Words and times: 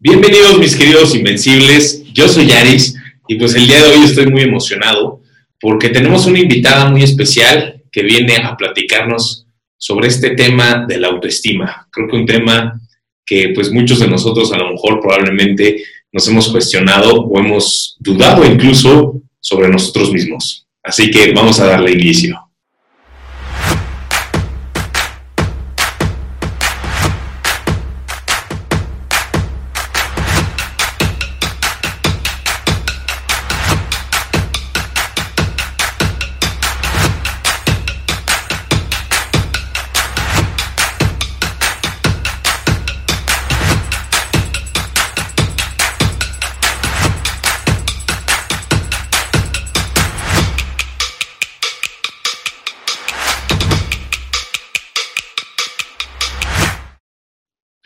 Bienvenidos 0.00 0.60
mis 0.60 0.76
queridos 0.76 1.12
invencibles, 1.16 2.04
yo 2.12 2.28
soy 2.28 2.46
Yaris 2.46 2.94
y 3.26 3.34
pues 3.34 3.56
el 3.56 3.66
día 3.66 3.82
de 3.82 3.90
hoy 3.90 4.04
estoy 4.04 4.28
muy 4.28 4.42
emocionado 4.42 5.22
porque 5.60 5.88
tenemos 5.88 6.24
una 6.26 6.38
invitada 6.38 6.88
muy 6.88 7.02
especial 7.02 7.82
que 7.90 8.04
viene 8.04 8.36
a 8.36 8.56
platicarnos 8.56 9.48
sobre 9.76 10.06
este 10.06 10.36
tema 10.36 10.86
de 10.86 11.00
la 11.00 11.08
autoestima. 11.08 11.88
Creo 11.90 12.06
que 12.06 12.16
un 12.16 12.26
tema 12.26 12.80
que 13.26 13.50
pues 13.52 13.72
muchos 13.72 13.98
de 13.98 14.06
nosotros 14.06 14.52
a 14.52 14.58
lo 14.58 14.70
mejor 14.70 15.00
probablemente 15.00 15.82
nos 16.12 16.28
hemos 16.28 16.48
cuestionado 16.48 17.24
o 17.24 17.40
hemos 17.40 17.96
dudado 17.98 18.46
incluso 18.46 19.20
sobre 19.40 19.68
nosotros 19.68 20.12
mismos. 20.12 20.64
Así 20.80 21.10
que 21.10 21.32
vamos 21.32 21.58
a 21.58 21.66
darle 21.66 21.90
inicio. 21.90 22.47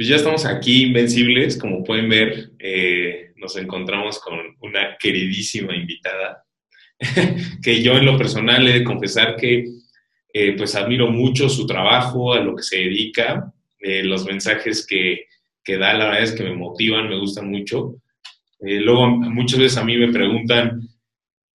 Pues 0.02 0.08
ya 0.08 0.16
estamos 0.16 0.44
aquí, 0.46 0.82
invencibles. 0.82 1.56
Como 1.56 1.84
pueden 1.84 2.08
ver, 2.08 2.50
eh, 2.58 3.30
nos 3.36 3.56
encontramos 3.56 4.18
con 4.18 4.36
una 4.60 4.96
queridísima 4.98 5.76
invitada, 5.76 6.44
que 7.62 7.80
yo 7.80 7.92
en 7.92 8.06
lo 8.06 8.18
personal 8.18 8.66
he 8.66 8.80
de 8.80 8.82
confesar 8.82 9.36
que 9.36 9.64
eh, 10.34 10.56
pues 10.56 10.74
admiro 10.74 11.08
mucho 11.08 11.48
su 11.48 11.68
trabajo, 11.68 12.34
a 12.34 12.40
lo 12.40 12.56
que 12.56 12.64
se 12.64 12.78
dedica, 12.78 13.54
eh, 13.78 14.02
los 14.02 14.24
mensajes 14.24 14.84
que, 14.84 15.26
que, 15.62 15.78
da, 15.78 15.94
la 15.94 16.06
verdad 16.06 16.24
es 16.24 16.32
que 16.32 16.42
me 16.42 16.56
motivan, 16.56 17.08
me 17.08 17.20
gustan 17.20 17.48
mucho. 17.48 17.94
luego 18.58 19.06
muchas 19.06 19.60
veces 19.60 19.78
a 19.78 19.84
mí 19.84 19.96
me 19.96 20.12
preguntan, 20.12 20.80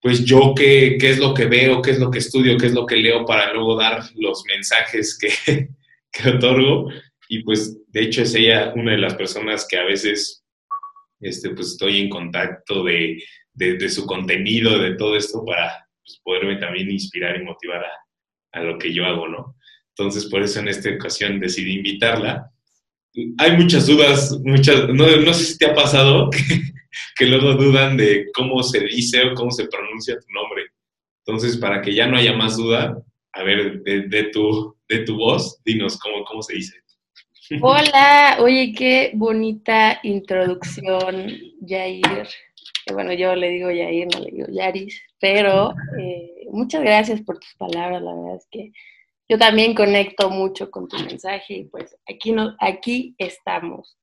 pues 0.02 0.24
yo 0.24 0.54
qué, 0.56 0.96
qué 0.98 1.10
es 1.10 1.20
lo 1.20 1.34
que 1.34 1.48
veo, 1.48 1.82
qué 1.82 1.92
es 1.92 2.00
lo 2.00 2.10
que 2.10 2.20
estudio, 2.20 2.58
qué 2.58 2.68
es 2.68 2.74
lo 2.74 2.86
que 2.86 2.96
leo 2.96 3.26
para 3.26 3.52
luego 3.52 3.76
dar 3.76 4.04
los 4.16 4.42
mensajes 4.48 5.18
que, 5.18 5.68
que 6.14 6.30
otorgo 6.30 6.88
y 7.30 7.44
pues 7.44 7.78
de 7.88 8.02
hecho 8.02 8.22
es 8.24 8.34
ella 8.36 8.74
una 8.76 8.92
de 8.92 8.98
las 8.98 9.16
personas 9.16 9.68
que 9.70 9.78
a 9.78 9.84
veces 9.84 10.44
este, 11.20 11.50
pues 11.52 11.70
estoy 11.70 12.00
en 12.00 12.10
contacto 12.10 12.84
de, 12.84 13.22
de, 13.54 13.90
su 13.90 14.06
contenido, 14.06 14.78
de 14.80 14.96
todo 14.96 15.16
esto 15.16 15.44
para 15.44 15.88
pues, 16.04 16.20
poderme 16.24 16.58
también 16.58 16.92
inspirar 16.92 17.36
y 17.38 17.44
motivar 17.44 17.84
a, 17.84 18.60
a, 18.60 18.64
lo 18.64 18.78
que 18.78 18.94
yo 18.94 19.06
hago, 19.06 19.28
¿no? 19.28 19.56
Entonces 19.90 20.26
por 20.26 20.44
eso 20.44 20.60
en 20.60 20.68
esta 20.68 20.90
ocasión 20.92 21.40
decidí 21.40 21.74
invitarla. 21.74 22.52
Hay 23.40 23.58
muchas 23.58 23.88
dudas, 23.88 24.38
muchas, 24.44 24.90
no, 24.90 25.08
no 25.08 25.34
sé 25.34 25.46
si 25.46 25.58
te 25.58 25.66
ha 25.66 25.74
pasado 25.74 26.30
que, 26.32 26.62
que 27.16 27.26
luego 27.26 27.54
dudan 27.54 27.98
de 27.98 28.28
cómo 28.34 28.62
se 28.62 28.82
dice 28.82 29.24
o 29.24 29.34
cómo 29.34 29.52
se 29.52 29.68
pronuncia 29.68 30.20
tu 30.20 30.32
nombre. 30.32 30.68
Entonces, 31.26 31.58
para 31.58 31.82
que 31.82 31.94
ya 31.94 32.08
no 32.08 32.16
haya 32.16 32.34
más 32.34 32.58
duda, 32.58 33.04
a 33.34 33.44
ver, 33.44 33.82
de, 33.82 34.04
de, 34.04 34.24
tu, 34.26 34.78
de 34.88 35.00
tu 35.00 35.18
voz, 35.18 35.62
dinos 35.66 35.98
cómo, 35.98 36.24
cómo 36.24 36.42
se 36.42 36.56
dice. 36.56 36.76
Hola, 37.62 38.40
oye, 38.42 38.74
qué 38.74 39.12
bonita 39.14 40.00
introducción, 40.04 41.32
Yair. 41.62 42.28
Bueno, 42.92 43.14
yo 43.14 43.36
le 43.36 43.50
digo 43.50 43.72
Yair, 43.72 44.08
no 44.14 44.20
le 44.20 44.32
digo 44.32 44.48
Yaris, 44.50 45.02
pero 45.20 45.74
eh, 45.98 46.46
muchas 46.52 46.82
gracias 46.82 47.22
por 47.22 47.40
tus 47.40 47.54
palabras, 47.56 48.02
la 48.02 48.14
verdad 48.14 48.36
es 48.36 48.48
que 48.52 48.72
yo 49.30 49.38
también 49.38 49.76
conecto 49.76 50.30
mucho 50.30 50.70
con 50.70 50.90
tu 50.90 50.98
mensaje 50.98 51.54
y 51.54 51.64
pues 51.66 51.96
aquí, 52.10 52.34
no, 52.34 52.54
aquí 52.60 53.16
estamos. 53.18 53.98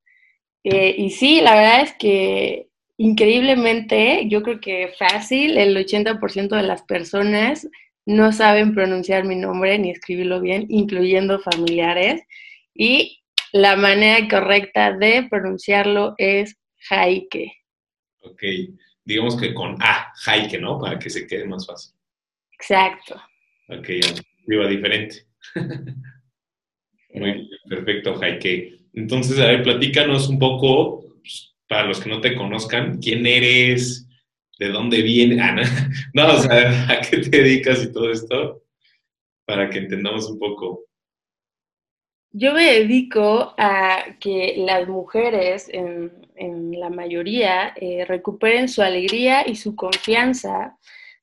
Eh, 0.62 0.94
y 0.96 1.10
sí, 1.10 1.42
la 1.42 1.54
verdad 1.54 1.82
es 1.82 1.92
que 1.94 2.68
increíblemente, 2.96 4.26
yo 4.26 4.42
creo 4.42 4.60
que 4.60 4.94
fácil, 4.98 5.58
el 5.58 5.76
80% 5.76 6.56
de 6.56 6.62
las 6.62 6.82
personas 6.82 7.68
no 8.06 8.32
saben 8.32 8.74
pronunciar 8.74 9.24
mi 9.24 9.36
nombre 9.36 9.78
ni 9.78 9.90
escribirlo 9.90 10.40
bien, 10.40 10.64
incluyendo 10.70 11.40
familiares. 11.40 12.22
Y 12.74 13.23
la 13.54 13.76
manera 13.76 14.26
correcta 14.28 14.92
de 14.96 15.28
pronunciarlo 15.30 16.14
es 16.18 16.56
Jaike. 16.88 17.52
Ok, 18.22 18.42
digamos 19.04 19.36
que 19.40 19.54
con 19.54 19.76
A, 19.80 20.12
Jaike, 20.16 20.58
¿no? 20.58 20.80
Para 20.80 20.98
que 20.98 21.08
se 21.08 21.24
quede 21.24 21.44
más 21.44 21.64
fácil. 21.64 21.94
Exacto. 22.52 23.14
Ok, 23.68 23.90
iba 24.48 24.66
diferente. 24.66 25.26
Muy 27.14 27.48
perfecto, 27.68 28.16
Jaike. 28.16 28.76
Entonces, 28.92 29.38
a 29.38 29.46
ver, 29.46 29.62
platícanos 29.62 30.28
un 30.28 30.40
poco, 30.40 31.04
pues, 31.20 31.54
para 31.68 31.84
los 31.86 32.00
que 32.00 32.10
no 32.10 32.20
te 32.20 32.34
conozcan, 32.34 32.98
quién 32.98 33.24
eres, 33.24 34.08
de 34.58 34.68
dónde 34.70 35.00
vienes, 35.00 35.38
ah, 35.40 35.54
no, 36.12 36.26
o 36.34 36.38
sea, 36.40 36.90
a 36.90 37.00
qué 37.02 37.18
te 37.18 37.30
dedicas 37.30 37.84
y 37.84 37.92
todo 37.92 38.10
esto, 38.10 38.64
para 39.44 39.70
que 39.70 39.78
entendamos 39.78 40.28
un 40.28 40.40
poco. 40.40 40.86
Yo 42.36 42.52
me 42.52 42.64
dedico 42.64 43.54
a 43.56 44.06
que 44.18 44.54
las 44.56 44.88
mujeres, 44.88 45.70
en, 45.72 46.10
la 46.72 46.90
mayoría, 46.90 47.72
eh, 47.76 48.04
recuperen 48.06 48.68
su 48.68 48.82
alegría 48.82 49.48
y 49.48 49.54
su 49.54 49.76
confianza, 49.76 50.76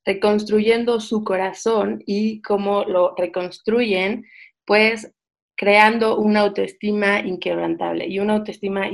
reconstruyendo 0.06 1.02
su 1.02 1.26
corazón 1.26 2.02
y 2.06 2.42
cómo 2.42 2.86
lo 2.86 3.14
reconstruyen, 3.18 4.26
pues 4.64 5.14
creando 5.58 6.18
una 6.18 6.40
autoestima 6.40 7.20
inquebrantable. 7.20 8.08
Y 8.08 8.20
una 8.20 8.36
autoestima 8.36 8.88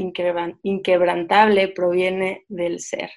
inquebrantable 0.64 1.68
proviene 1.68 2.46
del 2.48 2.80
ser. 2.80 3.12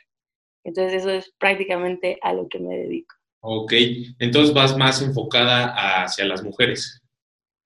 Entonces 0.63 1.01
eso 1.01 1.11
es 1.11 1.33
prácticamente 1.39 2.19
a 2.21 2.35
lo 2.35 2.51
que 2.51 2.59
me 2.59 2.77
dedico. 2.77 3.15
Ok, 3.41 3.73
entonces 4.19 4.53
vas 4.53 4.77
más 4.77 5.01
enfocada 5.01 6.03
hacia 6.03 6.27
las 6.27 6.45
mujeres. 6.45 7.01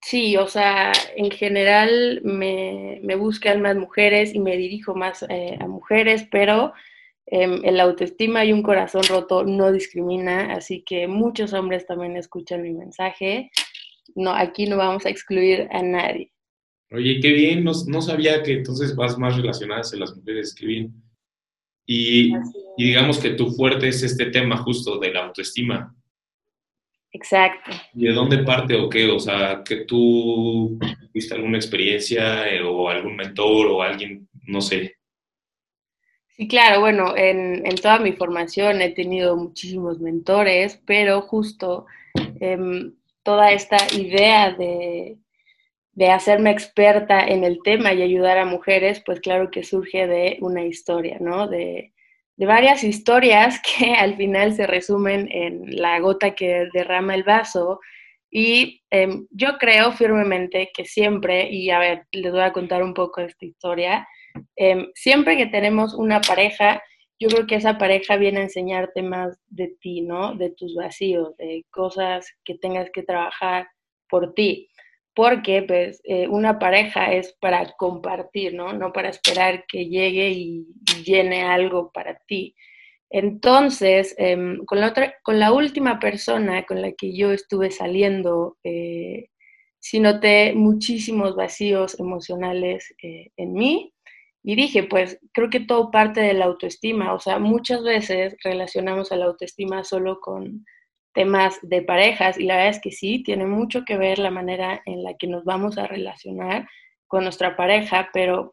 Sí, 0.04 0.36
o 0.36 0.46
sea, 0.46 0.92
en 1.16 1.30
general 1.30 2.20
me, 2.24 3.00
buscan 3.16 3.62
más 3.62 3.74
mujeres 3.74 4.34
y 4.34 4.38
me 4.38 4.58
dirijo 4.58 4.94
más 4.94 5.24
eh, 5.30 5.56
a 5.58 5.66
mujeres, 5.66 6.28
pero 6.30 6.74
eh, 7.24 7.60
el 7.64 7.80
autoestima 7.80 8.44
y 8.44 8.52
un 8.52 8.62
corazón 8.62 9.02
roto 9.08 9.44
no 9.44 9.72
discrimina, 9.72 10.52
así 10.52 10.82
que 10.82 11.08
muchos 11.08 11.54
hombres 11.54 11.86
también 11.86 12.18
escuchan 12.18 12.60
mi 12.60 12.74
mensaje. 12.74 13.50
No, 14.14 14.34
aquí 14.34 14.66
no 14.66 14.76
vamos 14.76 15.06
a 15.06 15.08
excluir 15.08 15.68
a 15.72 15.82
nadie. 15.82 16.30
Oye, 16.90 17.18
qué 17.20 17.32
bien, 17.32 17.64
no, 17.64 18.02
sabía 18.02 18.42
que 18.42 18.58
entonces 18.58 18.94
vas 18.94 19.16
más 19.16 19.38
relacionada 19.38 19.80
a 19.90 19.96
las 19.96 20.14
mujeres, 20.14 20.54
qué 20.54 20.66
bien. 20.66 21.02
Y, 21.86 22.30
y 22.76 22.84
digamos 22.84 23.18
que 23.18 23.30
tu 23.30 23.50
fuerte 23.52 23.88
es 23.88 24.02
este 24.02 24.26
tema 24.26 24.58
justo 24.58 24.98
de 24.98 25.14
la 25.14 25.24
autoestima. 25.24 25.96
Exacto. 27.14 27.70
¿Y 27.94 28.06
de 28.06 28.12
dónde 28.12 28.38
parte 28.38 28.74
o 28.74 28.88
qué? 28.88 29.08
O 29.08 29.20
sea, 29.20 29.62
que 29.64 29.84
tú 29.84 30.76
tuviste 31.12 31.34
alguna 31.34 31.58
experiencia 31.58 32.48
eh, 32.48 32.60
o 32.60 32.88
algún 32.88 33.14
mentor 33.14 33.68
o 33.68 33.82
alguien, 33.82 34.28
no 34.48 34.60
sé. 34.60 34.96
Sí, 36.36 36.48
claro, 36.48 36.80
bueno, 36.80 37.16
en, 37.16 37.62
toda 37.76 38.00
mi 38.00 38.14
formación 38.14 38.82
he 38.82 38.90
tenido 38.90 39.36
muchísimos 39.36 40.00
mentores, 40.00 40.82
pero 40.84 41.22
justo 41.22 41.86
em, 42.40 42.92
toda 43.22 43.52
esta 43.52 43.76
idea 43.96 44.50
de, 44.50 45.16
de 45.92 46.10
hacerme 46.10 46.50
experta 46.50 47.24
en 47.24 47.44
el 47.44 47.60
tema 47.62 47.92
y 47.92 48.02
ayudar 48.02 48.38
a 48.38 48.44
mujeres, 48.44 49.00
pues 49.06 49.20
claro 49.20 49.52
que 49.52 49.62
surge 49.62 50.08
de 50.08 50.38
una 50.40 50.64
historia, 50.64 51.18
¿no? 51.20 51.46
De, 51.46 51.93
de 52.36 52.46
varias 52.46 52.84
historias 52.84 53.60
que 53.60 53.94
al 53.94 54.16
final 54.16 54.54
se 54.54 54.66
resumen 54.66 55.28
en 55.30 55.76
la 55.76 55.98
gota 56.00 56.34
que 56.34 56.68
derrama 56.72 57.14
el 57.14 57.22
vaso. 57.22 57.80
Y 58.30 58.82
em, 58.90 59.26
yo 59.30 59.58
creo 59.58 59.92
firmemente 59.92 60.70
que 60.74 60.84
siempre, 60.84 61.48
y 61.50 61.70
a 61.70 61.78
ver, 61.78 62.06
les 62.10 62.32
voy 62.32 62.40
a 62.40 62.52
contar 62.52 62.82
un 62.82 62.92
poco 62.94 63.20
esta 63.20 63.44
historia, 63.44 64.08
em, 64.56 64.86
siempre 64.94 65.36
que 65.36 65.46
tenemos 65.46 65.94
una 65.94 66.20
pareja, 66.20 66.82
yo 67.20 67.28
creo 67.28 67.46
que 67.46 67.54
esa 67.54 67.78
pareja 67.78 68.16
viene 68.16 68.40
a 68.40 68.44
enseñarte 68.44 69.02
más 69.02 69.38
de 69.46 69.76
ti, 69.80 70.00
¿no? 70.00 70.34
De 70.34 70.50
tus 70.50 70.74
vacíos, 70.74 71.36
de 71.36 71.64
cosas 71.70 72.26
que 72.44 72.56
tengas 72.58 72.90
que 72.92 73.04
trabajar 73.04 73.68
por 74.08 74.34
ti 74.34 74.68
porque 75.14 75.62
pues 75.62 76.00
eh, 76.04 76.28
una 76.28 76.58
pareja 76.58 77.12
es 77.12 77.34
para 77.40 77.72
compartir, 77.76 78.54
¿no? 78.54 78.72
No 78.72 78.92
para 78.92 79.08
esperar 79.10 79.64
que 79.66 79.86
llegue 79.86 80.30
y, 80.30 80.66
llene 81.04 81.42
algo 81.42 81.90
para 81.92 82.18
ti. 82.26 82.54
Entonces, 83.10 84.14
em, 84.18 84.64
con, 84.64 84.80
la 84.80 84.88
otra, 84.88 85.14
con 85.22 85.38
la 85.38 85.52
última 85.52 85.98
persona 86.00 86.64
con 86.64 86.82
la 86.82 86.92
que 86.92 87.16
yo 87.16 87.32
estuve 87.32 87.70
saliendo, 87.70 88.56
eh, 88.64 89.28
noté 90.00 90.54
muchísimos 90.54 91.36
vacíos 91.36 91.98
emocionales 92.00 92.94
eh, 93.02 93.30
en 93.36 93.52
mí 93.52 93.92
y 94.42 94.56
dije, 94.56 94.84
pues 94.84 95.18
creo 95.32 95.50
que 95.50 95.60
todo 95.60 95.90
parte 95.90 96.20
de 96.20 96.34
la 96.34 96.46
autoestima, 96.46 97.14
o 97.14 97.20
sea, 97.20 97.38
muchas 97.38 97.82
veces 97.82 98.36
relacionamos 98.44 99.12
a 99.12 99.16
la 99.16 99.26
autoestima 99.26 99.84
solo 99.84 100.20
con 100.20 100.66
temas 101.14 101.58
de 101.62 101.82
parejas 101.82 102.38
y 102.38 102.44
la 102.44 102.56
verdad 102.56 102.70
es 102.70 102.80
que 102.80 102.90
sí, 102.90 103.22
tiene 103.22 103.46
mucho 103.46 103.84
que 103.84 103.96
ver 103.96 104.18
la 104.18 104.30
manera 104.30 104.82
en 104.84 105.02
la 105.02 105.14
que 105.14 105.26
nos 105.26 105.44
vamos 105.44 105.78
a 105.78 105.86
relacionar 105.86 106.68
con 107.06 107.22
nuestra 107.22 107.56
pareja, 107.56 108.10
pero 108.12 108.52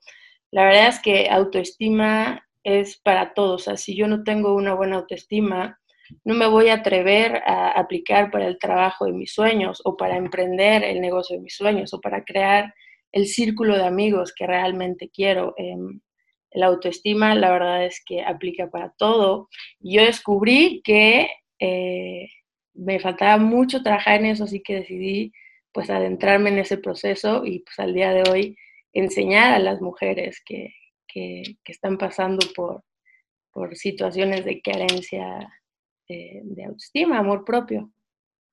la 0.52 0.66
verdad 0.66 0.88
es 0.88 1.00
que 1.00 1.30
autoestima 1.30 2.48
es 2.64 2.98
para 2.98 3.34
todos, 3.34 3.62
o 3.62 3.66
sea, 3.66 3.78
si 3.78 3.96
yo 3.96 4.08
no 4.08 4.24
tengo 4.24 4.54
una 4.54 4.76
buena 4.76 4.98
autoestima, 4.98 5.80
no 6.24 6.36
me 6.36 6.48
voy 6.48 6.70
a 6.70 6.76
atrever 6.76 7.42
a 7.46 7.72
aplicar 7.72 8.32
para 8.32 8.46
el 8.46 8.60
trabajo 8.60 9.06
de 9.06 9.14
mis 9.14 9.34
sueños 9.34 9.82
o 9.86 9.98
para 9.98 10.18
emprender 10.18 10.84
el 10.84 11.02
negocio 11.02 11.38
de 11.38 11.44
mis 11.44 11.56
sueños 11.56 11.94
o 11.94 12.02
para 12.02 12.24
crear 12.24 12.74
el 13.12 13.28
círculo 13.28 13.76
de 13.76 13.86
amigos 13.86 14.34
que 14.36 14.46
realmente 14.46 15.10
quiero. 15.10 15.54
Eh, 15.58 15.76
la 16.54 16.68
autoestima, 16.68 17.34
la 17.34 17.50
verdad 17.50 17.86
es 17.86 18.04
que 18.06 18.24
aplica 18.24 18.70
para 18.70 18.94
todo. 18.98 19.48
Yo 19.80 20.04
descubrí 20.04 20.82
que 20.84 21.30
eh, 21.60 22.28
me 22.74 23.00
faltaba 23.00 23.38
mucho 23.38 23.84
trabajar 23.84 24.20
en 24.20 24.28
eso, 24.28 24.46
así 24.46 24.62
que 24.62 24.76
decidí 24.76 25.34
pues 25.72 25.90
adentrarme 25.90 26.50
en 26.50 26.60
ese 26.60 26.78
proceso 26.78 27.46
y 27.46 27.60
pues 27.60 27.80
al 27.80 27.94
día 27.94 28.14
de 28.14 28.30
hoy 28.30 28.58
enseñar 28.94 29.54
a 29.54 29.60
las 29.60 29.82
mujeres 29.82 30.42
que, 30.46 30.74
que, 31.08 31.44
están 31.66 31.98
pasando 31.98 32.46
por, 32.56 32.84
por, 33.52 33.76
situaciones 33.76 34.44
de 34.44 34.62
carencia 34.62 35.50
de, 36.10 36.42
de 36.44 36.66
autoestima, 36.66 37.20
amor 37.20 37.46
propio. 37.46 37.92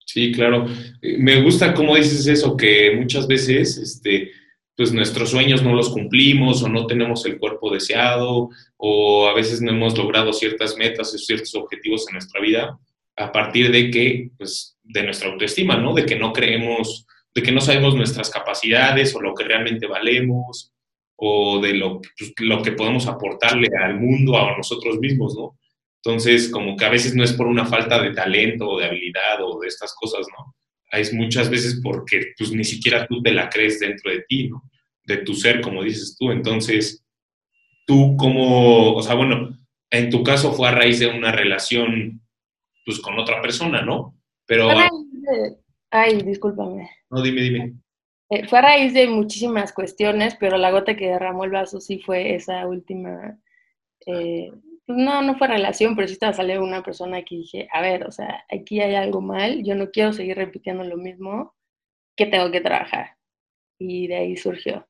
Sí, 0.07 0.33
claro. 0.33 0.67
Me 1.03 1.43
gusta 1.43 1.75
cómo 1.75 1.97
dices 1.97 2.27
eso, 2.29 2.57
que 2.57 2.97
muchas 2.97 3.27
veces 3.27 3.77
este, 3.77 4.31
pues 4.77 4.93
nuestros 4.93 5.31
sueños 5.31 5.63
no 5.63 5.75
los 5.75 5.91
cumplimos 5.91 6.63
o 6.63 6.69
no 6.69 6.87
tenemos 6.87 7.27
el 7.27 7.39
cuerpo 7.39 7.73
deseado 7.73 8.49
o 8.77 9.27
a 9.27 9.35
veces 9.35 9.61
no 9.61 9.73
hemos 9.73 9.99
logrado 9.99 10.33
ciertas 10.33 10.77
metas 10.77 11.13
o 11.13 11.19
ciertos 11.19 11.55
objetivos 11.57 12.07
en 12.09 12.15
nuestra 12.15 12.41
vida 12.41 12.79
a 13.19 13.33
partir 13.33 13.71
de 13.71 13.91
que, 13.91 14.31
pues, 14.39 14.79
de 14.83 15.03
nuestra 15.03 15.31
autoestima, 15.31 15.77
¿no? 15.77 15.95
De 15.95 16.07
que 16.07 16.17
no 16.17 16.33
creemos, 16.33 17.07
de 17.35 17.43
que 17.43 17.53
no 17.53 17.61
sabemos 17.61 17.95
nuestras 17.95 18.31
capacidades 18.31 19.15
o 19.15 19.21
lo 19.21 19.35
que 19.35 19.45
realmente 19.45 19.87
valemos 19.87 20.73
o 21.17 21.61
de 21.61 21.75
lo, 21.75 22.01
pues, 22.01 22.33
lo 22.39 22.63
que 22.63 22.73
podemos 22.73 23.07
aportarle 23.07 23.69
al 23.83 24.01
mundo, 24.01 24.39
a 24.39 24.57
nosotros 24.57 24.99
mismos, 24.99 25.35
¿no? 25.37 25.59
Entonces, 26.05 26.49
como 26.49 26.77
que 26.77 26.85
a 26.85 26.91
veces 26.91 27.15
no 27.15 27.25
es 27.25 27.33
por 27.33 27.49
una 27.49 27.67
falta 27.67 28.01
de 28.01 28.13
talento 28.13 28.69
o 28.69 28.79
de 28.79 28.87
habilidad 28.87 29.43
o 29.43 29.61
de 29.61 29.69
estas 29.69 29.95
cosas, 29.95 30.27
¿no? 30.37 30.55
es 30.93 31.13
muchas 31.13 31.51
veces 31.51 31.81
porque 31.83 32.33
pues 32.37 32.51
ni 32.53 32.65
siquiera 32.65 33.07
tú 33.07 33.21
te 33.23 33.33
la 33.33 33.51
crees 33.51 33.79
dentro 33.81 34.11
de 34.11 34.23
ti, 34.23 34.49
¿no? 34.49 34.63
De 35.05 35.19
tu 35.19 35.35
ser, 35.35 35.61
como 35.61 35.83
dices 35.83 36.17
tú. 36.19 36.31
Entonces, 36.31 37.05
tú 37.87 38.17
como, 38.17 38.95
o 38.95 39.03
sea, 39.03 39.15
bueno, 39.15 39.59
en 39.91 40.11
tu 40.11 40.23
caso 40.23 40.53
fue 40.53 40.69
a 40.69 40.73
raíz 40.73 40.99
de 40.99 41.09
una 41.09 41.33
relación 41.33 42.23
pues 42.89 43.01
con 43.01 43.19
otra 43.19 43.43
persona, 43.43 43.83
¿no? 43.83 44.17
Pero... 44.47 44.71
Ay, 45.91 46.23
discúlpame. 46.23 46.89
No, 47.11 47.21
dime, 47.21 47.43
dime. 47.43 47.75
Eh, 48.31 48.49
fue 48.49 48.61
a 48.61 48.63
raíz 48.63 48.95
de 48.95 49.07
muchísimas 49.09 49.75
cuestiones, 49.75 50.37
pero 50.41 50.57
la 50.57 50.71
gota 50.71 50.97
que 50.97 51.09
derramó 51.09 51.45
el 51.45 51.51
vaso 51.51 51.83
sí 51.83 51.99
fue 51.99 52.35
esa 52.35 52.67
última 52.67 53.39
eh, 54.07 54.51
pues 54.87 54.97
no, 54.99 55.21
no 55.21 55.37
fue 55.37 55.49
relación, 55.49 55.95
pero 55.95 56.09
sí 56.09 56.15
estaba 56.15 56.33
saliendo 56.33 56.65
una 56.65 56.83
persona 56.83 57.23
que 57.23 57.37
dije, 57.37 57.69
a 57.71 57.83
ver, 57.83 58.07
o 58.07 58.11
sea, 58.11 58.47
aquí 58.51 58.81
hay 58.81 58.95
algo 58.95 59.21
mal, 59.21 59.63
yo 59.63 59.75
no 59.75 59.91
quiero 59.91 60.15
seguir 60.15 60.39
repitiendo 60.39 60.83
lo 60.83 60.97
mismo, 60.97 61.55
que 62.17 62.25
tengo 62.25 62.51
que 62.51 62.63
trabajar. 62.63 63.19
Y 63.79 64.07
de 64.07 64.17
ahí 64.17 64.37
surgió. 64.39 64.89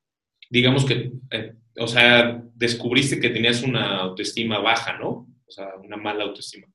Digamos 0.50 0.84
que, 0.84 1.10
eh, 1.32 1.54
o 1.80 1.88
sea, 1.88 2.40
descubriste 2.54 3.18
que 3.18 3.30
tenías 3.30 3.64
una 3.64 3.98
autoestima 4.02 4.60
baja, 4.60 4.96
¿no? 4.98 5.26
O 5.44 5.50
sea, 5.50 5.74
una 5.82 5.96
mala 5.96 6.22
autoestima. 6.22 6.68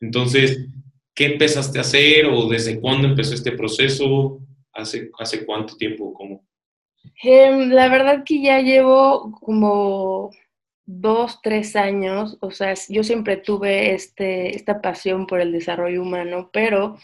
Entonces, 0.00 0.66
¿qué 1.14 1.26
empezaste 1.26 1.78
a 1.78 1.82
hacer 1.82 2.26
o 2.26 2.48
desde 2.48 2.80
cuándo 2.80 3.08
empezó 3.08 3.34
este 3.34 3.52
proceso? 3.52 4.40
¿Hace, 4.72 5.10
hace 5.18 5.44
cuánto 5.44 5.76
tiempo? 5.76 6.12
¿Cómo? 6.14 6.46
Em, 7.22 7.70
la 7.70 7.88
verdad 7.88 8.24
que 8.24 8.42
ya 8.42 8.60
llevo 8.60 9.32
como 9.40 10.30
dos, 10.86 11.40
tres 11.42 11.76
años, 11.76 12.36
o 12.40 12.50
sea, 12.50 12.74
yo 12.88 13.04
siempre 13.04 13.36
tuve 13.36 13.94
este, 13.94 14.56
esta 14.56 14.80
pasión 14.80 15.26
por 15.26 15.40
el 15.40 15.52
desarrollo 15.52 16.02
humano, 16.02 16.50
pero 16.52 16.98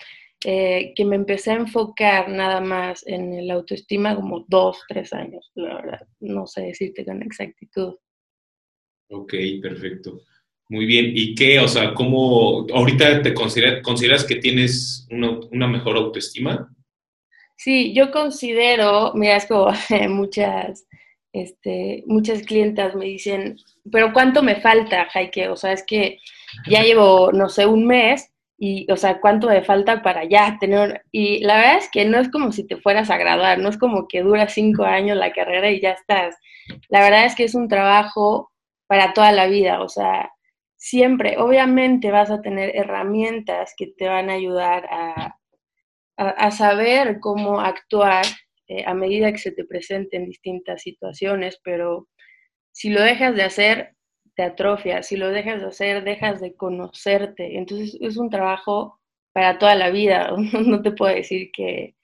eh, 0.44 0.92
que 0.94 1.04
me 1.04 1.16
empecé 1.16 1.52
a 1.52 1.56
enfocar 1.56 2.28
nada 2.28 2.60
más 2.60 3.06
en 3.06 3.32
el 3.34 3.50
autoestima 3.50 4.16
como 4.16 4.44
dos, 4.48 4.82
tres 4.88 5.12
años, 5.12 5.50
la 5.54 5.74
verdad, 5.76 6.08
no 6.20 6.46
sé 6.46 6.62
decirte 6.62 7.04
con 7.04 7.22
exactitud. 7.22 7.94
Ok, 9.08 9.34
perfecto. 9.62 10.20
Muy 10.68 10.86
bien. 10.86 11.12
¿Y 11.14 11.34
qué, 11.34 11.60
o 11.60 11.68
sea, 11.68 11.94
cómo 11.94 12.66
ahorita 12.72 13.22
te 13.22 13.34
consideras, 13.34 13.82
consideras 13.82 14.24
que 14.24 14.36
tienes 14.36 15.06
una, 15.10 15.38
una 15.50 15.66
mejor 15.68 15.96
autoestima? 15.96 16.68
Sí, 17.56 17.94
yo 17.94 18.10
considero, 18.10 19.12
mira, 19.14 19.36
es 19.36 19.46
como 19.46 19.70
muchas 20.08 20.86
este, 21.36 22.02
muchas 22.06 22.42
clientas 22.42 22.94
me 22.94 23.04
dicen, 23.04 23.58
pero 23.92 24.12
¿cuánto 24.14 24.42
me 24.42 24.56
falta, 24.56 25.06
Jaike? 25.12 25.48
O 25.48 25.56
sea, 25.56 25.72
es 25.72 25.84
que 25.86 26.18
ya 26.66 26.82
llevo, 26.82 27.30
no 27.30 27.50
sé, 27.50 27.66
un 27.66 27.86
mes 27.86 28.32
y, 28.58 28.90
o 28.90 28.96
sea, 28.96 29.20
¿cuánto 29.20 29.48
me 29.48 29.62
falta 29.62 30.02
para 30.02 30.24
ya 30.24 30.56
tener? 30.58 31.02
Y 31.12 31.40
la 31.40 31.56
verdad 31.56 31.76
es 31.76 31.90
que 31.90 32.06
no 32.06 32.18
es 32.18 32.30
como 32.30 32.52
si 32.52 32.66
te 32.66 32.78
fueras 32.78 33.10
a 33.10 33.18
graduar, 33.18 33.58
no 33.58 33.68
es 33.68 33.76
como 33.76 34.08
que 34.08 34.22
dura 34.22 34.48
cinco 34.48 34.84
años 34.84 35.18
la 35.18 35.32
carrera 35.32 35.70
y 35.70 35.80
ya 35.80 35.90
estás. 35.90 36.36
La 36.88 37.02
verdad 37.02 37.26
es 37.26 37.34
que 37.34 37.44
es 37.44 37.54
un 37.54 37.68
trabajo 37.68 38.50
para 38.86 39.12
toda 39.12 39.30
la 39.32 39.46
vida, 39.46 39.82
o 39.82 39.90
sea, 39.90 40.30
siempre, 40.86 41.36
obviamente 41.38 42.12
vas 42.12 42.30
a 42.30 42.40
tener 42.42 42.76
herramientas 42.76 43.74
que 43.76 43.88
te 43.88 44.06
van 44.06 44.30
a 44.30 44.34
ayudar 44.34 44.86
a, 44.88 45.36
a 46.16 46.50
saber 46.52 47.18
cómo 47.20 47.60
actuar 47.60 48.24
eh, 48.68 48.84
a 48.86 48.94
medida 48.94 49.32
que 49.32 49.38
se 49.38 49.50
te 49.50 49.64
presenten 49.64 50.26
distintas 50.26 50.82
situaciones, 50.82 51.60
pero 51.64 52.06
si 52.70 52.90
lo 52.90 53.00
dejas 53.02 53.34
de 53.34 53.42
hacer, 53.42 53.96
te 54.36 54.44
atrofias, 54.44 55.08
si 55.08 55.16
lo 55.16 55.30
dejas 55.30 55.60
de 55.60 55.68
hacer, 55.68 56.04
dejas 56.04 56.40
de 56.40 56.54
conocerte. 56.54 57.58
Entonces 57.58 57.98
es 58.00 58.16
un 58.16 58.30
trabajo 58.30 59.00
para 59.32 59.58
toda 59.58 59.74
la 59.74 59.90
vida. 59.90 60.36
No 60.66 60.82
te 60.82 60.92
puedo 60.92 61.12
decir 61.14 61.50
que, 61.52 61.96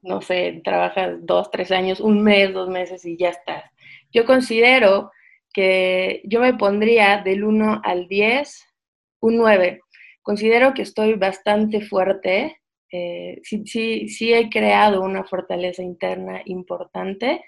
no 0.00 0.22
sé, 0.22 0.62
trabajas 0.64 1.18
dos, 1.20 1.50
tres 1.50 1.70
años, 1.70 2.00
un 2.00 2.22
mes, 2.22 2.54
dos 2.54 2.70
meses 2.70 3.04
y 3.04 3.18
ya 3.18 3.28
estás. 3.28 3.64
Yo 4.10 4.24
considero 4.24 5.10
que 5.52 6.22
yo 6.24 6.40
me 6.40 6.54
pondría 6.54 7.22
del 7.22 7.44
1 7.44 7.82
al 7.84 8.08
10, 8.08 8.66
un 9.20 9.36
9. 9.36 9.80
Considero 10.22 10.74
que 10.74 10.82
estoy 10.82 11.14
bastante 11.14 11.80
fuerte 11.80 12.60
eh, 12.92 13.40
sí, 13.44 13.62
sí, 13.66 14.08
sí 14.08 14.32
he 14.32 14.50
creado 14.50 15.02
una 15.02 15.24
fortaleza 15.24 15.82
interna 15.82 16.42
importante, 16.44 17.44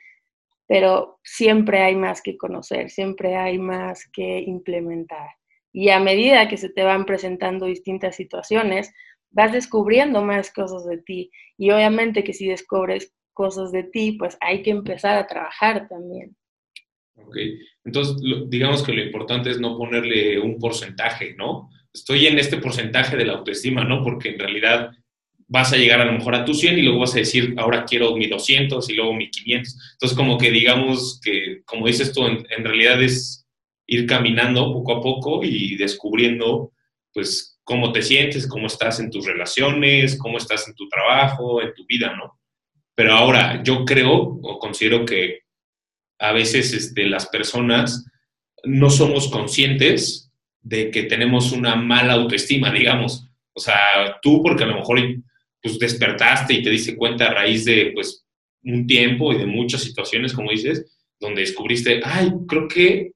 pero 0.67 1.19
siempre 1.25 1.83
hay 1.83 1.97
más 1.97 2.23
que 2.23 2.37
conocer, 2.37 2.91
siempre 2.91 3.37
hay 3.37 3.59
más 3.59 4.09
que 4.13 4.41
implementar. 4.41 5.31
Y 5.73 5.91
a 5.91 6.01
medida 6.01 6.49
que 6.49 6.57
se 6.57 6.69
te 6.71 6.85
van 6.85 7.07
presentando 7.07 7.67
distintas 7.67 8.17
situaciones, 8.17 8.93
vas 9.31 9.53
descubriendo 9.53 10.23
más 10.23 10.53
cosas 10.53 10.87
de 10.87 10.99
ti. 10.99 11.31
Y 11.57 11.71
obviamente 11.71 12.25
que 12.25 12.35
si 12.35 12.47
descubres 12.49 13.13
cosas 13.33 13.73
de 13.73 13.85
ti, 13.85 14.13
pues 14.19 14.37
hay 14.41 14.63
que 14.63 14.71
empezar 14.71 15.17
a 15.17 15.27
trabajar 15.27 15.89
también. 15.89 16.37
Ok, 17.17 17.37
entonces 17.85 18.17
digamos 18.49 18.83
que 18.83 18.93
lo 18.93 19.03
importante 19.03 19.51
es 19.51 19.61
no 19.61 19.77
ponerle 19.77 20.39
un 20.39 20.59
porcentaje, 20.59 21.35
¿no? 21.37 21.71
Estoy 21.93 22.27
en 22.27 22.39
este 22.39 22.57
porcentaje 22.57 23.17
de 23.17 23.27
la 23.27 23.35
autoestima, 23.35 23.85
¿no? 23.85 24.03
Porque 24.03 24.31
en 24.31 24.39
realidad 24.39 24.91
vas 25.53 25.71
a 25.71 25.77
llegar 25.77 26.01
a 26.01 26.07
lo 26.07 26.13
mejor 26.13 26.35
a 26.35 26.47
tu 26.47 26.55
100 26.55 26.79
y 26.79 26.83
luego 26.83 27.01
vas 27.01 27.15
a 27.15 27.19
decir, 27.19 27.55
ahora 27.59 27.85
quiero 27.85 28.17
mi 28.17 28.27
200 28.27 28.89
y 28.89 28.95
luego 28.95 29.13
mi 29.13 29.31
500. 29.31 29.77
Entonces, 29.93 30.17
como 30.17 30.39
que 30.39 30.51
digamos 30.51 31.21
que, 31.23 31.61
como 31.67 31.87
dices 31.87 32.15
tú, 32.15 32.27
en, 32.27 32.65
realidad 32.65 33.03
es 33.03 33.47
ir 33.87 34.07
caminando 34.07 34.73
poco 34.73 34.95
a 34.95 35.03
poco 35.03 35.45
y 35.45 35.77
descubriendo, 35.77 36.73
pues, 37.13 37.61
cómo 37.65 37.93
te 37.93 38.01
sientes, 38.01 38.47
cómo 38.47 38.67
estás 38.67 38.99
en 38.99 39.11
tus 39.11 39.27
relaciones, 39.27 40.17
cómo 40.17 40.39
estás 40.39 40.67
en 40.69 40.75
tu 40.75 40.89
trabajo, 40.89 41.61
en 41.61 41.75
tu 41.75 41.85
vida, 41.87 42.17
¿no? 42.17 42.41
Pero 42.95 43.13
ahora, 43.13 43.63
yo 43.63 43.85
creo 43.85 44.11
o 44.43 44.59
considero 44.59 45.05
que 45.05 45.42
a 46.23 46.33
veces 46.33 46.73
este, 46.73 47.07
las 47.07 47.27
personas 47.27 48.07
no 48.63 48.91
somos 48.91 49.29
conscientes 49.29 50.31
de 50.61 50.93
que 50.93 51.03
tenemos 51.03 51.51
una 51.51 51.75
mala 51.75 52.13
autoestima, 52.13 52.73
digamos. 52.73 53.29
O 53.53 53.61
sea, 53.61 54.21
tú 54.23 54.41
porque 54.41 54.63
a 54.63 54.69
lo 54.69 54.77
mejor 54.77 55.01
pues 55.61 55.81
despertaste 55.81 56.55
y 56.55 56.63
te 56.63 56.71
diste 56.71 56.97
cuenta 56.97 57.27
a 57.27 57.35
raíz 57.35 57.65
de 57.65 57.91
pues 57.93 58.25
un 58.63 58.87
tiempo 58.87 59.33
y 59.33 59.39
de 59.39 59.47
muchas 59.47 59.83
situaciones, 59.83 60.33
como 60.33 60.53
dices, 60.53 60.97
donde 61.19 61.41
descubriste, 61.41 62.01
ay, 62.05 62.31
creo 62.47 62.69
que 62.69 63.13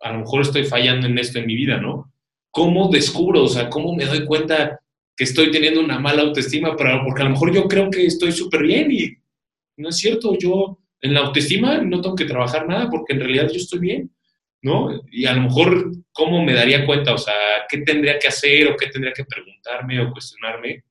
a 0.00 0.12
lo 0.12 0.18
mejor 0.18 0.42
estoy 0.42 0.64
fallando 0.64 1.06
en 1.06 1.18
esto 1.18 1.38
en 1.38 1.46
mi 1.46 1.54
vida, 1.54 1.78
¿no? 1.78 2.12
¿Cómo 2.50 2.90
descubro? 2.90 3.44
O 3.44 3.48
sea, 3.48 3.70
¿cómo 3.70 3.94
me 3.94 4.04
doy 4.04 4.26
cuenta 4.26 4.78
que 5.16 5.24
estoy 5.24 5.50
teniendo 5.50 5.80
una 5.80 5.98
mala 5.98 6.22
autoestima? 6.22 6.76
Porque 6.76 7.22
a 7.22 7.24
lo 7.24 7.30
mejor 7.30 7.54
yo 7.54 7.66
creo 7.68 7.90
que 7.90 8.04
estoy 8.04 8.32
súper 8.32 8.64
bien 8.64 8.92
y 8.92 9.16
no 9.78 9.88
es 9.88 9.96
cierto, 9.96 10.36
yo 10.38 10.79
en 11.00 11.14
la 11.14 11.20
autoestima 11.20 11.78
no 11.78 12.00
tengo 12.00 12.16
que 12.16 12.24
trabajar 12.24 12.68
nada 12.68 12.88
porque 12.90 13.14
en 13.14 13.20
realidad 13.20 13.48
yo 13.48 13.56
estoy 13.56 13.78
bien, 13.78 14.10
¿no? 14.62 15.02
Y 15.10 15.26
a 15.26 15.32
lo 15.32 15.42
mejor, 15.42 15.92
¿cómo 16.12 16.44
me 16.44 16.52
daría 16.52 16.84
cuenta? 16.84 17.14
O 17.14 17.18
sea, 17.18 17.34
¿qué 17.68 17.78
tendría 17.78 18.18
que 18.18 18.28
hacer 18.28 18.68
o 18.68 18.76
qué 18.76 18.88
tendría 18.88 19.12
que 19.12 19.24
preguntarme 19.24 20.00
o 20.00 20.12
cuestionarme 20.12 20.84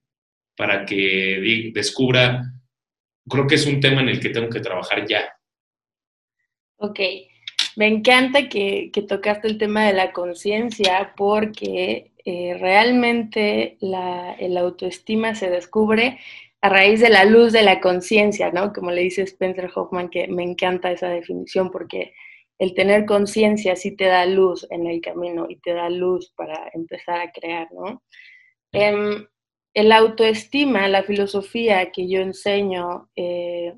para 0.56 0.86
que 0.86 1.72
descubra? 1.74 2.44
Creo 3.30 3.46
que 3.46 3.56
es 3.56 3.66
un 3.68 3.80
tema 3.80 4.02
en 4.02 4.10
el 4.10 4.20
que 4.20 4.30
tengo 4.30 4.50
que 4.50 4.60
trabajar 4.60 5.06
ya. 5.08 5.32
Ok, 6.78 7.00
me 7.76 7.88
encanta 7.88 8.50
que, 8.50 8.92
tocaste 9.08 9.48
el 9.48 9.58
tema 9.58 9.86
de 9.86 9.94
la 9.94 10.12
conciencia 10.12 11.14
porque 11.16 12.12
eh, 12.26 12.58
realmente 12.60 13.78
la, 13.82 14.34
el 14.34 14.58
autoestima 14.58 15.36
se 15.36 15.50
descubre 15.50 16.20
a 16.62 16.70
raíz 16.70 17.00
de 17.00 17.10
la 17.10 17.26
luz 17.26 17.54
de 17.54 17.64
la 17.64 17.80
conciencia, 17.80 18.52
¿no? 18.52 18.74
Como 18.74 18.92
le 18.92 19.02
dice 19.02 19.24
Spencer 19.24 19.70
Hoffman, 19.74 20.10
que 20.10 20.28
me 20.28 20.44
encanta 20.44 20.92
esa 20.92 21.10
definición 21.10 21.72
porque 21.72 22.14
el 22.60 22.74
tener 22.74 23.06
conciencia 23.06 23.76
sí 23.76 23.96
te 23.96 24.06
da 24.06 24.26
luz 24.26 24.68
en 24.70 24.86
el 24.86 25.02
camino 25.02 25.46
y 25.50 25.58
te 25.58 25.74
da 25.74 25.90
luz 25.90 26.34
para 26.36 26.70
empezar 26.74 27.22
a 27.22 27.32
crear, 27.32 27.70
¿no? 27.72 28.04
Em, 28.74 29.26
el 29.74 29.92
autoestima, 29.92 30.88
la 30.90 31.04
filosofía 31.04 31.92
que 31.92 32.10
yo 32.10 32.20
enseño, 32.20 33.10
eh, 33.16 33.74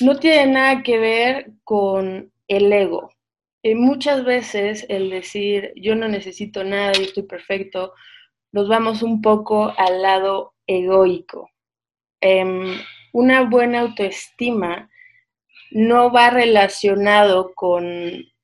no 0.00 0.18
tiene 0.18 0.46
nada 0.52 0.82
que 0.82 0.98
ver 0.98 1.52
con 1.64 2.32
el 2.48 2.72
ego. 2.72 3.10
Eh, 3.62 3.74
muchas 3.74 4.24
veces 4.24 4.86
el 4.88 5.10
decir 5.10 5.72
yo 5.76 5.94
no 5.94 6.08
necesito 6.08 6.64
nada, 6.64 6.92
y 6.98 7.04
estoy 7.04 7.24
perfecto, 7.24 7.92
nos 8.52 8.68
vamos 8.68 9.02
un 9.02 9.22
poco 9.22 9.72
al 9.76 10.02
lado 10.02 10.54
egoico. 10.66 11.51
Em, 12.22 12.78
una 13.12 13.42
buena 13.42 13.80
autoestima 13.80 14.88
no 15.72 16.12
va 16.12 16.30
relacionado 16.30 17.52
con 17.54 17.84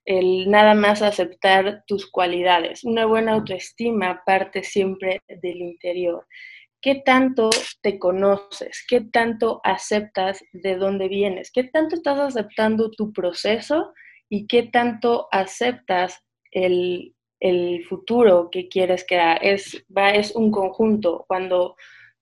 el 0.05 0.51
nada 0.51 0.75
más 0.75 1.01
aceptar 1.01 1.85
tus 1.87 2.11
cualidades. 2.11 2.83
Una 2.83 3.07
buena 3.07 3.35
autoestima 3.35 4.23
parte 4.27 4.63
siempre 4.65 5.21
del 5.29 5.59
interior. 5.59 6.27
¿Qué 6.81 6.97
tanto 7.05 7.51
te 7.83 7.99
conoces? 7.99 8.85
¿Qué 8.89 9.01
tanto 9.01 9.61
aceptas 9.65 10.43
de 10.53 10.77
dónde 10.77 11.09
vienes? 11.09 11.53
¿Qué 11.53 11.65
tanto 11.65 11.97
estás 11.97 12.19
aceptando 12.19 12.91
tu 12.91 13.13
proceso? 13.13 13.93
¿Y 14.29 14.47
qué 14.47 14.65
tanto 14.65 15.29
aceptas 15.31 16.25
el, 16.51 17.15
futuro 17.89 18.49
que 18.51 18.69
quieres 18.69 19.05
crear? 19.07 19.39
Es, 19.43 19.85
va, 19.97 20.11
es 20.11 20.35
un 20.35 20.51
conjunto. 20.51 21.25
Cuando 21.29 21.77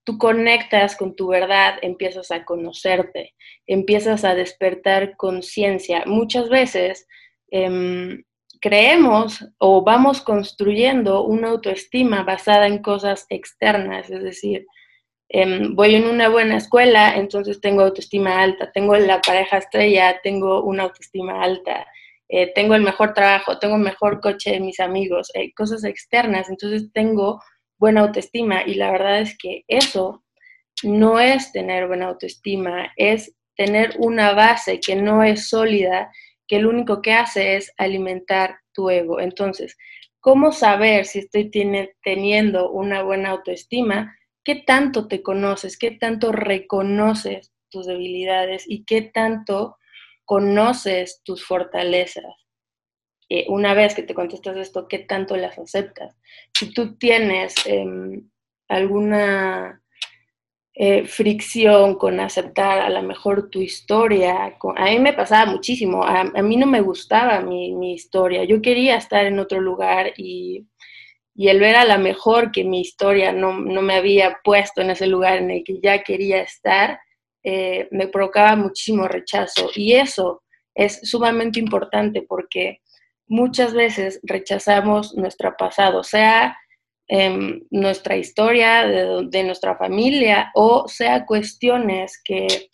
tú 0.07 0.17
conectas 0.17 0.95
con 0.95 1.17
tu 1.17 1.27
verdad, 1.27 1.79
empiezas 1.81 2.31
a 2.31 2.45
conocerte, 2.45 3.35
empiezas 3.65 4.23
a 4.23 4.35
despertar 4.35 5.17
conciencia. 5.17 6.03
Muchas 6.05 6.47
veces 6.47 7.05
em, 7.51 8.23
creemos 8.61 9.45
o 9.57 9.83
vamos 9.83 10.21
construyendo 10.21 11.25
una 11.25 11.49
autoestima 11.49 12.23
basada 12.23 12.67
en 12.67 12.81
cosas 12.81 13.25
externas, 13.29 14.09
es 14.09 14.23
decir, 14.23 14.65
em, 15.27 15.75
voy 15.75 15.95
en 15.95 16.05
una 16.05 16.29
buena 16.29 16.55
escuela, 16.55 17.17
entonces 17.17 17.59
tengo 17.59 17.81
autoestima 17.81 18.41
alta, 18.41 18.71
tengo 18.71 18.95
la 18.95 19.19
pareja 19.19 19.57
estrella, 19.57 20.21
tengo 20.23 20.63
una 20.63 20.83
autoestima 20.83 21.43
alta, 21.43 21.85
eh, 22.29 22.53
tengo 22.55 22.75
el 22.75 22.81
mejor 22.81 23.13
trabajo, 23.13 23.59
tengo 23.59 23.75
el 23.75 23.81
mejor 23.81 24.21
coche 24.21 24.51
de 24.51 24.61
mis 24.61 24.79
amigos, 24.79 25.29
eh, 25.33 25.53
cosas 25.53 25.83
externas, 25.83 26.49
entonces 26.49 26.93
tengo 26.93 27.41
buena 27.77 28.01
autoestima 28.01 28.63
y 28.65 28.75
la 28.75 28.91
verdad 28.91 29.21
es 29.21 29.37
que 29.37 29.63
eso 29.67 30.23
no 30.83 31.19
es 31.19 31.51
tener 31.51 31.87
buena 31.87 32.07
autoestima, 32.07 32.91
es 32.95 33.35
tener 33.55 33.95
una 33.97 34.33
base 34.33 34.79
que 34.79 34.95
no 34.95 35.23
es 35.23 35.49
sólida 35.49 36.11
que 36.47 36.59
lo 36.59 36.69
único 36.69 37.01
que 37.01 37.13
hace 37.13 37.57
es 37.57 37.73
alimentar 37.77 38.59
tu 38.73 38.89
ego. 38.89 39.19
Entonces, 39.19 39.77
¿cómo 40.19 40.51
saber 40.51 41.05
si 41.05 41.19
estoy 41.19 41.51
teniendo 42.03 42.71
una 42.71 43.03
buena 43.03 43.31
autoestima? 43.31 44.15
¿Qué 44.43 44.55
tanto 44.55 45.07
te 45.07 45.21
conoces? 45.21 45.77
¿Qué 45.77 45.91
tanto 45.91 46.31
reconoces 46.31 47.51
tus 47.69 47.85
debilidades? 47.85 48.63
¿Y 48.65 48.85
qué 48.85 49.01
tanto 49.01 49.77
conoces 50.23 51.21
tus 51.23 51.45
fortalezas? 51.45 52.46
Eh, 53.29 53.45
una 53.49 53.73
vez 53.73 53.93
que 53.93 54.03
te 54.03 54.13
contestas 54.13 54.57
esto, 54.57 54.87
¿qué 54.87 54.99
tanto 54.99 55.35
las 55.35 55.57
aceptas? 55.59 56.15
Si 56.53 56.73
tú 56.73 56.97
tienes 56.97 57.55
em, 57.65 58.29
alguna 58.67 59.81
eh, 60.79 61.07
fricción 61.07 61.95
con 61.95 62.19
aceptar 62.19 62.77
a 62.79 62.89
lo 62.91 63.01
mejor 63.01 63.49
tu 63.49 63.59
historia. 63.59 64.55
a 64.75 64.85
mí 64.85 64.99
me 64.99 65.13
pasaba 65.13 65.51
muchísimo, 65.51 66.03
a, 66.03 66.23
mí 66.23 66.55
no 66.55 66.67
me 66.67 66.81
gustaba 66.81 67.41
mi, 67.41 67.93
historia, 67.93 68.43
yo 68.43 68.61
quería 68.61 68.95
estar 68.97 69.25
en 69.25 69.39
otro 69.39 69.59
lugar 69.59 70.13
y, 70.17 70.67
el 71.35 71.59
ver 71.59 71.77
a 71.77 71.85
lo 71.85 71.97
mejor 71.97 72.51
que 72.51 72.63
mi 72.63 72.81
historia 72.81 73.31
no, 73.31 73.53
me 73.53 73.95
había 73.95 74.39
puesto 74.43 74.81
en 74.81 74.91
ese 74.91 75.07
lugar 75.07 75.37
en 75.37 75.49
el 75.49 75.63
que 75.63 75.79
ya 75.81 76.03
quería 76.03 76.41
estar, 76.41 76.99
eh, 77.43 77.87
me 77.89 78.07
provocaba 78.07 78.55
muchísimo 78.55 79.07
rechazo. 79.07 79.71
Y 79.75 79.93
eso 79.93 80.43
es 80.75 80.99
sumamente 81.09 81.59
importante 81.59 82.21
porque 82.21 82.81
muchas 83.27 83.73
veces 83.73 84.19
rechazamos 84.23 85.15
nuestro 85.15 85.55
pasado, 85.57 86.03
sea 86.03 86.57
Em, 87.09 87.61
nuestra 87.71 88.17
historia, 88.17 88.85
de, 88.85 89.43
nuestra 89.45 89.77
familia, 89.77 90.51
o 90.53 90.89
sea 90.89 91.25
cuestiones 91.25 92.21
que 92.21 92.69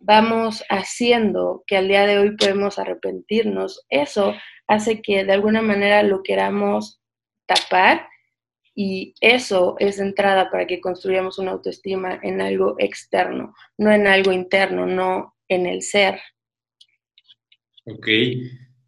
vamos 0.00 0.64
haciendo 0.68 1.62
que 1.64 1.76
al 1.76 1.86
día 1.86 2.04
de 2.04 2.18
hoy 2.18 2.36
podemos 2.36 2.80
arrepentirnos, 2.80 3.86
eso 3.88 4.34
hace 4.66 5.00
que 5.00 5.24
de 5.24 5.32
alguna 5.32 5.62
manera 5.62 6.02
lo 6.02 6.24
queramos 6.24 7.00
tapar 7.46 8.08
y 8.74 9.14
eso 9.20 9.76
es 9.78 10.00
entrada 10.00 10.50
para 10.50 10.66
que 10.66 10.80
construyamos 10.80 11.38
una 11.38 11.52
autoestima 11.52 12.18
en 12.24 12.40
algo 12.40 12.74
externo, 12.78 13.54
no 13.76 13.92
en 13.92 14.08
algo 14.08 14.32
interno, 14.32 14.86
no 14.86 15.36
en 15.46 15.66
el 15.66 15.82
ser. 15.82 16.20
Ok, 17.84 18.08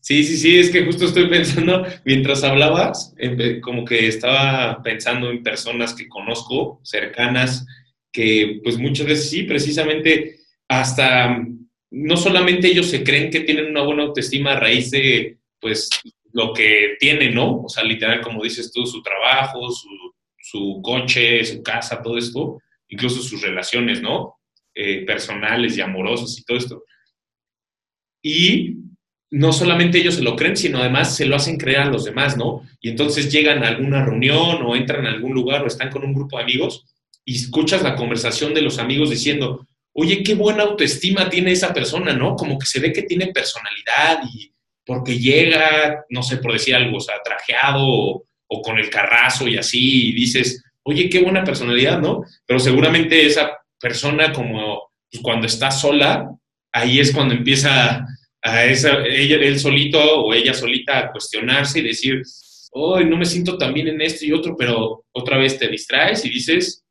Sí, 0.01 0.25
sí, 0.25 0.37
sí, 0.39 0.59
es 0.59 0.71
que 0.71 0.85
justo 0.85 1.05
estoy 1.05 1.27
pensando, 1.31 1.85
mientras 2.05 2.43
hablabas, 2.43 3.15
como 3.63 3.85
que 3.85 4.09
estaba 4.09 4.83
pensando 4.83 5.31
en 5.31 5.43
personas 5.43 5.95
que 5.95 6.09
conozco, 6.09 6.81
cercanas, 6.83 7.67
que 8.13 8.61
pues 8.65 8.79
muchas 8.79 9.07
veces 9.07 9.31
sí, 9.31 9.43
precisamente 9.45 10.41
hasta 10.69 11.45
no 11.91 12.17
solamente 12.17 12.69
ellos 12.69 12.87
se 12.87 13.03
creen 13.03 13.31
que 13.31 13.41
tienen 13.41 13.67
una 13.67 13.83
buena 13.83 14.05
autoestima 14.05 14.53
a 14.53 14.61
raíz 14.61 14.91
de 14.91 15.39
pues 15.61 15.91
lo 16.33 16.53
que 16.53 16.97
tienen, 16.99 17.35
¿no? 17.35 17.63
O 17.63 17.69
sea, 17.69 17.83
literal, 17.85 18.21
como 18.21 18.43
dices 18.43 18.73
tú, 18.73 18.87
su 18.87 19.03
trabajo, 19.03 19.69
su, 19.71 19.89
su 20.39 20.81
coche, 20.83 21.45
su 21.45 21.63
casa, 21.63 22.01
todo 22.03 22.17
esto, 22.17 22.61
incluso 22.89 23.21
sus 23.21 23.43
relaciones, 23.43 24.01
¿no? 24.01 24.37
Eh, 24.75 25.05
personales 25.05 25.77
y 25.77 25.81
amorosas 25.81 26.39
y 26.39 26.45
todo 26.45 26.57
esto. 26.57 26.85
Y 28.23 28.77
no 29.31 29.53
solamente 29.53 29.99
ellos 29.99 30.17
se 30.17 30.23
lo 30.23 30.35
creen, 30.35 30.57
sino 30.57 30.79
además 30.79 31.17
se 31.17 31.25
lo 31.25 31.37
hacen 31.37 31.57
creer 31.57 31.81
a 31.81 31.85
los 31.87 32.05
demás, 32.05 32.37
¿no? 32.37 32.63
Y 32.81 32.91
entonces 32.91 33.31
llegan 33.31 33.63
a 33.63 33.69
alguna 33.69 34.05
reunión 34.05 34.63
o 34.63 34.75
entran 34.75 35.07
a 35.07 35.11
algún 35.11 35.33
lugar 35.33 35.63
o 35.63 35.67
están 35.67 35.91
con 35.91 36.05
un 36.05 36.13
grupo 36.13 36.37
de 36.37 36.43
amigos 36.43 36.85
y 37.25 37.37
escuchas 37.37 37.83
la 37.83 37.95
conversación 37.95 38.55
de 38.55 38.63
los 38.63 38.79
amigos 38.79 39.11
diciendo, 39.11 39.69
oye, 39.93 40.23
qué 40.25 40.35
buena 40.35 40.65
autoestima 40.65 41.31
tiene 41.31 41.53
esa 41.53 41.73
persona, 41.73 42.13
¿no? 42.13 42.35
Como 42.35 42.59
que 42.59 42.67
se 42.67 42.81
ve 42.81 42.93
que 42.93 43.03
tiene 43.03 43.29
personalidad 43.29 44.21
y 44.35 44.53
porque 44.85 45.19
llega, 45.19 46.05
no 46.09 46.23
sé, 46.23 46.39
por 46.39 46.53
decir 46.53 46.75
algo, 46.75 46.97
o 46.97 47.01
sea, 47.01 47.17
trajeado 47.25 47.87
o, 47.87 48.63
con 48.63 48.81
el 48.81 48.91
carrazo 48.91 49.47
y 49.47 49.57
así, 49.57 50.11
dices, 50.13 50.65
oye, 50.83 51.09
qué 51.09 51.23
buena 51.23 51.45
personalidad, 51.45 52.01
¿no? 52.01 52.25
Pero 52.45 52.59
seguramente 52.59 53.25
esa 53.25 53.53
persona 53.79 54.33
como 54.33 54.91
pues, 55.09 55.23
cuando 55.23 55.47
está 55.47 55.71
sola, 55.71 56.29
ahí 56.73 56.99
es 56.99 57.13
cuando 57.13 57.35
empieza 57.35 58.05
a 58.43 58.65
esa, 58.65 59.05
ella, 59.05 59.37
él 59.37 59.59
solito 59.59 59.99
o 60.23 60.33
ella 60.33 60.55
solita 60.55 60.99
a 60.99 61.13
cuestionarse 61.13 61.81
y 61.81 61.83
decir, 61.83 62.23
hoy 62.73 63.05
no 63.05 63.17
me 63.17 63.27
siento 63.27 63.59
tan 63.59 63.75
bien 63.75 63.89
en 63.89 64.01
esto 64.01 64.25
y 64.25 64.33
otro, 64.33 64.57
pero 64.57 65.05
otra 65.13 65.37
vez 65.39 65.59
te 65.59 65.69
distraes 65.69 66.25
y 66.25 66.31
dices, 66.31 66.85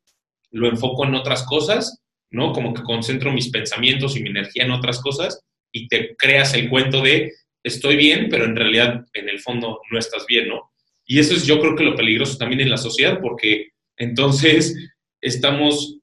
lo 0.51 0.67
enfoco 0.69 1.05
en 1.05 1.15
otras 1.15 1.43
cosas, 1.43 2.01
¿no? 2.31 2.53
Como 2.53 2.73
que 2.73 2.83
concentro 2.83 3.31
mis 3.31 3.49
pensamientos 3.49 4.15
y 4.15 4.21
mi 4.21 4.29
energía 4.29 4.65
en 4.65 4.71
otras 4.71 4.99
cosas 5.01 5.41
y 5.71 5.87
te 5.87 6.15
creas 6.15 6.53
el 6.53 6.69
cuento 6.69 7.01
de 7.01 7.33
estoy 7.63 7.95
bien, 7.95 8.27
pero 8.29 8.45
en 8.45 8.55
realidad 8.55 9.05
en 9.13 9.29
el 9.29 9.39
fondo 9.39 9.81
no 9.91 9.99
estás 9.99 10.25
bien, 10.27 10.47
¿no? 10.49 10.71
Y 11.05 11.19
eso 11.19 11.33
es 11.33 11.45
yo 11.45 11.59
creo 11.59 11.75
que 11.75 11.83
lo 11.83 11.95
peligroso 11.95 12.37
también 12.37 12.61
en 12.61 12.69
la 12.69 12.77
sociedad, 12.77 13.19
porque 13.21 13.69
entonces 13.97 14.75
estamos 15.21 15.97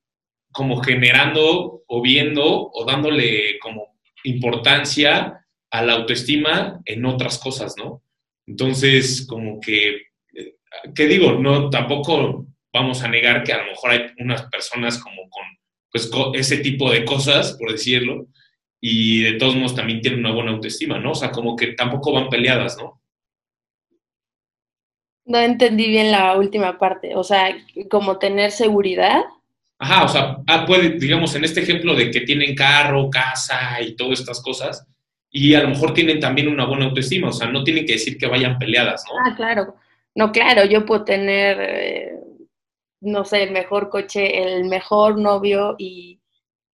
como 0.52 0.82
generando 0.82 1.84
o 1.86 2.02
viendo 2.02 2.70
o 2.72 2.84
dándole 2.84 3.58
como 3.60 3.95
importancia 4.28 5.47
a 5.71 5.83
la 5.83 5.95
autoestima 5.95 6.80
en 6.85 7.04
otras 7.04 7.38
cosas, 7.38 7.75
¿no? 7.76 8.02
Entonces, 8.47 9.26
como 9.28 9.61
que, 9.61 9.97
eh, 10.35 10.56
¿qué 10.95 11.06
digo? 11.06 11.33
No, 11.33 11.71
tampoco 11.71 12.47
vamos 12.73 13.02
a 13.02 13.09
negar 13.09 13.42
que 13.42 13.52
a 13.52 13.59
lo 13.59 13.71
mejor 13.71 13.90
hay 13.90 14.06
unas 14.18 14.42
personas 14.42 14.99
como 14.99 15.28
con, 15.28 15.45
pues, 15.90 16.11
ese 16.35 16.59
tipo 16.59 16.90
de 16.90 17.04
cosas, 17.04 17.56
por 17.59 17.73
decirlo, 17.73 18.26
y 18.80 19.23
de 19.23 19.33
todos 19.35 19.56
modos 19.56 19.75
también 19.75 20.00
tiene 20.00 20.18
una 20.18 20.33
buena 20.33 20.52
autoestima, 20.52 20.99
¿no? 20.99 21.12
O 21.12 21.14
sea, 21.14 21.30
como 21.30 21.56
que 21.56 21.68
tampoco 21.68 22.12
van 22.12 22.28
peleadas, 22.28 22.76
¿no? 22.78 23.00
No 25.25 25.38
entendí 25.38 25.88
bien 25.88 26.12
la 26.12 26.37
última 26.37 26.78
parte, 26.78 27.16
o 27.16 27.25
sea, 27.25 27.56
como 27.90 28.18
tener 28.18 28.52
seguridad. 28.52 29.25
Ajá, 29.78 30.04
o 30.04 30.09
sea, 30.09 30.38
ah, 30.47 30.64
puede, 30.66 30.90
digamos, 30.90 31.35
en 31.35 31.45
este 31.45 31.61
ejemplo 31.61 31.95
de 31.95 32.11
que 32.11 32.23
tienen 32.23 32.54
carro, 32.54 33.11
casa 33.11 33.80
y 33.80 33.95
todas 33.95 34.21
estas 34.21 34.42
cosas, 34.42 34.87
y 35.30 35.54
a 35.54 35.62
lo 35.62 35.68
mejor 35.68 35.92
tienen 35.92 36.18
también 36.18 36.49
una 36.49 36.64
buena 36.64 36.87
autoestima, 36.87 37.28
o 37.28 37.33
sea, 37.33 37.49
no 37.49 37.62
tienen 37.62 37.85
que 37.85 37.92
decir 37.95 38.16
que 38.16 38.26
vayan 38.26 38.59
peleadas, 38.59 39.04
¿no? 39.06 39.18
Ah, 39.18 39.35
claro. 39.37 39.75
No, 40.14 40.33
claro, 40.33 40.64
yo 40.64 40.87
puedo 40.87 41.04
tener, 41.04 41.59
eh, 41.61 42.12
no 43.02 43.25
sé, 43.26 43.42
el 43.42 43.50
mejor 43.50 43.90
coche, 43.90 44.42
el 44.42 44.64
mejor 44.64 45.18
novio 45.18 45.76
y 45.78 46.21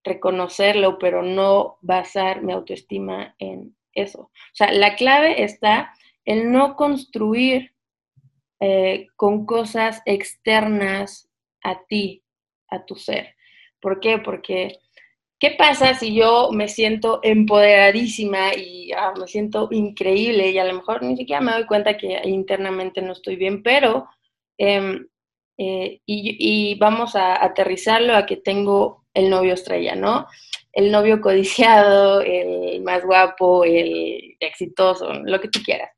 reconocerlo, 0.04 0.98
pero 0.98 1.22
no 1.22 1.78
basar 1.80 2.42
mi 2.42 2.52
autoestima 2.52 3.34
en 3.38 3.74
eso. 3.94 4.20
O 4.20 4.30
sea, 4.54 4.72
la 4.72 4.94
clave 4.94 5.42
está 5.42 5.92
en 6.24 6.52
no 6.52 6.76
construir 6.76 7.74
eh, 8.60 9.08
con 9.16 9.44
cosas 9.44 10.02
externas 10.04 11.28
a 11.64 11.84
ti, 11.88 12.21
a 12.72 12.84
tu 12.84 12.96
ser. 12.96 13.34
¿Por 13.80 14.00
qué? 14.00 14.18
Porque, 14.18 14.78
¿qué 15.38 15.50
pasa 15.58 15.94
si 15.94 16.14
yo 16.14 16.50
me 16.52 16.68
siento 16.68 17.20
empoderadísima 17.22 18.54
y 18.54 18.92
ah, 18.92 19.12
me 19.18 19.26
siento 19.26 19.68
increíble 19.70 20.50
y 20.50 20.58
a 20.58 20.64
lo 20.64 20.74
mejor 20.74 21.02
ni 21.02 21.16
siquiera 21.16 21.40
me 21.40 21.52
doy 21.52 21.66
cuenta 21.66 21.96
que 21.96 22.20
internamente 22.24 23.02
no 23.02 23.12
estoy 23.12 23.36
bien, 23.36 23.62
pero, 23.62 24.08
em, 24.58 25.06
eh, 25.58 26.00
y, 26.06 26.76
vamos 26.78 27.14
a 27.16 27.44
aterrizarlo 27.44 28.16
a 28.16 28.26
que 28.26 28.36
tengo 28.36 29.04
el 29.14 29.30
novio 29.30 29.54
estrella, 29.54 29.94
¿no? 29.94 30.26
El 30.72 30.90
novio 30.90 31.20
codiciado, 31.20 32.22
el 32.22 32.82
más 32.82 33.04
guapo, 33.04 33.64
el 33.64 34.36
exitoso, 34.40 35.12
lo 35.12 35.40
que 35.40 35.48
tú 35.48 35.60
quieras. 35.62 35.90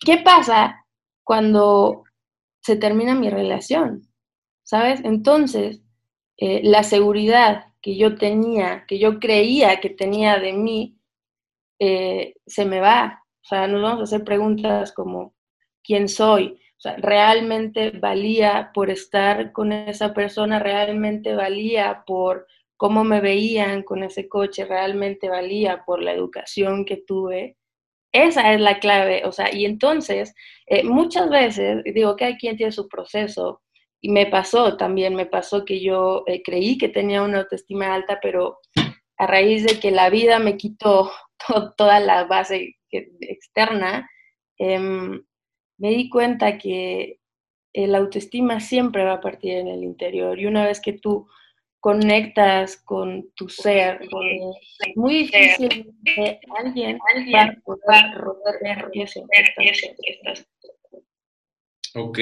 ¿Qué 0.00 0.18
pasa 0.18 0.86
cuando 1.24 2.04
se 2.60 2.76
termina 2.76 3.14
mi 3.14 3.30
relación? 3.30 4.02
¿Sabes? 4.62 5.00
Entonces, 5.04 5.82
eh, 6.38 6.60
la 6.62 6.84
seguridad 6.84 7.66
que 7.82 7.96
yo 7.96 8.16
tenía, 8.16 8.84
que 8.86 8.98
yo 8.98 9.18
creía 9.18 9.80
que 9.80 9.90
tenía 9.90 10.38
de 10.38 10.52
mí, 10.52 10.96
eh, 11.80 12.34
se 12.46 12.64
me 12.64 12.80
va. 12.80 13.24
O 13.42 13.46
sea, 13.48 13.66
nos 13.66 13.82
vamos 13.82 14.00
a 14.00 14.04
hacer 14.04 14.24
preguntas 14.24 14.92
como, 14.92 15.34
¿quién 15.82 16.08
soy? 16.08 16.60
O 16.78 16.80
sea, 16.80 16.96
realmente 16.96 17.90
valía 17.90 18.70
por 18.72 18.88
estar 18.90 19.52
con 19.52 19.72
esa 19.72 20.14
persona, 20.14 20.60
realmente 20.60 21.34
valía 21.34 22.04
por 22.06 22.46
cómo 22.76 23.02
me 23.02 23.20
veían 23.20 23.82
con 23.82 24.04
ese 24.04 24.28
coche, 24.28 24.64
realmente 24.64 25.28
valía 25.28 25.82
por 25.84 26.00
la 26.02 26.12
educación 26.12 26.84
que 26.84 26.98
tuve. 26.98 27.56
Esa 28.12 28.52
es 28.54 28.60
la 28.60 28.78
clave, 28.78 29.22
o 29.26 29.32
sea, 29.32 29.52
y 29.54 29.64
entonces 29.64 30.34
eh, 30.66 30.84
muchas 30.84 31.28
veces 31.30 31.82
digo 31.84 32.16
hay 32.20 32.36
quien 32.38 32.56
tiene 32.56 32.72
su 32.72 32.88
proceso 32.88 33.60
y 34.00 34.10
me 34.10 34.26
pasó 34.26 34.76
también, 34.76 35.14
me 35.14 35.26
pasó 35.26 35.64
que 35.64 35.80
yo 35.80 36.24
eh, 36.26 36.42
creí 36.42 36.78
que 36.78 36.88
tenía 36.88 37.22
una 37.22 37.40
autoestima 37.40 37.94
alta, 37.94 38.18
pero 38.22 38.58
a 39.16 39.26
raíz 39.26 39.64
de 39.64 39.80
que 39.80 39.90
la 39.90 40.10
vida 40.10 40.38
me 40.38 40.56
quitó 40.56 41.10
toda 41.76 42.00
la 42.00 42.24
base 42.24 42.76
externa, 42.90 44.08
em, 44.58 45.22
me 45.78 45.90
di 45.90 46.08
cuenta 46.08 46.58
que 46.58 47.20
el 47.72 47.94
autoestima 47.94 48.60
siempre 48.60 49.04
va 49.04 49.14
a 49.14 49.20
partir 49.20 49.52
en 49.54 49.68
el 49.68 49.84
interior 49.84 50.38
y 50.38 50.46
una 50.46 50.64
vez 50.66 50.80
que 50.80 50.94
tú 50.94 51.28
conectas 51.80 52.76
con 52.76 53.30
tu 53.34 53.48
ser, 53.48 54.00
es 54.02 54.96
muy 54.96 55.18
difícil 55.18 55.94
que 56.04 56.40
alguien, 56.56 56.98
va 57.32 57.42
a 57.42 57.56
poder 57.64 58.14
romper 58.16 58.90
eso. 58.94 59.24
Ok, 61.98 62.18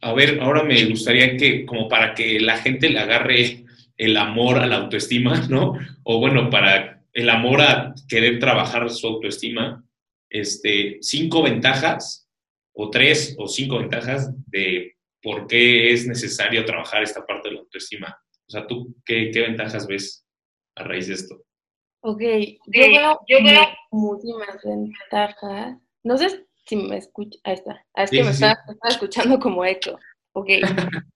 a 0.00 0.12
ver, 0.14 0.40
ahora 0.40 0.64
me 0.64 0.84
gustaría 0.86 1.36
que, 1.36 1.64
como 1.66 1.88
para 1.88 2.14
que 2.14 2.40
la 2.40 2.56
gente 2.56 2.88
le 2.88 2.98
agarre 2.98 3.64
el 3.96 4.16
amor 4.16 4.58
a 4.58 4.66
la 4.66 4.76
autoestima, 4.76 5.46
¿no? 5.50 5.74
O 6.02 6.18
bueno, 6.18 6.50
para 6.50 7.04
el 7.12 7.28
amor 7.28 7.60
a 7.60 7.94
querer 8.08 8.38
trabajar 8.38 8.88
su 8.90 9.06
autoestima, 9.06 9.84
este, 10.30 10.98
cinco 11.02 11.42
ventajas 11.42 12.28
o 12.74 12.90
tres 12.90 13.36
o 13.38 13.46
cinco 13.46 13.78
ventajas 13.78 14.32
de 14.46 14.96
por 15.20 15.46
qué 15.46 15.92
es 15.92 16.06
necesario 16.06 16.64
trabajar 16.64 17.02
esta 17.02 17.24
parte 17.24 17.48
de 17.48 17.56
la 17.56 17.60
autoestima. 17.60 18.18
O 18.48 18.50
sea, 18.50 18.66
¿tú 18.66 18.96
qué, 19.04 19.30
ventajas 19.34 19.86
ves 19.86 20.26
a 20.74 20.84
raíz 20.84 21.08
de 21.08 21.14
esto? 21.14 21.44
Ok, 22.00 22.22
yo 22.66 22.88
veo, 22.88 23.20
yo 23.28 23.44
veo 23.44 23.62
muchísimas 23.92 24.58
ventajas. 24.64 25.76
No 26.02 26.18
sé 26.18 26.46
si 26.64 26.76
me 26.76 26.98
escucha. 26.98 27.38
Ahí 27.44 27.54
está. 27.54 27.84
Ah, 27.94 28.04
es 28.04 28.10
que 28.10 28.22
me, 28.22 28.30
Está, 28.30 28.56
escuchando 28.88 29.38
como 29.38 29.64
eco. 29.64 29.98
Ok. 30.32 30.48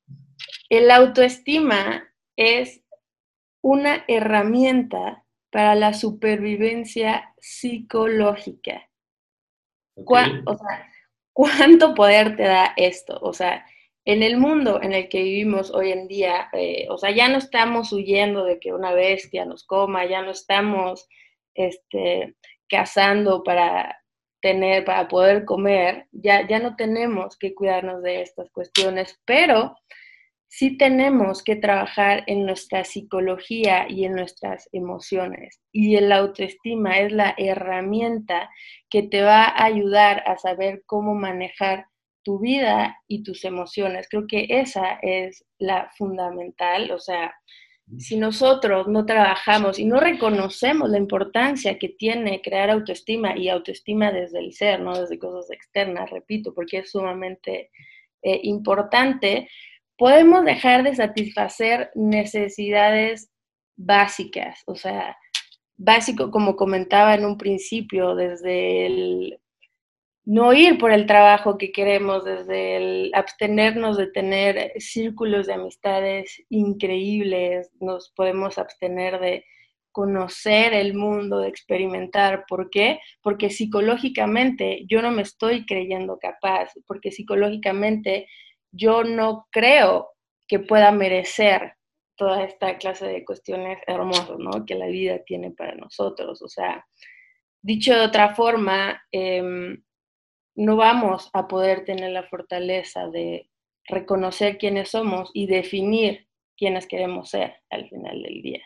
El 0.68 0.90
autoestima 0.90 2.08
es 2.36 2.82
una 3.62 4.04
herramienta 4.08 5.24
para 5.50 5.74
la 5.74 5.94
supervivencia 5.94 7.34
psicológica. 7.38 8.88
O 9.94 10.14
sea, 10.14 10.92
¿cuánto 11.32 11.94
poder 11.94 12.36
te 12.36 12.42
da 12.42 12.74
esto? 12.76 13.18
O 13.22 13.32
sea, 13.32 13.64
en 14.04 14.22
el 14.22 14.36
mundo 14.36 14.80
en 14.82 14.92
el 14.92 15.08
que 15.08 15.22
vivimos 15.22 15.70
hoy 15.72 15.90
en 15.90 16.06
día, 16.06 16.48
eh, 16.52 16.86
o 16.90 16.98
sea, 16.98 17.10
ya 17.10 17.28
no 17.28 17.38
estamos 17.38 17.92
huyendo 17.92 18.44
de 18.44 18.60
que 18.60 18.72
una 18.72 18.92
bestia 18.92 19.44
nos 19.44 19.64
coma, 19.64 20.04
ya 20.04 20.22
no 20.22 20.30
estamos 20.30 21.08
este, 21.54 22.36
cazando 22.68 23.42
para 23.42 23.98
tener, 24.40 24.84
para 24.84 25.08
poder 25.08 25.44
comer, 25.44 26.06
ya, 26.12 26.46
ya 26.46 26.58
no 26.58 26.76
tenemos 26.76 27.36
que 27.38 27.54
cuidarnos 27.54 28.02
de 28.02 28.22
estas 28.22 28.50
cuestiones, 28.50 29.18
pero 29.24 29.76
sí 30.48 30.76
tenemos 30.76 31.42
que 31.42 31.56
trabajar 31.56 32.24
en 32.26 32.46
nuestra 32.46 32.84
psicología 32.84 33.86
y 33.88 34.04
en 34.04 34.14
nuestras 34.14 34.68
emociones. 34.72 35.60
Y 35.72 35.96
el 35.96 36.12
autoestima 36.12 36.98
es 37.00 37.12
la 37.12 37.34
herramienta 37.36 38.48
que 38.88 39.02
te 39.02 39.22
va 39.22 39.44
a 39.44 39.64
ayudar 39.64 40.22
a 40.26 40.38
saber 40.38 40.82
cómo 40.86 41.14
manejar 41.14 41.86
tu 42.22 42.40
vida 42.40 42.96
y 43.06 43.22
tus 43.22 43.44
emociones. 43.44 44.08
Creo 44.08 44.26
que 44.26 44.46
esa 44.48 44.98
es 45.02 45.44
la 45.58 45.90
fundamental. 45.96 46.90
O 46.90 46.98
sea, 46.98 47.34
si 47.98 48.16
nosotros 48.16 48.88
no 48.88 49.06
trabajamos 49.06 49.78
y 49.78 49.84
no 49.84 50.00
reconocemos 50.00 50.90
la 50.90 50.98
importancia 50.98 51.78
que 51.78 51.90
tiene 51.90 52.42
crear 52.42 52.70
autoestima 52.70 53.36
y 53.36 53.48
autoestima 53.48 54.10
desde 54.10 54.40
el 54.40 54.52
ser, 54.52 54.80
no 54.80 54.98
desde 54.98 55.18
cosas 55.18 55.50
externas, 55.50 56.10
repito, 56.10 56.52
porque 56.52 56.78
es 56.78 56.90
sumamente 56.90 57.70
eh, 58.22 58.40
importante, 58.42 59.48
podemos 59.96 60.44
dejar 60.44 60.82
de 60.82 60.94
satisfacer 60.96 61.90
necesidades 61.94 63.30
básicas, 63.76 64.62
o 64.66 64.74
sea, 64.74 65.16
básico, 65.76 66.30
como 66.30 66.56
comentaba 66.56 67.14
en 67.14 67.24
un 67.24 67.38
principio, 67.38 68.14
desde 68.14 68.86
el 68.86 69.38
no 70.26 70.52
ir 70.52 70.76
por 70.78 70.90
el 70.90 71.06
trabajo 71.06 71.56
que 71.56 71.70
queremos, 71.70 72.24
desde 72.24 72.76
el 72.76 73.10
abstenernos 73.14 73.96
de 73.96 74.08
tener 74.08 74.72
círculos 74.78 75.46
de 75.46 75.54
amistades 75.54 76.42
increíbles, 76.50 77.70
nos 77.80 78.10
podemos 78.10 78.58
abstener 78.58 79.20
de 79.20 79.44
conocer 79.92 80.74
el 80.74 80.94
mundo, 80.94 81.38
de 81.38 81.48
experimentar. 81.48 82.44
¿Por 82.48 82.70
qué? 82.70 82.98
Porque 83.22 83.50
psicológicamente 83.50 84.84
yo 84.90 85.00
no 85.00 85.12
me 85.12 85.22
estoy 85.22 85.64
creyendo 85.64 86.18
capaz, 86.18 86.72
porque 86.88 87.12
psicológicamente 87.12 88.26
yo 88.72 89.04
no 89.04 89.46
creo 89.52 90.10
que 90.48 90.58
pueda 90.58 90.90
merecer 90.90 91.74
toda 92.16 92.42
esta 92.42 92.78
clase 92.78 93.06
de 93.06 93.24
cuestiones 93.24 93.78
hermosas, 93.86 94.38
¿no? 94.38 94.66
Que 94.66 94.74
la 94.74 94.86
vida 94.88 95.20
tiene 95.24 95.52
para 95.52 95.76
nosotros. 95.76 96.42
O 96.42 96.48
sea, 96.48 96.84
dicho 97.62 97.94
de 97.94 98.00
otra 98.00 98.34
forma, 98.34 99.00
em, 99.12 99.82
no 100.56 100.76
vamos 100.76 101.30
a 101.34 101.46
poder 101.46 101.84
tener 101.84 102.10
la 102.10 102.24
fortaleza 102.24 103.08
de 103.08 103.48
reconocer 103.84 104.58
quiénes 104.58 104.90
somos 104.90 105.30
y 105.34 105.46
definir 105.46 106.26
quiénes 106.56 106.86
queremos 106.86 107.30
ser 107.30 107.56
al 107.70 107.88
final 107.88 108.22
del 108.22 108.42
día. 108.42 108.62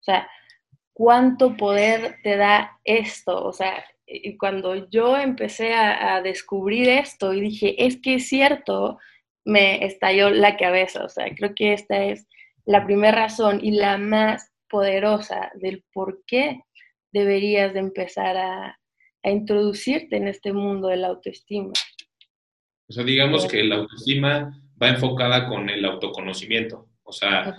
O 0.00 0.04
sea, 0.04 0.28
¿cuánto 0.92 1.56
poder 1.56 2.16
te 2.22 2.36
da 2.36 2.80
esto? 2.84 3.44
O 3.44 3.52
sea, 3.52 3.84
cuando 4.38 4.88
yo 4.90 5.16
empecé 5.16 5.74
a, 5.74 6.16
a 6.16 6.22
descubrir 6.22 6.88
esto 6.88 7.34
y 7.34 7.42
dije, 7.42 7.86
es 7.86 8.00
que 8.00 8.14
es 8.14 8.28
cierto, 8.28 8.98
me 9.44 9.84
estalló 9.84 10.30
la 10.30 10.56
cabeza. 10.56 11.04
O 11.04 11.08
sea, 11.08 11.26
creo 11.34 11.54
que 11.54 11.74
esta 11.74 12.04
es 12.04 12.26
la 12.64 12.84
primera 12.84 13.22
razón 13.24 13.60
y 13.62 13.72
la 13.72 13.98
más 13.98 14.50
poderosa 14.70 15.52
del 15.54 15.84
por 15.92 16.24
qué 16.26 16.62
deberías 17.12 17.74
de 17.74 17.80
empezar 17.80 18.36
a, 18.36 18.78
introducirte 19.30 20.16
en 20.16 20.28
este 20.28 20.52
mundo 20.52 20.88
de 20.88 20.96
la 20.96 21.08
autoestima. 21.08 21.72
O 22.88 22.92
sea, 22.92 23.04
digamos 23.04 23.46
que 23.46 23.64
la 23.64 23.76
autoestima 23.76 24.60
va 24.80 24.88
enfocada 24.88 25.48
con 25.48 25.70
el 25.70 25.84
autoconocimiento. 25.84 26.88
O 27.02 27.12
sea, 27.12 27.56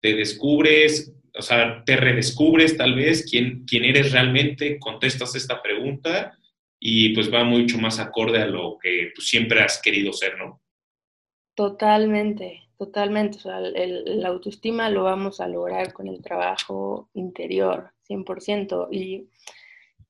te, 0.00 0.14
descubres 0.14 1.14
o 1.36 1.42
sea, 1.42 1.82
te 1.84 1.96
redescubres 1.96 2.76
tal 2.76 2.94
vez 2.94 3.26
quién, 3.28 3.64
quién 3.66 3.84
eres 3.84 4.12
realmente, 4.12 4.78
contestas 4.78 5.34
esta 5.34 5.60
pregunta 5.60 6.38
y 6.78 7.14
pues 7.14 7.32
va 7.32 7.44
mucho 7.44 7.78
más 7.78 7.98
acorde 7.98 8.40
a 8.40 8.46
lo 8.46 8.78
que 8.80 9.10
pues, 9.14 9.28
siempre 9.28 9.60
has 9.60 9.80
querido 9.82 10.12
ser, 10.12 10.38
¿no? 10.38 10.60
Totalmente, 11.54 12.68
totalmente. 12.78 13.38
O 13.38 13.40
sea, 13.40 13.58
el, 13.58 14.20
la 14.20 14.28
autoestima 14.28 14.90
lo 14.90 15.04
vamos 15.04 15.40
a 15.40 15.48
lograr 15.48 15.92
con 15.92 16.08
el 16.08 16.22
trabajo 16.22 17.08
interior, 17.14 17.90
100%. 18.08 18.88
Y, 18.92 19.28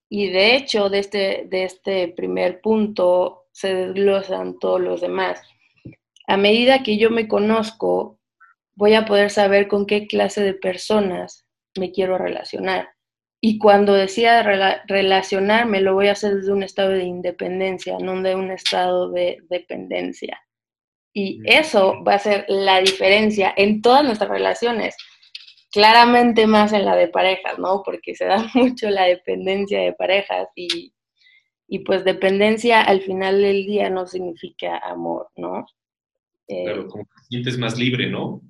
y 0.08 0.30
de 0.30 0.56
hecho, 0.56 0.88
de 0.90 0.98
este, 0.98 1.46
de 1.48 1.64
este 1.64 2.08
primer 2.08 2.60
punto 2.60 3.46
se 3.52 3.74
desglosan 3.74 4.58
todos 4.58 4.80
los 4.80 5.00
demás. 5.00 5.40
A 6.26 6.36
medida 6.36 6.82
que 6.82 6.96
yo 6.96 7.10
me 7.10 7.28
conozco, 7.28 8.18
voy 8.74 8.94
a 8.94 9.04
poder 9.04 9.30
saber 9.30 9.68
con 9.68 9.86
qué 9.86 10.06
clase 10.06 10.42
de 10.42 10.54
personas 10.54 11.46
me 11.76 11.92
quiero 11.92 12.18
relacionar. 12.18 12.88
Y 13.40 13.58
cuando 13.58 13.92
decida 13.92 14.42
relacionarme, 14.86 15.82
lo 15.82 15.92
voy 15.92 16.08
a 16.08 16.12
hacer 16.12 16.36
desde 16.36 16.52
un 16.52 16.62
estado 16.62 16.90
de 16.90 17.04
independencia, 17.04 17.98
no 17.98 18.20
de 18.22 18.34
un 18.34 18.50
estado 18.50 19.10
de 19.10 19.38
dependencia. 19.50 20.40
Y 21.12 21.42
eso 21.44 22.02
va 22.02 22.14
a 22.14 22.18
ser 22.18 22.46
la 22.48 22.80
diferencia 22.80 23.52
en 23.56 23.82
todas 23.82 24.02
nuestras 24.02 24.30
relaciones. 24.30 24.96
Claramente 25.74 26.46
más 26.46 26.72
en 26.72 26.84
la 26.84 26.96
de 26.96 27.08
parejas, 27.08 27.58
¿no? 27.58 27.82
Porque 27.84 28.14
se 28.14 28.24
da 28.24 28.36
mucho 28.54 28.88
la 28.88 29.04
dependencia 29.04 29.80
de 29.80 29.92
parejas 29.92 30.48
y, 30.54 30.94
y 31.68 31.80
pues 31.80 32.04
dependencia 32.04 32.80
al 32.80 33.02
final 33.02 33.42
del 33.42 33.66
día 33.66 33.90
no 33.90 34.06
significa 34.06 34.78
amor, 34.78 35.28
¿no? 35.36 35.66
Pero 36.46 36.86
como 36.88 37.04
te 37.04 37.24
sientes 37.28 37.58
más 37.58 37.76
libre, 37.78 38.08
¿no? 38.08 38.40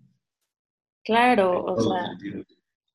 Claro, 1.04 1.64
o 1.64 1.80
sea, 1.80 2.44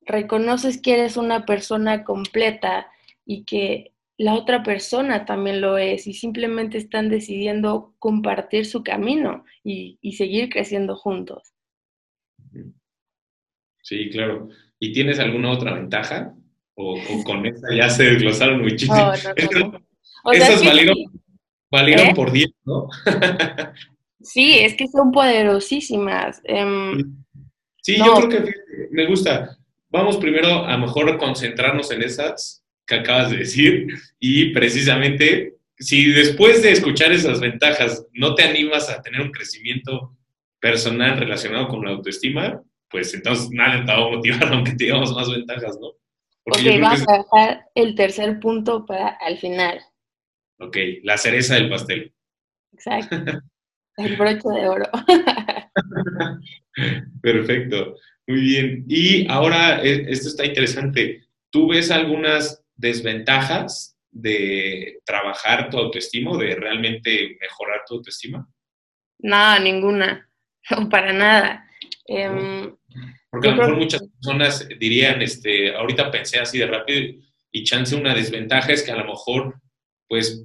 reconoces 0.02 0.82
que 0.82 0.94
eres 0.94 1.18
una 1.18 1.46
persona 1.46 2.04
completa 2.04 2.88
y 3.26 3.46
que 3.46 3.94
la 4.20 4.34
otra 4.34 4.64
persona 4.64 5.26
también 5.26 5.62
lo 5.62 5.78
es 5.78 6.06
y 6.06 6.14
simplemente 6.14 6.78
están 6.78 7.10
decidiendo 7.10 7.94
compartir 8.00 8.66
su 8.66 8.84
camino 8.84 9.46
y, 9.64 9.98
seguir 10.18 10.50
creciendo 10.50 10.96
juntos. 10.98 11.54
Sí, 13.90 14.08
claro. 14.12 14.50
¿Y 14.78 14.94
tienes 14.94 15.18
alguna 15.18 15.50
otra 15.50 15.74
ventaja? 15.74 16.32
¿O, 16.76 16.96
con 17.24 17.44
esa 17.48 17.74
ya 17.76 17.90
se 17.90 18.04
desglosaron 18.04 18.62
muchísimo? 18.62 19.12
Esas 20.32 20.64
valieron, 21.72 22.08
¿Eh? 22.08 22.14
por 22.16 22.32
10, 22.32 22.50
¿no? 22.66 22.88
sí, 24.22 24.60
es 24.60 24.76
que 24.76 24.88
son 24.88 25.12
poderosísimas. 25.12 26.40
Em, 26.44 27.16
sí, 27.82 27.98
yo 27.98 28.14
creo 28.14 28.30
que 28.30 28.54
me 28.92 29.08
gusta 29.08 29.58
vamos 29.90 30.18
primero 30.18 30.66
a 30.66 30.78
mejor 30.78 31.18
concentrarnos 31.18 31.90
en 31.90 32.04
esas 32.04 32.64
que 32.86 32.96
acabas 32.96 33.32
de 33.32 33.38
decir 33.38 33.88
y 34.20 34.52
precisamente 34.54 35.56
si 35.78 36.12
después 36.12 36.62
de 36.62 36.74
escuchar 36.74 37.12
esas 37.12 37.40
ventajas 37.40 38.06
no 38.14 38.36
te 38.36 38.44
animas 38.44 38.88
a 38.92 39.02
tener 39.02 39.22
un 39.22 39.32
crecimiento 39.32 40.16
personal 40.60 41.18
relacionado 41.18 41.68
con 41.70 41.84
la 41.84 41.92
autoestima, 41.92 42.62
pues 42.90 43.14
entonces 43.14 43.50
nada 43.52 43.86
te 43.86 43.92
va 43.92 43.98
a 43.98 44.10
motivar 44.10 44.44
aunque 44.54 44.74
tengamos 44.74 45.14
más 45.14 45.30
ventajas, 45.30 45.78
¿no? 45.80 45.88
ok, 46.46 46.82
vamos 46.82 47.06
a 47.08 47.18
dejar 47.18 47.66
el 47.76 47.96
tercer 47.96 48.40
punto 48.40 48.86
para 48.86 49.10
al 49.10 49.38
final. 49.38 49.80
Ok, 50.60 50.78
la 51.04 51.18
cereza 51.18 51.56
del 51.56 51.70
pastel. 51.70 52.14
Exacto. 52.74 53.16
El 53.98 54.16
broche 54.16 54.48
de 54.48 54.70
oro. 54.70 54.86
Perfecto. 57.22 57.96
Muy 58.28 58.40
bien. 58.40 58.86
Y 58.88 59.30
ahora, 59.30 59.84
eh, 59.84 60.06
esto 60.08 60.30
está 60.30 60.46
interesante. 60.46 61.26
¿Tú 61.50 61.68
ves 61.68 61.92
algunas 61.92 62.64
desventajas 62.78 63.98
de 64.10 65.02
trabajar 65.04 65.70
tu 65.70 65.78
autoestima, 65.78 66.38
de 66.38 66.56
realmente 66.56 67.38
mejorar 67.42 67.82
tu 67.86 67.96
autoestima? 67.96 68.48
No, 69.20 69.60
ninguna. 69.60 70.30
No, 70.70 70.88
para 70.88 71.12
nada. 71.12 71.69
Em, 72.10 72.76
Porque 73.30 73.50
a 73.50 73.52
lo 73.52 73.58
mejor 73.58 73.78
muchas 73.78 74.02
personas 74.08 74.68
dirían, 74.80 75.22
este, 75.22 75.76
ahorita 75.76 76.10
pensé 76.10 76.40
así 76.40 76.58
de 76.58 76.66
rápido 76.66 77.20
y 77.52 77.64
chance 77.64 77.96
una 77.96 78.16
desventaja 78.16 78.74
es 78.74 78.82
que 78.82 78.92
a 78.92 78.98
lo 78.98 79.06
mejor, 79.06 79.62
pues, 80.08 80.44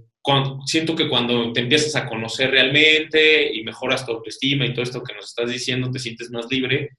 siento 0.66 0.94
que 0.94 1.08
cuando 1.08 1.52
te 1.52 1.60
empiezas 1.60 1.96
a 1.96 2.06
conocer 2.06 2.50
realmente 2.50 3.52
y 3.52 3.62
mejoras 3.62 4.04
tu 4.04 4.12
autoestima 4.12 4.66
y 4.66 4.72
todo 4.72 4.82
esto 4.82 5.02
que 5.02 5.14
nos 5.14 5.26
estás 5.26 5.50
diciendo, 5.50 5.90
te 5.90 5.98
sientes 5.98 6.30
más 6.30 6.46
libre, 6.50 6.90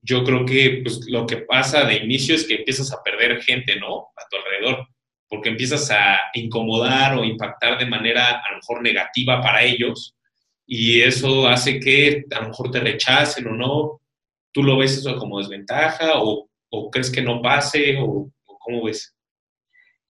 yo 0.00 0.24
creo 0.24 0.44
que 0.44 0.80
pues, 0.82 1.00
lo 1.08 1.26
que 1.26 1.38
pasa 1.38 1.84
de 1.84 1.96
inicio 1.96 2.34
es 2.34 2.44
que 2.44 2.56
empiezas 2.56 2.92
a 2.92 3.02
perder 3.02 3.40
gente, 3.42 3.76
¿no? 3.76 4.08
A 4.16 4.28
tu 4.28 4.36
alrededor, 4.36 4.86
porque 5.28 5.48
empiezas 5.48 5.90
a 5.90 6.18
incomodar 6.34 7.16
o 7.16 7.24
impactar 7.24 7.78
de 7.78 7.86
manera 7.86 8.40
a 8.40 8.50
lo 8.50 8.56
mejor 8.56 8.82
negativa 8.82 9.40
para 9.40 9.62
ellos 9.62 10.16
y 10.66 11.00
eso 11.02 11.48
hace 11.48 11.78
que 11.78 12.24
a 12.30 12.40
lo 12.40 12.48
mejor 12.48 12.70
te 12.70 12.80
rechacen 12.80 13.46
o 13.46 13.52
no. 13.52 14.01
¿Tú 14.52 14.62
lo 14.62 14.76
ves 14.78 14.98
eso 14.98 15.16
como 15.18 15.38
desventaja 15.38 16.22
o, 16.22 16.48
crees 16.90 17.10
que 17.10 17.22
no 17.22 17.40
pase 17.42 17.96
o, 18.00 18.30
cómo 18.44 18.84
ves? 18.84 19.14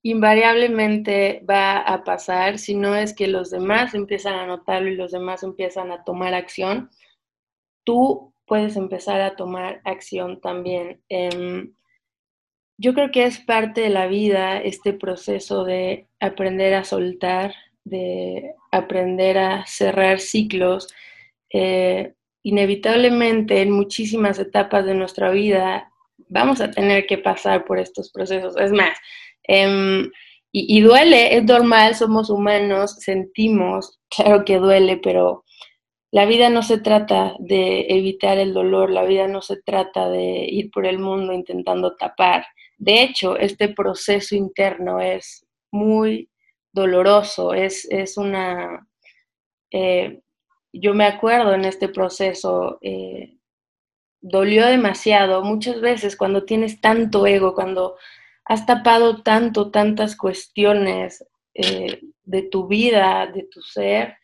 invariablemente 0.04 1.44
va 1.48 1.78
a 1.78 2.02
pasar 2.02 2.58
si 2.58 2.74
no 2.74 2.96
es 2.96 3.14
que 3.14 3.28
los 3.28 3.50
demás 3.50 3.94
empiezan 3.94 4.34
a 4.34 4.46
notarlo 4.46 4.88
y 4.90 4.96
los 4.96 5.12
demás 5.12 5.44
empiezan 5.44 5.92
a 5.92 6.02
tomar 6.02 6.34
acción. 6.34 6.90
Tú 7.84 8.34
puedes 8.46 8.76
empezar 8.76 9.20
a 9.20 9.36
tomar 9.36 9.80
acción 9.84 10.40
también. 10.40 11.00
Em, 11.08 11.72
yo 12.78 12.94
creo 12.94 13.10
que 13.12 13.24
es 13.24 13.38
parte 13.38 13.82
de 13.82 13.90
la 13.90 14.06
vida 14.08 14.60
este 14.60 14.92
proceso 14.92 15.64
de 15.64 16.08
aprender 16.18 16.74
a 16.74 16.84
soltar, 16.84 17.54
de 17.84 18.54
aprender 18.72 19.38
a 19.38 19.64
cerrar 19.66 20.18
ciclos. 20.18 20.88
Eh, 21.52 22.14
inevitablemente 22.42 23.62
en 23.62 23.70
muchísimas 23.70 24.38
etapas 24.38 24.84
de 24.84 24.94
nuestra 24.94 25.30
vida 25.30 25.92
vamos 26.28 26.60
a 26.60 26.70
tener 26.70 27.06
que 27.06 27.18
pasar 27.18 27.64
por 27.64 27.78
estos 27.78 28.10
procesos. 28.10 28.56
Es 28.56 28.72
más, 28.72 28.96
em, 29.44 30.10
y, 30.54 30.80
duele, 30.82 31.36
es 31.36 31.44
normal, 31.44 31.94
somos 31.94 32.28
humanos, 32.28 32.96
sentimos, 33.00 33.98
claro 34.14 34.44
que 34.44 34.58
duele, 34.58 34.98
pero 34.98 35.44
la 36.10 36.26
vida 36.26 36.50
no 36.50 36.62
se 36.62 36.78
trata 36.78 37.34
de 37.38 37.86
evitar 37.88 38.36
el 38.38 38.52
dolor, 38.52 38.90
la 38.90 39.04
vida 39.04 39.26
no 39.28 39.40
se 39.40 39.62
trata 39.62 40.10
de 40.10 40.46
ir 40.50 40.70
por 40.70 40.86
el 40.86 40.98
mundo 40.98 41.32
intentando 41.32 41.96
tapar. 41.96 42.44
De 42.76 43.02
hecho, 43.02 43.38
este 43.38 43.70
proceso 43.70 44.34
interno 44.36 45.00
es 45.00 45.46
muy 45.70 46.28
doloroso, 46.72 47.54
es, 47.54 47.88
una... 48.18 48.86
Eh, 49.70 50.20
yo 50.72 50.94
me 50.94 51.04
acuerdo 51.04 51.54
en 51.54 51.64
este 51.64 51.88
proceso, 51.88 52.78
eh, 52.80 53.36
dolió 54.20 54.66
demasiado 54.66 55.42
muchas 55.42 55.80
veces 55.80 56.16
cuando 56.16 56.44
tienes 56.44 56.80
tanto 56.80 57.26
ego, 57.26 57.54
cuando 57.54 57.96
has 58.44 58.66
tapado 58.66 59.22
tanto, 59.22 59.70
tantas 59.70 60.16
cuestiones 60.16 61.24
eh, 61.54 62.00
de 62.24 62.42
tu 62.42 62.66
vida, 62.66 63.26
de 63.26 63.44
tu 63.44 63.60
ser, 63.62 64.16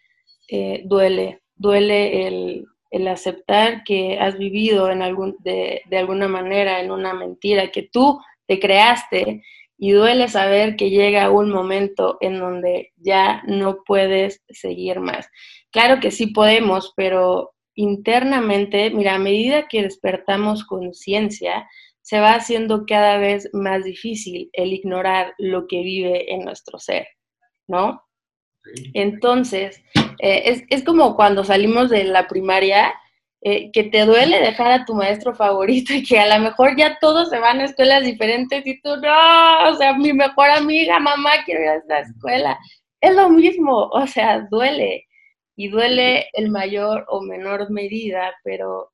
duele, 0.85 1.43
duele 1.55 2.27
el, 2.27 3.09
aceptar 3.09 3.85
que 3.85 4.19
has 4.19 4.39
vivido 4.39 4.91
en 4.91 5.03
algún, 5.03 5.37
de, 5.41 5.83
alguna 5.93 6.27
manera 6.27 6.81
en 6.81 6.91
una 6.91 7.13
mentira 7.13 7.71
que 7.71 7.83
tú 7.83 8.19
te 8.47 8.59
creaste 8.59 9.43
y 9.79 9.93
duele 9.93 10.29
saber 10.29 10.77
que 10.77 10.91
llega 10.91 11.31
un 11.31 11.51
momento 11.51 12.19
en 12.21 12.39
donde 12.39 12.93
ya 12.97 13.43
no 13.47 13.79
puedes 13.87 14.43
seguir 14.51 15.01
más. 15.01 15.29
Claro 15.71 16.01
que 16.01 16.11
sí 16.11 16.29
podemos, 16.29 16.93
pero 16.97 17.55
internamente, 17.75 18.91
mira, 18.91 19.15
a 19.15 19.19
medida 19.21 19.69
que 19.69 19.83
despertamos 19.83 20.65
conciencia, 20.65 21.69
se 22.03 22.19
va 22.21 22.35
haciendo 22.35 22.87
cada 22.87 23.19
vez 23.19 23.49
más 23.53 23.85
difícil 23.85 24.51
el 24.53 24.73
ignorar 24.73 25.35
lo 25.39 25.67
que 25.69 25.83
vive 25.83 26.33
en 26.33 26.45
nuestro 26.45 26.79
ser, 26.79 27.07
¿no? 27.69 28.03
Entonces, 28.95 29.83
eh, 30.19 30.65
es, 30.71 30.85
como 30.85 31.17
cuando 31.17 31.45
salimos 31.45 31.91
de 31.91 32.05
la 32.05 32.27
primaria, 32.27 32.95
eh, 33.41 33.71
que 33.73 33.85
te 33.85 34.05
duele 34.05 34.41
dejar 34.41 34.73
a 34.73 34.85
tu 34.85 34.95
maestro 34.95 35.35
favorito 35.35 35.93
y 35.95 36.03
que 36.03 36.19
a 36.19 36.37
lo 36.37 36.43
mejor 36.43 36.77
ya 36.77 36.99
todos 37.01 37.31
se 37.31 37.39
van 37.39 37.61
a 37.61 37.65
escuelas 37.65 38.05
diferentes 38.05 38.67
y 38.67 38.81
tú, 38.81 38.97
no, 38.97 39.71
o 39.71 39.75
sea, 39.77 39.95
mi 39.95 40.13
mejor 40.13 40.51
amiga, 40.51 40.99
mamá, 40.99 41.31
quiero 41.45 41.63
ir 41.63 41.69
a 41.69 41.77
esta 41.77 42.01
escuela. 42.01 42.59
Es 43.01 43.15
lo 43.15 43.31
mismo, 43.31 43.89
o 43.93 44.07
sea, 44.07 44.41
duele 44.51 45.07
y 45.57 45.69
duele 45.69 46.29
en 46.33 46.51
mayor 46.51 47.05
o 47.09 47.21
menor 47.23 47.71
medida, 47.71 48.35
pero 48.43 48.93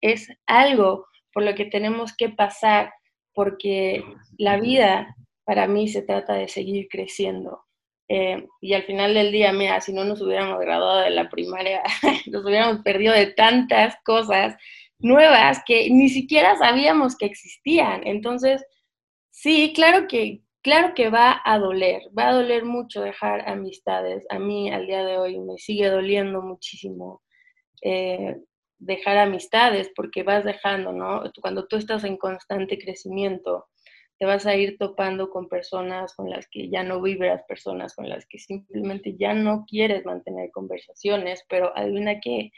es 0.00 0.28
algo 0.46 1.06
por 1.32 1.44
lo 1.44 1.54
que 1.54 1.64
tenemos 1.66 2.14
que 2.16 2.30
pasar 2.30 2.92
porque 3.34 4.02
la 4.38 4.58
vida 4.58 5.16
para 5.44 5.66
mí 5.66 5.88
se 5.88 6.02
trata 6.02 6.34
de 6.34 6.48
seguir 6.48 6.88
creciendo 6.88 7.63
eh, 8.08 8.46
y 8.60 8.74
al 8.74 8.82
final 8.84 9.14
del 9.14 9.32
día, 9.32 9.52
mira, 9.52 9.80
si 9.80 9.92
no 9.92 10.04
nos 10.04 10.20
hubiéramos 10.20 10.60
graduado 10.60 11.00
de 11.00 11.10
la 11.10 11.30
primaria, 11.30 11.82
nos 12.26 12.44
hubiéramos 12.44 12.82
perdido 12.82 13.14
de 13.14 13.28
tantas 13.28 13.96
cosas 14.04 14.56
nuevas 14.98 15.62
que 15.66 15.88
ni 15.90 16.08
siquiera 16.08 16.56
sabíamos 16.56 17.16
que 17.16 17.26
existían. 17.26 18.06
Entonces, 18.06 18.64
sí, 19.30 19.72
claro 19.74 20.06
que, 20.06 20.42
claro 20.62 20.94
que 20.94 21.08
va 21.10 21.40
a 21.44 21.58
doler, 21.58 22.02
va 22.16 22.28
a 22.28 22.34
doler 22.34 22.64
mucho 22.64 23.00
dejar 23.02 23.48
amistades. 23.48 24.24
A 24.30 24.38
mí 24.38 24.70
al 24.70 24.86
día 24.86 25.04
de 25.04 25.18
hoy 25.18 25.38
me 25.38 25.58
sigue 25.58 25.88
doliendo 25.88 26.42
muchísimo 26.42 27.22
eh, 27.82 28.36
dejar 28.78 29.18
amistades 29.18 29.90
porque 29.96 30.22
vas 30.22 30.44
dejando, 30.44 30.92
¿no? 30.92 31.22
Cuando 31.40 31.66
tú 31.66 31.76
estás 31.76 32.04
en 32.04 32.16
constante 32.18 32.78
crecimiento, 32.78 33.66
te 34.18 34.26
vas 34.26 34.46
a 34.46 34.54
ir 34.54 34.78
topando 34.78 35.30
con 35.30 35.48
personas 35.48 36.14
con 36.14 36.30
las 36.30 36.46
que 36.48 36.68
ya 36.70 36.82
no 36.82 37.02
vibras, 37.02 37.42
personas 37.48 37.94
con 37.94 38.08
las 38.08 38.26
que 38.26 38.38
simplemente 38.38 39.16
ya 39.18 39.34
no 39.34 39.64
quieres 39.68 40.04
mantener 40.04 40.50
conversaciones, 40.50 41.44
pero 41.48 41.76
adivina 41.76 42.20
que 42.20 42.52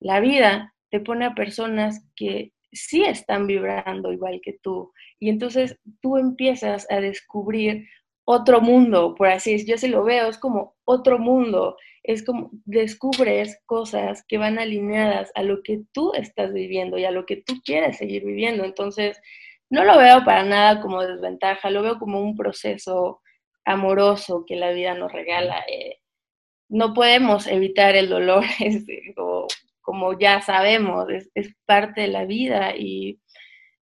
la 0.00 0.20
vida 0.20 0.74
te 0.90 1.00
pone 1.00 1.26
a 1.26 1.34
personas 1.34 2.06
que 2.16 2.52
sí 2.72 3.04
están 3.04 3.46
vibrando 3.46 4.12
igual 4.12 4.40
que 4.42 4.58
tú. 4.62 4.92
Y 5.18 5.28
entonces 5.28 5.78
tú 6.00 6.16
empiezas 6.16 6.86
a 6.90 7.00
descubrir 7.00 7.86
otro 8.24 8.60
mundo, 8.60 9.14
por 9.14 9.28
así 9.28 9.52
decirlo. 9.52 9.74
Yo 9.74 9.78
se 9.78 9.88
lo 9.88 10.04
veo, 10.04 10.28
es 10.28 10.38
como 10.38 10.76
otro 10.84 11.18
mundo. 11.18 11.76
Es 12.02 12.24
como 12.24 12.50
descubres 12.64 13.60
cosas 13.66 14.24
que 14.28 14.38
van 14.38 14.58
alineadas 14.58 15.32
a 15.34 15.42
lo 15.42 15.62
que 15.62 15.82
tú 15.92 16.12
estás 16.14 16.52
viviendo 16.52 16.98
y 16.98 17.04
a 17.04 17.10
lo 17.10 17.26
que 17.26 17.36
tú 17.36 17.54
quieres 17.64 17.96
seguir 17.96 18.24
viviendo. 18.24 18.64
Entonces, 18.64 19.20
no 19.70 19.84
lo 19.84 19.98
veo 19.98 20.24
para 20.24 20.44
nada 20.44 20.80
como 20.80 21.02
desventaja, 21.02 21.70
lo 21.70 21.82
veo 21.82 21.98
como 21.98 22.20
un 22.20 22.36
proceso 22.36 23.20
amoroso 23.64 24.44
que 24.46 24.56
la 24.56 24.70
vida 24.70 24.94
nos 24.94 25.12
regala. 25.12 25.64
Eh, 25.68 25.98
no 26.68 26.94
podemos 26.94 27.46
evitar 27.46 27.96
el 27.96 28.08
dolor, 28.08 28.44
como, 29.80 30.18
ya 30.18 30.40
sabemos, 30.40 31.06
es, 31.34 31.54
parte 31.64 32.02
de 32.02 32.08
la 32.08 32.24
vida 32.24 32.74
y 32.76 33.20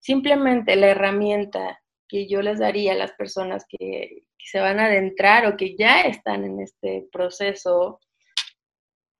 simplemente 0.00 0.76
la 0.76 0.88
herramienta 0.88 1.80
que 2.08 2.28
yo 2.28 2.42
les 2.42 2.58
daría 2.58 2.92
a 2.92 2.96
las 2.96 3.12
personas 3.12 3.64
que, 3.68 4.24
se 4.40 4.60
van 4.60 4.80
a 4.80 4.86
adentrar 4.86 5.44
o 5.44 5.58
que 5.58 5.76
ya 5.76 6.02
están 6.02 6.42
en 6.42 6.60
este 6.60 7.06
proceso, 7.12 8.00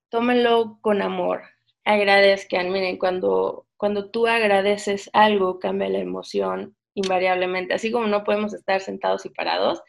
tómenlo 0.09 0.79
con 0.81 1.03
amor, 1.03 1.43
agradezcan. 1.89 2.71
Miren, 2.71 2.97
cuando 2.97 3.65
cuando 3.79 4.11
tú 4.11 4.27
agradeces 4.27 5.09
algo, 5.13 5.57
cambia 5.57 5.87
la 5.87 5.99
emoción 5.99 6.75
invariablemente. 6.95 7.73
Así 7.73 7.91
como 7.91 8.07
no 8.07 8.25
podemos 8.25 8.53
estar 8.53 8.81
sentados 8.81 9.25
y 9.25 9.29
parados, 9.29 9.81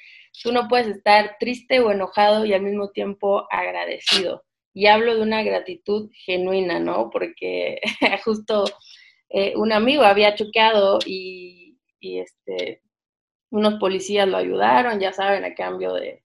tú 0.44 0.52
no 0.52 0.68
puedes 0.68 0.86
estar 0.86 1.36
triste 1.40 1.80
o 1.80 1.90
enojado 1.90 2.46
y 2.46 2.52
al 2.52 2.62
mismo 2.62 2.90
tiempo 2.90 3.48
agradecido. 3.50 4.44
Y 4.72 4.86
hablo 4.86 5.16
de 5.16 5.22
una 5.22 5.42
gratitud 5.42 6.08
genuina, 6.24 6.78
¿no? 6.78 7.10
Porque 7.10 7.80
justo 8.24 8.64
eh, 9.28 9.54
un 9.56 9.72
amigo 9.72 10.04
había 10.04 10.36
choqueado 10.36 11.00
y, 11.04 11.76
y 11.98 12.20
este, 12.20 12.82
unos 13.50 13.74
policías 13.80 14.28
lo 14.28 14.36
ayudaron, 14.36 15.00
ya 15.00 15.12
saben, 15.12 15.44
a 15.44 15.56
cambio 15.56 15.94
de, 15.94 16.22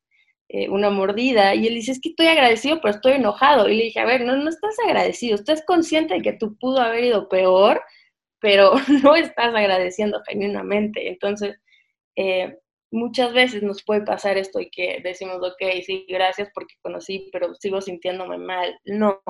eh, 0.49 0.69
una 0.69 0.89
mordida 0.91 1.55
y 1.55 1.67
él 1.67 1.75
dice, 1.75 1.91
es 1.91 1.99
que 1.99 2.09
estoy 2.09 2.27
agradecido, 2.27 2.79
pero 2.81 2.93
estoy 2.93 3.13
enojado. 3.13 3.67
Y 3.67 3.77
le 3.77 3.83
dije, 3.85 3.99
a 3.99 4.05
ver, 4.05 4.21
no, 4.25 4.35
no 4.35 4.49
estás 4.49 4.75
agradecido, 4.85 5.35
estás 5.35 5.63
consciente 5.65 6.15
de 6.15 6.21
que 6.21 6.33
tú 6.33 6.55
pudo 6.57 6.79
haber 6.81 7.05
ido 7.05 7.27
peor, 7.29 7.81
pero 8.39 8.73
no 9.03 9.15
estás 9.15 9.55
agradeciendo 9.55 10.21
genuinamente. 10.27 11.09
Entonces, 11.09 11.57
eh, 12.15 12.57
muchas 12.91 13.33
veces 13.33 13.63
nos 13.63 13.83
puede 13.83 14.01
pasar 14.01 14.37
esto 14.37 14.59
y 14.59 14.69
que 14.69 14.99
decimos, 15.03 15.37
ok, 15.37 15.81
sí, 15.85 16.05
gracias 16.07 16.49
porque 16.53 16.75
conocí, 16.81 17.29
pero 17.31 17.53
sigo 17.55 17.81
sintiéndome 17.81 18.37
mal. 18.37 18.79
No. 18.85 19.21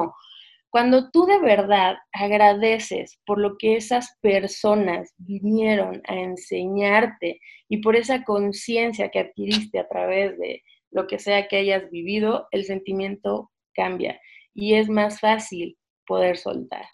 Cuando 0.69 1.09
tú 1.11 1.25
de 1.25 1.39
verdad 1.39 1.95
agradeces 2.11 3.17
por 3.25 3.39
lo 3.39 3.57
que 3.57 3.77
esas 3.77 4.17
personas 4.21 5.13
vinieron 5.17 6.01
a 6.07 6.15
enseñarte 6.15 7.39
y 7.69 7.77
por 7.77 7.95
esa 7.95 8.25
conciencia 8.25 9.09
que 9.09 9.19
adquiriste 9.19 9.79
a 9.79 9.87
través 9.87 10.37
de, 10.37 10.61
lo 10.95 11.07
que 11.07 11.19
sea 11.19 11.47
que 11.49 11.57
hayas 11.57 11.91
vivido, 11.91 12.47
el 12.51 12.63
sentimiento 12.63 13.51
cambia 13.73 14.19
y 14.53 14.75
es 14.75 14.87
más 14.87 15.19
fácil 15.19 15.77
poder 16.07 16.37
soltar. 16.37 16.85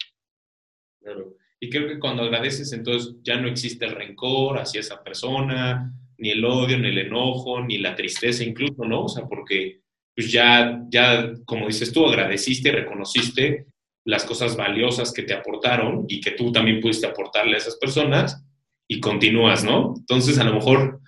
Claro. 1.00 1.36
Y 1.60 1.70
creo 1.70 1.86
que 1.86 2.00
cuando 2.00 2.24
agradeces, 2.24 2.72
entonces 2.72 3.14
ya 3.22 3.40
no 3.40 3.46
existe 3.46 3.84
el 3.84 3.94
rencor 3.94 4.58
hacia 4.58 4.80
esa 4.80 5.04
persona, 5.04 5.92
ni 6.18 6.30
el 6.30 6.44
odio, 6.44 6.76
ni 6.78 6.88
el 6.88 6.98
enojo, 6.98 7.62
ni 7.62 7.78
la 7.78 7.94
tristeza 7.94 8.42
incluso, 8.42 8.84
¿no? 8.84 9.04
O 9.04 9.08
sea, 9.08 9.24
porque 9.28 9.82
pues 10.16 10.32
ya, 10.32 10.82
ya, 10.88 11.32
como 11.44 11.68
dices 11.68 11.92
tú, 11.92 12.04
agradeciste 12.04 12.70
y 12.70 12.72
reconociste 12.72 13.66
las 14.04 14.24
cosas 14.24 14.56
valiosas 14.56 15.12
que 15.12 15.22
te 15.22 15.32
aportaron 15.32 16.06
y 16.08 16.20
que 16.20 16.32
tú 16.32 16.50
también 16.50 16.80
pudiste 16.80 17.06
aportarle 17.06 17.54
a 17.54 17.58
esas 17.58 17.76
personas 17.76 18.44
y 18.88 18.98
continúas, 18.98 19.62
¿no? 19.62 19.94
Entonces, 19.96 20.38
a 20.40 20.44
lo 20.44 20.54
mejor 20.54 21.00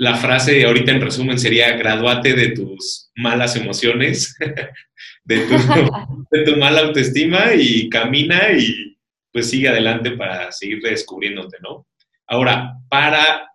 la 0.00 0.16
frase 0.16 0.64
ahorita 0.64 0.92
en 0.92 1.02
resumen 1.02 1.38
sería 1.38 1.76
graduate 1.76 2.32
de 2.32 2.52
tus 2.52 3.10
malas 3.16 3.54
emociones, 3.54 4.34
de, 5.24 5.40
tu, 6.46 6.56
mala 6.56 6.80
autoestima 6.80 7.52
y 7.54 7.86
camina 7.90 8.50
y 8.56 8.96
pues 9.30 9.50
sigue 9.50 9.68
adelante 9.68 10.12
para 10.12 10.50
seguir 10.52 10.80
descubriéndote, 10.80 11.58
¿no? 11.60 11.86
Ahora, 12.26 12.78
para 12.88 13.46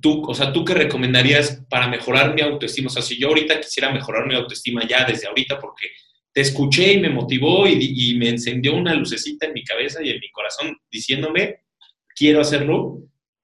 tú, 0.00 0.22
o 0.26 0.34
sea, 0.34 0.54
¿tú 0.54 0.64
qué 0.64 0.72
recomendarías 0.72 1.62
para 1.68 1.86
mejorar 1.86 2.34
mi 2.34 2.40
autoestima? 2.40 2.86
O 2.86 2.90
sea, 2.90 3.02
si 3.02 3.20
yo 3.20 3.28
ahorita 3.28 3.60
quisiera 3.60 3.92
mejorar 3.92 4.26
mi 4.26 4.36
autoestima 4.36 4.88
ya 4.88 5.04
desde 5.04 5.26
ahorita 5.26 5.60
porque 5.60 5.88
te 6.32 6.40
escuché 6.40 6.94
y 6.94 7.00
me 7.00 7.10
motivó 7.10 7.68
y, 7.68 7.76
y 7.78 8.16
me 8.16 8.30
encendió 8.30 8.74
una 8.74 8.94
lucecita 8.94 9.44
en 9.44 9.52
mi 9.52 9.64
cabeza 9.64 10.02
y 10.02 10.08
en 10.08 10.18
mi 10.18 10.30
corazón 10.30 10.78
diciéndome, 10.90 11.64
quiero 12.16 12.40
hacerlo, 12.40 13.02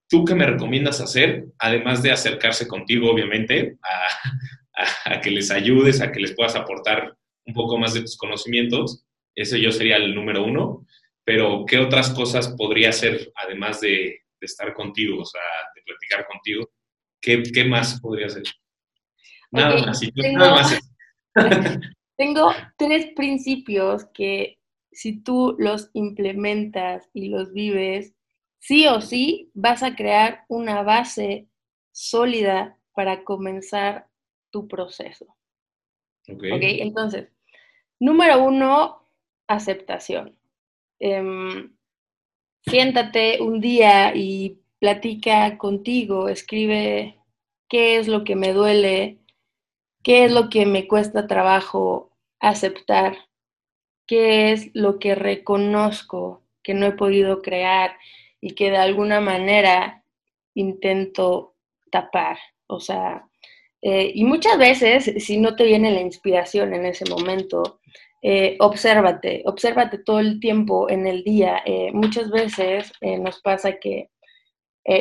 ¿Tú 0.08 0.24
qué 0.24 0.34
me 0.34 0.46
recomiendas 0.46 1.00
hacer, 1.00 1.46
además 1.58 2.02
de 2.02 2.12
acercarse 2.12 2.68
contigo, 2.68 3.10
obviamente, 3.10 3.76
a, 5.06 5.20
que 5.20 5.30
les 5.30 5.50
ayudes, 5.50 6.00
a 6.00 6.12
que 6.12 6.20
les 6.20 6.34
puedas 6.34 6.56
aportar 6.56 7.16
un 7.46 7.54
poco 7.54 7.78
más 7.78 7.94
de 7.94 8.00
tus 8.00 8.16
conocimientos? 8.16 9.04
Ese 9.34 9.60
yo 9.60 9.70
sería 9.72 9.96
el 9.96 10.14
número 10.14 10.44
uno. 10.44 10.86
Pero, 11.24 11.64
¿qué 11.66 11.78
otras 11.78 12.10
cosas 12.10 12.54
podría 12.56 12.90
hacer, 12.90 13.32
además 13.34 13.80
de, 13.80 14.20
estar 14.40 14.74
contigo, 14.74 15.22
o 15.22 15.24
sea, 15.24 15.40
de 15.74 15.82
platicar 15.82 16.26
contigo? 16.26 16.70
¿Qué, 17.20 17.64
más 17.64 17.98
podría 18.00 18.26
hacer? 18.26 18.42
Nada 19.50 19.86
más. 19.86 20.00
tengo, 20.00 20.38
nada 20.38 20.54
más. 20.54 20.78
tengo 22.18 22.52
tres 22.76 23.06
principios 23.16 24.04
que 24.12 24.58
si 24.92 25.22
tú 25.22 25.56
los 25.58 25.90
implementas 25.94 27.08
y 27.12 27.28
los 27.28 27.52
vives, 27.52 28.14
sí 28.64 28.86
o 28.86 29.02
sí 29.02 29.50
vas 29.52 29.82
a 29.82 29.94
crear 29.94 30.46
una 30.48 30.82
base 30.82 31.46
sólida 31.92 32.78
para 32.94 33.22
comenzar 33.22 34.08
tu 34.50 34.66
proceso. 34.68 35.26
Ok. 36.26 36.42
Entonces, 36.42 37.28
número 38.00 38.42
uno, 38.42 39.06
aceptación. 39.46 40.38
Em, 40.98 41.76
siéntate 42.62 43.42
un 43.42 43.60
día 43.60 44.16
y 44.16 44.58
platica 44.78 45.58
contigo, 45.58 46.30
escribe 46.30 47.20
qué 47.68 47.98
es 47.98 48.08
lo 48.08 48.24
que 48.24 48.34
me 48.34 48.54
duele, 48.54 49.18
qué 50.02 50.24
es 50.24 50.32
lo 50.32 50.48
que 50.48 50.64
me 50.64 50.88
cuesta 50.88 51.26
trabajo 51.26 52.16
aceptar, 52.40 53.28
qué 54.06 54.52
es 54.52 54.70
lo 54.72 54.98
que 54.98 55.14
reconozco 55.14 56.42
que 56.62 56.72
no 56.72 56.86
he 56.86 56.92
podido 56.92 57.42
crear 57.42 57.98
y 58.44 58.54
que 58.54 58.70
de 58.70 58.76
alguna 58.76 59.22
manera 59.22 60.04
intento 60.54 61.54
tapar. 61.90 62.36
O 62.66 62.78
sea, 62.78 63.26
eh, 63.80 64.12
y 64.14 64.24
muchas 64.24 64.58
veces, 64.58 65.24
si 65.24 65.38
no 65.38 65.56
te 65.56 65.64
viene 65.64 65.90
la 65.90 66.02
inspiración 66.02 66.74
en 66.74 66.84
ese 66.84 67.06
momento, 67.08 67.80
eh, 68.20 68.56
obsérvate, 68.60 69.42
obsérvate 69.46 69.96
todo 69.96 70.20
el 70.20 70.40
tiempo 70.40 70.90
en 70.90 71.06
el 71.06 71.24
día. 71.24 71.62
Eh, 71.64 71.90
muchas 71.94 72.30
veces 72.30 72.92
nos 73.00 73.40
pasa 73.40 73.78
que, 73.80 74.10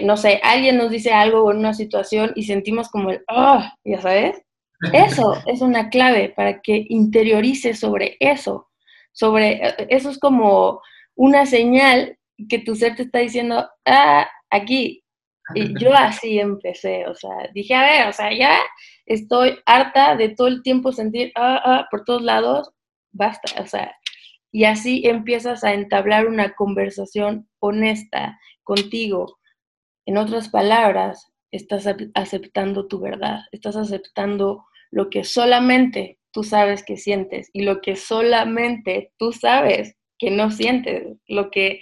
no 0.03 0.15
sé, 0.15 0.39
alguien 0.41 0.77
nos 0.77 0.89
dice 0.89 1.11
algo 1.11 1.51
en 1.51 1.57
una 1.57 1.73
situación 1.73 2.31
y 2.37 2.43
sentimos 2.43 2.87
como 2.87 3.11
el, 3.11 3.25
oh, 3.27 3.61
ya 3.83 3.99
sabes. 3.99 4.41
Eso 4.93 5.35
es 5.47 5.59
una 5.59 5.89
clave 5.89 6.29
para 6.29 6.61
que 6.61 6.85
interiorices 6.87 7.77
sobre 7.77 8.15
eso. 8.21 8.69
Sobre, 9.11 9.61
eso 9.89 10.09
es 10.11 10.17
como 10.17 10.79
una 11.15 11.45
señal 11.45 12.17
que 12.49 12.59
tu 12.59 12.75
ser 12.75 12.95
te 12.95 13.03
está 13.03 13.19
diciendo, 13.19 13.67
ah, 13.85 14.27
aquí. 14.49 15.03
Y 15.55 15.73
yo 15.79 15.93
así 15.93 16.39
empecé, 16.39 17.05
o 17.07 17.15
sea, 17.15 17.49
dije, 17.53 17.75
a 17.75 17.81
ver, 17.81 18.07
o 18.07 18.13
sea, 18.13 18.33
ya 18.33 18.59
estoy 19.05 19.57
harta 19.65 20.15
de 20.15 20.29
todo 20.29 20.47
el 20.47 20.63
tiempo 20.63 20.91
sentir, 20.91 21.31
ah, 21.35 21.61
ah, 21.63 21.87
por 21.91 22.03
todos 22.05 22.21
lados, 22.21 22.71
basta, 23.11 23.61
o 23.61 23.67
sea, 23.67 23.93
y 24.51 24.65
así 24.65 25.01
empiezas 25.05 25.63
a 25.63 25.73
entablar 25.73 26.27
una 26.27 26.53
conversación 26.53 27.49
honesta 27.59 28.39
contigo. 28.63 29.39
En 30.05 30.17
otras 30.17 30.49
palabras, 30.49 31.33
estás 31.51 31.87
aceptando 32.13 32.87
tu 32.87 32.99
verdad, 32.99 33.39
estás 33.51 33.75
aceptando 33.75 34.63
lo 34.91 35.09
que 35.09 35.23
solamente 35.23 36.19
tú 36.31 36.43
sabes 36.43 36.83
que 36.83 36.97
sientes 36.97 37.49
y 37.51 37.63
lo 37.63 37.81
que 37.81 37.95
solamente 37.95 39.11
tú 39.17 39.31
sabes 39.31 39.95
que 40.19 40.29
no 40.29 40.51
sientes, 40.51 41.17
lo 41.27 41.49
que 41.49 41.81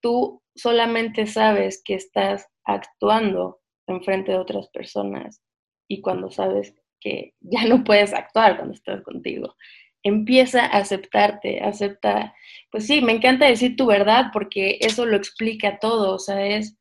tú 0.00 0.42
solamente 0.54 1.26
sabes 1.26 1.82
que 1.84 1.94
estás 1.94 2.46
actuando 2.64 3.60
en 3.86 4.02
frente 4.02 4.32
de 4.32 4.38
otras 4.38 4.68
personas 4.68 5.42
y 5.88 6.00
cuando 6.00 6.30
sabes 6.30 6.74
que 7.00 7.34
ya 7.40 7.64
no 7.66 7.84
puedes 7.84 8.12
actuar 8.12 8.56
cuando 8.56 8.74
estás 8.74 9.02
contigo. 9.02 9.54
Empieza 10.02 10.64
a 10.64 10.78
aceptarte, 10.78 11.60
acepta, 11.60 12.34
pues 12.70 12.86
sí, 12.86 13.02
me 13.02 13.12
encanta 13.12 13.46
decir 13.46 13.76
tu 13.76 13.86
verdad 13.86 14.26
porque 14.32 14.78
eso 14.80 15.04
lo 15.04 15.16
explica 15.16 15.78
todo, 15.78 16.14
o 16.14 16.18
sea, 16.18 16.46
es 16.46 16.78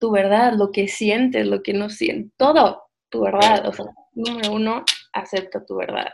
tu 0.00 0.10
verdad, 0.10 0.54
lo 0.54 0.72
que 0.72 0.88
sientes, 0.88 1.46
lo 1.46 1.62
que 1.62 1.72
no 1.72 1.88
sientes, 1.90 2.32
todo, 2.36 2.82
tu 3.08 3.22
verdad. 3.22 3.68
O 3.68 3.72
sea, 3.72 3.86
número 4.12 4.52
uno, 4.52 4.84
acepta 5.12 5.64
tu 5.64 5.76
verdad. 5.76 6.12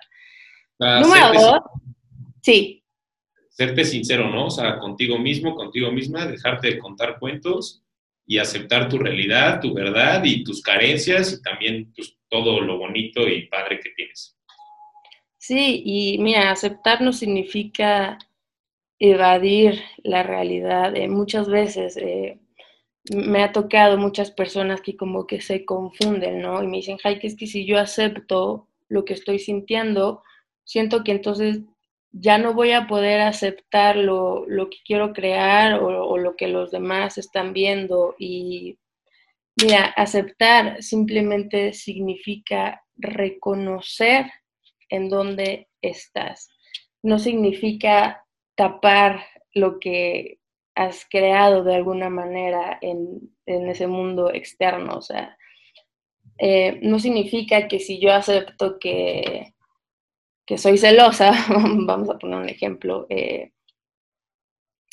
número 0.78 1.32
dos, 1.32 1.60
sí. 2.42 2.79
Serte 3.50 3.84
sincero, 3.84 4.30
¿no? 4.30 4.46
O 4.46 4.50
sea, 4.50 4.78
contigo 4.78 5.18
mismo, 5.18 5.54
contigo 5.54 5.92
misma, 5.92 6.26
dejarte 6.26 6.68
de 6.68 6.78
contar 6.78 7.18
cuentos 7.18 7.82
y 8.26 8.38
aceptar 8.38 8.88
tu 8.88 8.96
realidad, 8.98 9.60
tu 9.60 9.74
verdad 9.74 10.22
y 10.24 10.44
tus 10.44 10.62
carencias 10.62 11.32
y 11.32 11.42
también 11.42 11.92
pues, 11.94 12.16
todo 12.28 12.60
lo 12.60 12.78
bonito 12.78 13.28
y 13.28 13.48
padre 13.48 13.80
que 13.80 13.90
tienes. 13.90 14.36
Sí, 15.36 15.82
y 15.84 16.18
mira, 16.18 16.50
aceptar 16.50 17.00
no 17.02 17.12
significa 17.12 18.18
evadir 18.98 19.80
la 20.04 20.22
realidad. 20.22 20.94
Eh, 20.94 21.08
muchas 21.08 21.48
veces 21.48 21.96
eh, 21.96 22.38
me 23.12 23.42
ha 23.42 23.50
tocado 23.50 23.98
muchas 23.98 24.30
personas 24.30 24.80
que 24.82 24.96
como 24.96 25.26
que 25.26 25.40
se 25.40 25.64
confunden, 25.64 26.42
¿no? 26.42 26.62
Y 26.62 26.66
me 26.66 26.76
dicen, 26.76 26.98
Jaike, 26.98 27.26
es 27.26 27.36
que 27.36 27.46
si 27.46 27.66
yo 27.66 27.78
acepto 27.78 28.68
lo 28.88 29.04
que 29.04 29.14
estoy 29.14 29.38
sintiendo, 29.38 30.22
siento 30.64 31.02
que 31.02 31.12
entonces 31.12 31.60
ya 32.12 32.38
no 32.38 32.54
voy 32.54 32.72
a 32.72 32.86
poder 32.86 33.20
aceptar 33.20 33.96
lo, 33.96 34.46
que 34.70 34.78
quiero 34.84 35.12
crear 35.12 35.74
o, 35.74 36.18
lo 36.18 36.36
que 36.36 36.48
los 36.48 36.70
demás 36.70 37.18
están 37.18 37.52
viendo. 37.52 38.14
Y 38.18 38.78
mira, 39.62 39.84
aceptar 39.96 40.82
simplemente 40.82 41.72
significa 41.72 42.82
reconocer 42.96 44.26
en 44.88 45.08
dónde 45.08 45.68
estás. 45.80 46.50
No 47.02 47.18
significa 47.18 48.26
tapar 48.56 49.24
lo 49.54 49.78
que 49.78 50.38
has 50.74 51.06
creado 51.08 51.62
de 51.64 51.76
alguna 51.76 52.10
manera 52.10 52.78
en, 52.80 53.30
ese 53.46 53.86
mundo 53.86 54.32
externo. 54.32 54.96
O 54.96 55.02
sea, 55.02 55.36
eh, 56.38 56.78
no 56.82 56.98
significa 56.98 57.68
que 57.68 57.78
si 57.78 58.00
yo 58.00 58.12
acepto 58.12 58.78
que, 58.78 59.54
que 60.50 60.58
soy 60.58 60.78
celosa, 60.78 61.30
vamos 61.86 62.10
a 62.10 62.18
poner 62.18 62.40
un 62.40 62.48
ejemplo, 62.48 63.06
eh, 63.08 63.52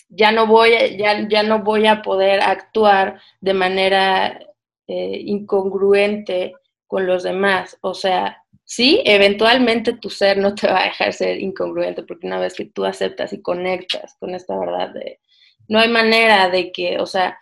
ya, 0.08 0.32
no 0.32 0.46
voy, 0.46 0.70
ya, 1.00 1.28
ya 1.28 1.42
no 1.42 1.64
voy 1.64 1.88
a 1.88 2.04
poder 2.04 2.42
actuar 2.42 3.20
de 3.42 3.56
manera 3.56 4.40
eh, 4.86 5.20
incongruente 5.26 6.54
con 6.86 7.08
los 7.08 7.24
demás. 7.24 7.76
O 7.82 7.96
sea, 7.96 8.44
sí, 8.66 9.02
eventualmente 9.04 9.94
tu 9.94 10.12
ser 10.12 10.38
no 10.38 10.54
te 10.54 10.68
va 10.68 10.82
a 10.82 10.84
dejar 10.90 11.12
ser 11.12 11.42
incongruente, 11.42 12.04
porque 12.04 12.28
una 12.28 12.40
vez 12.40 12.54
que 12.54 12.66
tú 12.66 12.86
aceptas 12.86 13.34
y 13.34 13.42
conectas 13.42 14.16
con 14.20 14.36
esta 14.36 14.60
verdad 14.60 14.92
de 14.94 15.20
no 15.68 15.80
hay 15.80 15.90
manera 15.90 16.52
de 16.52 16.72
que, 16.72 17.00
o 17.00 17.08
sea, 17.08 17.36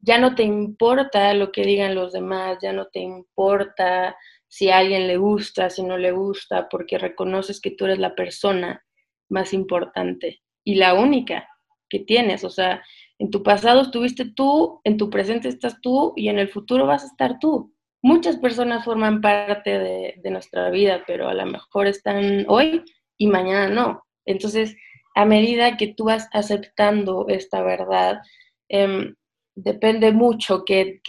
ya 0.00 0.18
no 0.18 0.34
te 0.34 0.42
importa 0.42 1.32
lo 1.32 1.50
que 1.50 1.62
digan 1.62 1.94
los 1.94 2.12
demás, 2.12 2.58
ya 2.60 2.74
no 2.74 2.88
te 2.88 3.00
importa 3.00 4.14
si 4.54 4.70
a 4.70 4.78
alguien 4.78 5.08
le 5.08 5.16
gusta, 5.16 5.68
si 5.68 5.82
no 5.82 5.98
le 5.98 6.12
gusta, 6.12 6.68
porque 6.68 6.96
reconoces 6.96 7.60
que 7.60 7.72
tú 7.72 7.86
eres 7.86 7.98
la 7.98 8.14
persona 8.14 8.84
más 9.28 9.52
importante 9.52 10.42
y 10.62 10.76
la 10.76 10.94
única 10.94 11.48
que 11.88 11.98
tienes. 11.98 12.44
O 12.44 12.50
sea, 12.50 12.80
en 13.18 13.32
tu 13.32 13.42
pasado 13.42 13.80
estuviste 13.80 14.26
tú, 14.26 14.80
en 14.84 14.96
tu 14.96 15.10
presente 15.10 15.48
estás 15.48 15.80
tú 15.80 16.12
y 16.14 16.28
en 16.28 16.38
el 16.38 16.48
futuro 16.48 16.86
vas 16.86 17.02
a 17.02 17.08
estar 17.08 17.40
tú. 17.40 17.74
Muchas 18.00 18.36
personas 18.36 18.84
forman 18.84 19.20
parte 19.20 19.76
de, 19.76 20.30
nuestra 20.30 20.70
vida, 20.70 21.02
pero 21.04 21.26
a 21.28 21.34
lo 21.34 21.46
mejor 21.46 21.88
están 21.88 22.44
hoy 22.46 22.84
y 23.18 23.26
mañana 23.26 23.68
no. 23.68 24.04
Entonces, 24.24 24.76
a 25.16 25.24
medida 25.24 25.76
que 25.76 25.94
tú 25.94 26.04
vas 26.04 26.28
aceptando 26.32 27.26
esta 27.26 27.60
verdad, 27.64 28.20
em, 28.68 29.16
depende 29.56 30.12
mucho 30.12 30.64
qué, 30.64 31.00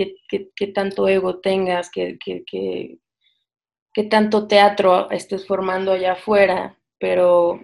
tanto 0.74 1.08
ego 1.08 1.42
tengas, 1.42 1.92
qué, 3.96 4.04
tanto 4.04 4.48
teatro 4.48 5.10
estés 5.10 5.48
formando 5.48 5.94
allá 5.94 6.12
afuera, 6.14 6.78
pero 7.00 7.60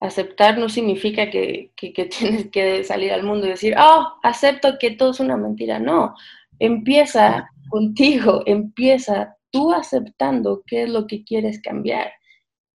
aceptar 0.00 0.58
no 0.58 0.68
significa 0.68 1.30
que, 1.30 1.70
tienes 2.10 2.50
que 2.50 2.84
salir 2.84 3.12
al 3.12 3.22
mundo 3.22 3.46
y 3.46 3.50
decir, 3.50 3.74
oh, 3.78 4.18
acepto 4.22 4.78
que 4.78 4.90
todo 4.90 5.12
es 5.12 5.20
una 5.20 5.36
mentira. 5.36 5.78
No, 5.78 6.14
empieza 6.58 7.48
contigo, 7.70 8.42
empieza 8.46 9.36
tú 9.50 9.72
aceptando 9.72 10.62
qué 10.66 10.84
es 10.84 10.90
lo 10.90 11.06
que 11.06 11.24
quieres 11.24 11.60
cambiar 11.62 12.12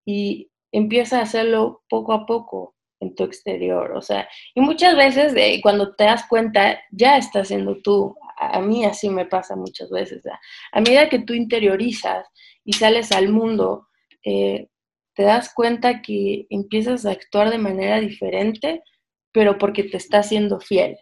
y 0.05 0.49
empieza 0.71 1.19
a 1.19 1.23
hacerlo 1.23 1.83
poco 1.89 2.13
a 2.13 2.25
poco 2.25 2.75
en 2.99 3.13
tu 3.13 3.23
exterior, 3.25 3.91
o 3.91 4.01
sea, 4.01 4.27
y 4.55 4.61
muchas 4.61 4.95
veces 4.95 5.33
cuando 5.61 5.93
te 5.95 6.05
das 6.05 6.25
cuenta, 6.27 6.79
ya 6.91 7.17
estás 7.17 7.49
siendo 7.49 7.79
tú. 7.81 8.15
A, 8.39 8.59
mí 8.59 8.85
así 8.85 9.09
me 9.09 9.25
pasa 9.25 9.55
muchas 9.55 9.89
veces. 9.89 10.23
A 10.71 10.81
medida 10.81 11.09
que 11.09 11.19
tú 11.19 11.33
interiorizas 11.33 12.27
y 12.67 12.73
sales 12.73 13.13
al 13.13 13.29
mundo, 13.29 13.87
eh, 14.25 14.67
te 15.15 15.23
das 15.23 15.53
cuenta 15.53 16.01
que 16.01 16.47
empiezas 16.49 17.05
a 17.05 17.11
actuar 17.11 17.49
de 17.49 17.57
manera 17.57 18.01
diferente, 18.01 18.83
pero 19.31 19.57
porque 19.57 19.85
te 19.85 19.95
estás 19.95 20.27
siendo 20.27 20.59
fiel, 20.59 20.97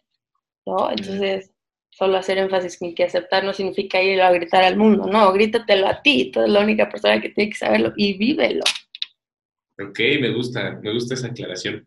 ¿no? 0.63 0.91
Entonces, 0.91 1.51
solo 1.89 2.17
hacer 2.17 2.38
énfasis 2.38 2.80
en 2.84 2.93
que 2.93 3.04
aceptar 3.04 3.43
no 3.43 3.51
significa 3.51 3.99
ir 3.99 4.21
a 4.21 4.32
gritar 4.32 4.63
al 4.63 4.78
mundo, 4.78 5.08
no, 5.08 5.34
grítatelo 5.34 5.88
a 5.88 6.04
ti, 6.04 6.30
tú 6.32 6.41
eres 6.41 6.51
la 6.51 6.62
única 6.62 6.88
persona 6.88 7.19
que 7.19 7.30
tiene 7.30 7.49
que 7.49 7.58
saberlo 7.58 7.93
y 7.97 8.15
vívelo. 8.15 8.63
Ok, 9.80 9.99
me 10.21 10.32
gusta, 10.36 10.80
me 10.84 10.93
gusta 10.93 11.15
esa 11.15 11.28
aclaración. 11.28 11.84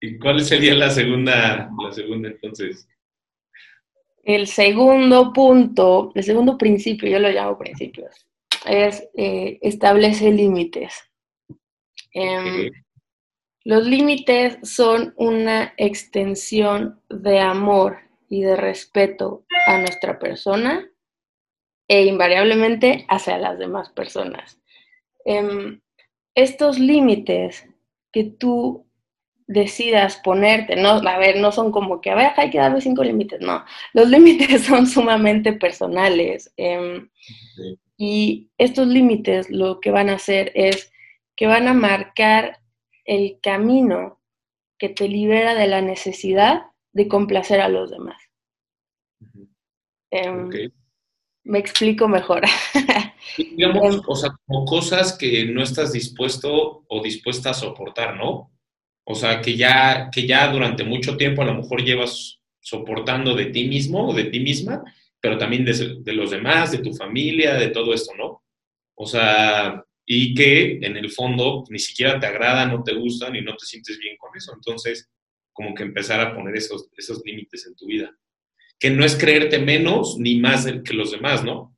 ¿Y 0.00 0.18
cuál 0.18 0.40
sería 0.40 0.74
la 0.74 0.88
segunda, 0.88 1.70
la 1.84 1.92
segunda 1.92 2.30
entonces? 2.30 2.88
El 4.24 4.46
segundo 4.46 5.34
punto, 5.34 6.12
el 6.14 6.24
segundo 6.24 6.56
principio, 6.56 7.10
yo 7.10 7.18
lo 7.18 7.28
llamo 7.28 7.58
principios, 7.58 8.26
es 8.66 9.08
eh, 9.16 9.58
establece 9.62 10.30
límites. 10.30 10.94
Em, 12.12 12.70
los 13.64 13.86
límites 13.86 14.58
son 14.62 15.14
una 15.16 15.74
extensión 15.76 17.00
de 17.08 17.38
amor 17.40 17.98
y 18.28 18.42
de 18.42 18.56
respeto 18.56 19.44
a 19.66 19.78
nuestra 19.78 20.18
persona 20.18 20.88
e 21.88 22.04
invariablemente 22.04 23.04
hacia 23.08 23.38
las 23.38 23.58
demás 23.58 23.90
personas. 23.90 24.60
Em, 25.24 25.80
estos 26.34 26.78
límites 26.78 27.68
que 28.12 28.24
tú 28.24 28.86
decidas 29.46 30.16
ponerte, 30.16 30.76
no, 30.76 30.90
a 30.90 31.18
ver, 31.18 31.40
no 31.40 31.50
son 31.50 31.72
como 31.72 32.00
que, 32.00 32.10
a 32.10 32.14
ver, 32.14 32.30
hay 32.36 32.50
que 32.50 32.58
darle 32.58 32.80
cinco 32.80 33.02
límites, 33.02 33.40
no, 33.40 33.64
los 33.92 34.08
límites 34.10 34.62
son 34.64 34.86
sumamente 34.86 35.52
personales 35.52 36.52
em, 36.56 37.10
y 38.02 38.48
estos 38.56 38.88
límites 38.88 39.50
lo 39.50 39.78
que 39.78 39.90
van 39.90 40.08
a 40.08 40.14
hacer 40.14 40.52
es 40.54 40.90
que 41.36 41.46
van 41.46 41.68
a 41.68 41.74
marcar 41.74 42.60
el 43.04 43.38
camino 43.42 44.22
que 44.78 44.88
te 44.88 45.06
libera 45.06 45.54
de 45.54 45.66
la 45.66 45.82
necesidad 45.82 46.62
de 46.94 47.08
complacer 47.08 47.60
a 47.60 47.68
los 47.68 47.90
demás. 47.90 48.16
Em, 50.10 50.48
me 51.44 51.58
explico 51.58 52.08
mejor. 52.08 52.40
Digamos, 53.36 53.96
em, 53.96 54.00
o 54.06 54.16
sea, 54.16 54.30
como 54.46 54.64
cosas 54.64 55.18
que 55.18 55.44
no 55.44 55.62
estás 55.62 55.92
dispuesto 55.92 56.86
o 56.88 57.02
dispuesta 57.02 57.50
a 57.50 57.54
soportar, 57.54 58.16
¿no? 58.16 58.50
O 59.04 59.14
sea, 59.14 59.42
que 59.42 59.58
ya, 59.58 60.08
que 60.10 60.26
ya 60.26 60.50
durante 60.50 60.84
mucho 60.84 61.18
tiempo 61.18 61.42
a 61.42 61.44
lo 61.46 61.54
mejor 61.54 61.84
llevas 61.84 62.40
soportando 62.60 63.34
de 63.34 63.46
ti 63.46 63.68
mismo 63.68 64.08
o 64.08 64.14
de 64.14 64.24
ti 64.24 64.40
misma, 64.40 64.84
pero 65.20 65.38
también 65.38 65.64
de, 65.64 66.12
los 66.12 66.30
demás, 66.30 66.72
de 66.72 66.78
tu 66.78 66.92
familia, 66.94 67.54
de 67.54 67.68
todo 67.68 67.92
esto, 67.92 68.14
¿no? 68.16 68.42
O 68.94 69.06
sea, 69.06 69.84
y 70.06 70.34
que 70.34 70.78
en 70.82 70.96
el 70.96 71.10
fondo 71.10 71.64
ni 71.68 71.78
siquiera 71.78 72.18
te 72.18 72.26
agrada, 72.26 72.66
no 72.66 72.82
te 72.82 72.94
gustan 72.94 73.36
y 73.36 73.42
no 73.42 73.56
te 73.56 73.66
sientes 73.66 73.98
bien 73.98 74.16
con 74.16 74.30
eso. 74.36 74.52
Entonces, 74.54 75.08
como 75.52 75.74
que 75.74 75.82
empezar 75.82 76.20
a 76.20 76.34
poner 76.34 76.56
esos, 76.56 76.88
esos 76.96 77.22
límites 77.24 77.66
en 77.66 77.74
tu 77.76 77.86
vida 77.86 78.14
que 78.80 78.90
no 78.90 79.04
es 79.04 79.14
creerte 79.14 79.58
menos 79.58 80.16
ni 80.18 80.40
más 80.40 80.66
que 80.84 80.94
los 80.94 81.12
demás, 81.12 81.44
¿no? 81.44 81.76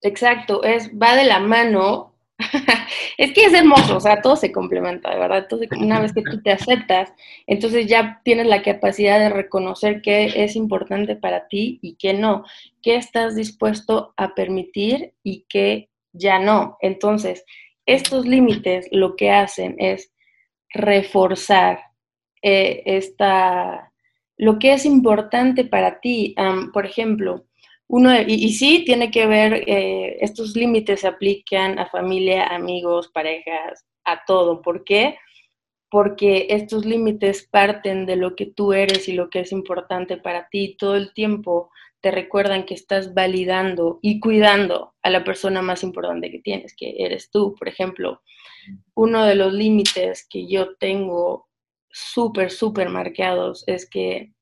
Exacto, 0.00 0.62
es, 0.62 0.90
va 0.90 1.16
de 1.16 1.24
la 1.24 1.40
mano. 1.40 2.11
es 3.18 3.32
que 3.32 3.44
es 3.44 3.54
hermoso, 3.54 3.96
o 3.96 4.00
sea, 4.00 4.20
todo 4.20 4.36
se 4.36 4.52
complementa, 4.52 5.10
de 5.10 5.18
verdad. 5.18 5.38
Entonces, 5.38 5.68
una 5.78 6.00
vez 6.00 6.12
que 6.12 6.22
tú 6.22 6.42
te 6.42 6.52
aceptas, 6.52 7.12
entonces 7.46 7.86
ya 7.86 8.20
tienes 8.24 8.46
la 8.46 8.62
capacidad 8.62 9.18
de 9.18 9.28
reconocer 9.28 10.02
qué 10.02 10.44
es 10.44 10.56
importante 10.56 11.16
para 11.16 11.48
ti 11.48 11.78
y 11.82 11.96
qué 11.96 12.14
no, 12.14 12.44
qué 12.82 12.96
estás 12.96 13.36
dispuesto 13.36 14.14
a 14.16 14.34
permitir 14.34 15.14
y 15.22 15.46
qué 15.48 15.90
ya 16.12 16.38
no. 16.38 16.76
Entonces, 16.80 17.44
estos 17.86 18.26
límites 18.26 18.88
lo 18.92 19.16
que 19.16 19.30
hacen 19.30 19.76
es 19.78 20.12
reforzar 20.70 21.80
eh, 22.42 22.82
esta, 22.86 23.92
lo 24.36 24.58
que 24.58 24.72
es 24.72 24.84
importante 24.84 25.64
para 25.64 26.00
ti. 26.00 26.34
por 26.72 26.86
ejemplo, 26.86 27.44
uno, 27.92 28.10
y, 28.26 28.54
sí 28.54 28.84
tiene 28.86 29.10
que 29.10 29.26
ver, 29.26 29.68
eh, 29.68 30.16
estos 30.22 30.56
límites 30.56 31.00
se 31.00 31.08
aplican 31.08 31.78
a 31.78 31.90
familia, 31.90 32.46
amigos, 32.46 33.10
parejas, 33.12 33.84
a 34.04 34.24
todo. 34.24 34.62
¿Por 34.62 34.82
qué? 34.84 35.18
Porque 35.90 36.46
estos 36.48 36.86
límites 36.86 37.46
parten 37.50 38.06
de 38.06 38.16
lo 38.16 38.34
que 38.34 38.46
tú 38.46 38.72
eres 38.72 39.10
y 39.10 39.12
lo 39.12 39.28
que 39.28 39.40
es 39.40 39.52
importante 39.52 40.16
para 40.16 40.48
ti. 40.48 40.74
Todo 40.78 40.96
el 40.96 41.12
tiempo 41.12 41.70
te 42.00 42.10
recuerdan 42.10 42.64
que 42.64 42.72
estás 42.72 43.12
validando 43.12 43.98
y 44.00 44.20
cuidando 44.20 44.94
a 45.02 45.10
la 45.10 45.22
persona 45.22 45.60
más 45.60 45.82
importante 45.82 46.30
que 46.30 46.38
tienes, 46.38 46.74
que 46.74 46.94
eres 46.96 47.30
tú. 47.30 47.54
Por 47.58 47.68
ejemplo, 47.68 48.22
uno 48.94 49.26
de 49.26 49.34
los 49.34 49.52
límites 49.52 50.26
que 50.30 50.46
yo 50.46 50.76
tengo 50.76 51.46
súper, 51.90 52.50
súper 52.50 52.88
marcados 52.88 53.64
es 53.66 53.86
que 53.86 54.32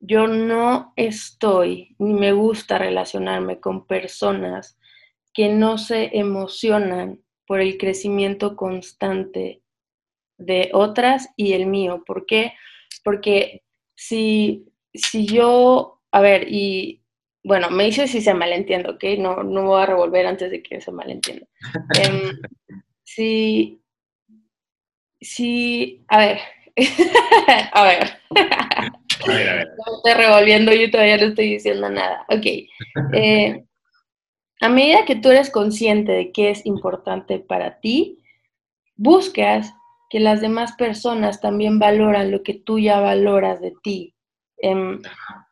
yo 0.00 0.26
no 0.26 0.92
estoy 0.96 1.94
ni 1.98 2.14
me 2.14 2.32
gusta 2.32 2.78
relacionarme 2.78 3.60
con 3.60 3.86
personas 3.86 4.78
que 5.32 5.48
no 5.48 5.78
se 5.78 6.10
emocionan 6.18 7.20
por 7.46 7.60
el 7.60 7.78
crecimiento 7.78 8.56
constante 8.56 9.62
de 10.38 10.70
otras 10.72 11.28
y 11.36 11.52
el 11.52 11.66
mío. 11.66 12.02
¿Por 12.06 12.26
qué? 12.26 12.54
Porque 13.04 13.62
si, 13.94 14.72
si 14.94 15.26
yo, 15.26 16.00
a 16.10 16.20
ver, 16.20 16.46
y 16.48 17.02
bueno, 17.44 17.70
me 17.70 17.84
dice 17.84 18.08
si 18.08 18.20
se 18.20 18.34
malentiendo, 18.34 18.92
¿ok? 18.92 19.04
No, 19.18 19.42
no 19.42 19.64
voy 19.64 19.82
a 19.82 19.86
revolver 19.86 20.26
antes 20.26 20.50
de 20.50 20.62
que 20.62 20.80
se 20.80 20.92
malentienda. 20.92 21.46
Em, 22.02 22.38
si, 23.04 23.82
si, 25.20 26.04
a 26.08 26.18
ver, 26.18 26.38
a 27.72 27.84
ver. 27.84 28.20
No 29.26 29.96
estoy 29.96 30.14
revolviendo, 30.14 30.72
yo 30.72 30.90
todavía 30.90 31.16
no 31.16 31.26
estoy 31.26 31.52
diciendo 31.52 31.88
nada. 31.88 32.24
Ok. 32.28 32.46
Eh, 33.14 33.64
a 34.60 34.68
medida 34.68 35.04
que 35.04 35.16
tú 35.16 35.30
eres 35.30 35.50
consciente 35.50 36.12
de 36.12 36.32
qué 36.32 36.50
es 36.50 36.66
importante 36.66 37.38
para 37.38 37.80
ti, 37.80 38.18
buscas 38.96 39.72
que 40.10 40.20
las 40.20 40.40
demás 40.40 40.72
personas 40.72 41.40
también 41.40 41.78
valoran 41.78 42.30
lo 42.30 42.42
que 42.42 42.54
tú 42.54 42.78
ya 42.78 43.00
valoras 43.00 43.60
de 43.60 43.72
ti. 43.82 44.14
Em, 44.58 45.00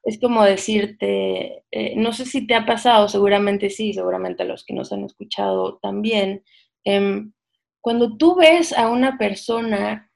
es 0.05 0.21
como 0.21 0.43
decirte, 0.43 1.65
eh, 1.71 1.95
no 1.97 2.13
sé 2.13 2.27
si 2.27 2.47
te 2.47 2.55
ha 2.55 2.67
pasado, 2.67 3.09
seguramente 3.09 3.71
sí, 3.71 3.95
seguramente 3.95 4.43
a 4.43 4.47
los 4.47 4.65
que 4.65 4.75
nos 4.75 4.93
han 4.93 5.05
escuchado 5.05 5.79
también. 5.79 6.43
Em, 6.85 7.33
cuando 7.81 8.17
tú 8.17 8.37
ves 8.37 8.77
a 8.77 8.89
una 8.91 9.17
persona 9.17 10.08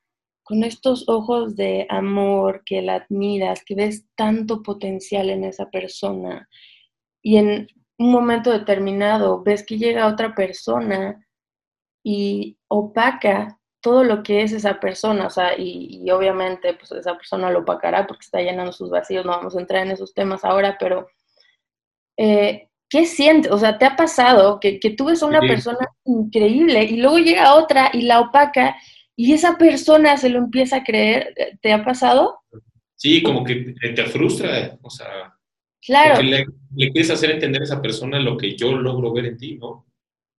con 0.42 0.64
estos 0.64 1.08
ojos 1.08 1.56
de 1.56 1.86
amor, 1.88 2.62
que 2.64 2.82
la 2.82 2.96
admiras, 2.96 3.64
que 3.64 3.74
ves 3.74 4.06
tanto 4.16 4.62
potencial 4.62 5.30
en 5.30 5.44
esa 5.44 5.70
persona 5.70 6.48
y 7.22 7.36
en 7.36 7.68
un 7.98 8.10
momento 8.10 8.50
determinado 8.50 9.42
ves 9.42 9.64
que 9.64 9.78
llega 9.78 10.08
otra 10.08 10.34
persona 10.34 11.24
y 12.04 12.58
opaca 12.68 13.58
todo 13.80 14.04
lo 14.04 14.22
que 14.22 14.42
es 14.42 14.52
esa 14.52 14.78
persona, 14.78 15.26
o 15.26 15.30
sea, 15.30 15.58
y, 15.58 16.08
obviamente 16.10 16.74
pues 16.74 16.92
esa 16.92 17.16
persona 17.16 17.50
lo 17.50 17.60
opacará 17.60 18.06
porque 18.06 18.24
está 18.24 18.40
llenando 18.40 18.72
sus 18.72 18.90
vacíos, 18.90 19.24
no 19.24 19.32
vamos 19.32 19.56
a 19.56 19.60
entrar 19.60 19.84
en 19.84 19.92
esos 19.92 20.14
temas 20.14 20.44
ahora, 20.44 20.76
pero 20.78 21.08
eh, 22.16 22.68
¿qué 22.88 23.06
sientes? 23.06 23.50
O 23.50 23.58
sea, 23.58 23.78
¿te 23.78 23.84
ha 23.84 23.96
pasado 23.96 24.60
que, 24.60 24.78
que 24.78 24.90
tú 24.90 25.06
ves 25.06 25.22
a 25.22 25.26
una 25.26 25.40
persona 25.40 25.88
increíble 26.04 26.84
y 26.84 26.96
luego 26.96 27.18
llega 27.18 27.54
otra 27.54 27.90
y 27.92 28.02
la 28.02 28.20
opaca 28.20 28.76
y 29.16 29.32
esa 29.32 29.58
persona 29.58 30.16
se 30.16 30.28
lo 30.28 30.38
empieza 30.38 30.76
a 30.76 30.84
creer. 30.84 31.34
¿Te 31.60 31.72
ha 31.72 31.84
pasado? 31.84 32.40
Sí, 32.96 33.22
como 33.22 33.44
que 33.44 33.74
te 33.80 34.04
frustra, 34.06 34.78
o 34.80 34.90
sea, 34.90 35.36
claro. 35.84 36.22
le, 36.22 36.46
le 36.76 36.90
quieres 36.92 37.10
hacer 37.10 37.32
entender 37.32 37.62
a 37.62 37.64
esa 37.64 37.82
persona 37.82 38.20
lo 38.20 38.36
que 38.36 38.56
yo 38.56 38.72
logro 38.72 39.12
ver 39.12 39.26
en 39.26 39.36
ti, 39.36 39.58
¿no? 39.58 39.86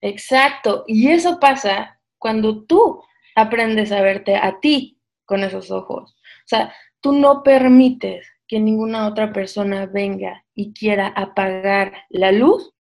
Exacto, 0.01 0.83
y 0.87 1.07
eso 1.07 1.39
pasa 1.39 1.99
cuando 2.17 2.63
tú 2.63 3.01
aprendes 3.35 3.91
a 3.91 4.01
verte 4.01 4.35
a 4.35 4.59
ti 4.59 4.97
con 5.25 5.43
esos 5.43 5.71
ojos. 5.71 6.11
O 6.13 6.47
sea, 6.47 6.73
tú 7.01 7.13
no 7.13 7.43
permites 7.43 8.27
que 8.47 8.59
ninguna 8.59 9.07
otra 9.07 9.31
persona 9.31 9.85
venga 9.85 10.45
y 10.53 10.73
quiera 10.73 11.07
apagar 11.07 11.93
la 12.09 12.31
luz 12.31 12.72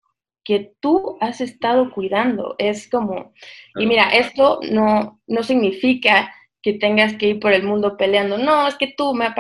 que 0.52 0.74
tú 0.82 1.18
has 1.22 1.40
estado 1.40 1.94
cuidando. 1.94 2.56
Es 2.58 2.90
como, 2.90 3.32
y 3.80 3.86
mira, 3.86 4.10
esto 4.10 4.60
no, 4.70 5.22
no 5.26 5.44
significa 5.44 6.36
que 6.62 6.74
tengas 6.74 7.14
que 7.16 7.28
ir 7.28 7.40
por 7.40 7.54
el 7.54 7.64
mundo 7.64 7.96
peleando, 7.96 8.38
no, 8.38 8.68
es 8.68 8.76
que 8.76 8.94
tú 8.98 9.14
me... 9.14 9.34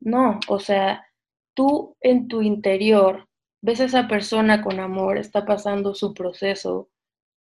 No, 0.00 0.40
o 0.48 0.58
sea, 0.58 1.06
tú 1.54 1.96
en 2.00 2.26
tu 2.26 2.42
interior 2.42 3.28
ves 3.62 3.80
a 3.80 3.84
esa 3.84 4.08
persona 4.08 4.60
con 4.60 4.80
amor, 4.80 5.18
está 5.18 5.46
pasando 5.46 5.94
su 5.94 6.14
proceso, 6.14 6.90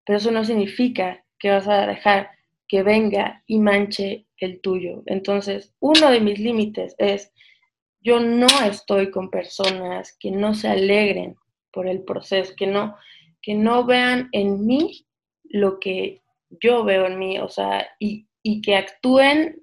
pero 0.05 0.17
eso 0.19 0.29
no 0.29 0.45
significa 0.45 1.25
que 1.39 1.49
vas 1.49 1.67
a 1.67 1.87
dejar 1.87 2.29
que 2.67 2.83
venga 2.83 3.41
y 3.47 3.57
manche 3.57 4.27
el 4.37 4.61
tuyo. 4.61 5.01
Entonces, 5.07 5.73
uno 5.79 6.11
de 6.11 6.19
mis 6.19 6.37
límites 6.37 6.93
es, 6.99 7.33
yo 8.01 8.19
no 8.19 8.45
estoy 8.63 9.09
con 9.09 9.31
personas 9.31 10.15
que 10.19 10.29
no 10.29 10.53
se 10.53 10.67
alegren 10.67 11.37
por 11.71 11.87
el 11.87 12.03
proceso, 12.03 12.53
que 12.55 12.67
no, 12.67 12.95
que 13.41 13.53
no 13.53 13.85
vean 13.85 14.29
en 14.31 14.65
mí 14.65 15.05
lo 15.43 15.79
que 15.79 16.21
yo 16.49 16.83
veo 16.83 17.05
en 17.05 17.19
mí, 17.19 17.39
o 17.39 17.49
sea, 17.49 17.87
y, 17.99 18.27
que 18.63 18.75
actúen 18.75 19.61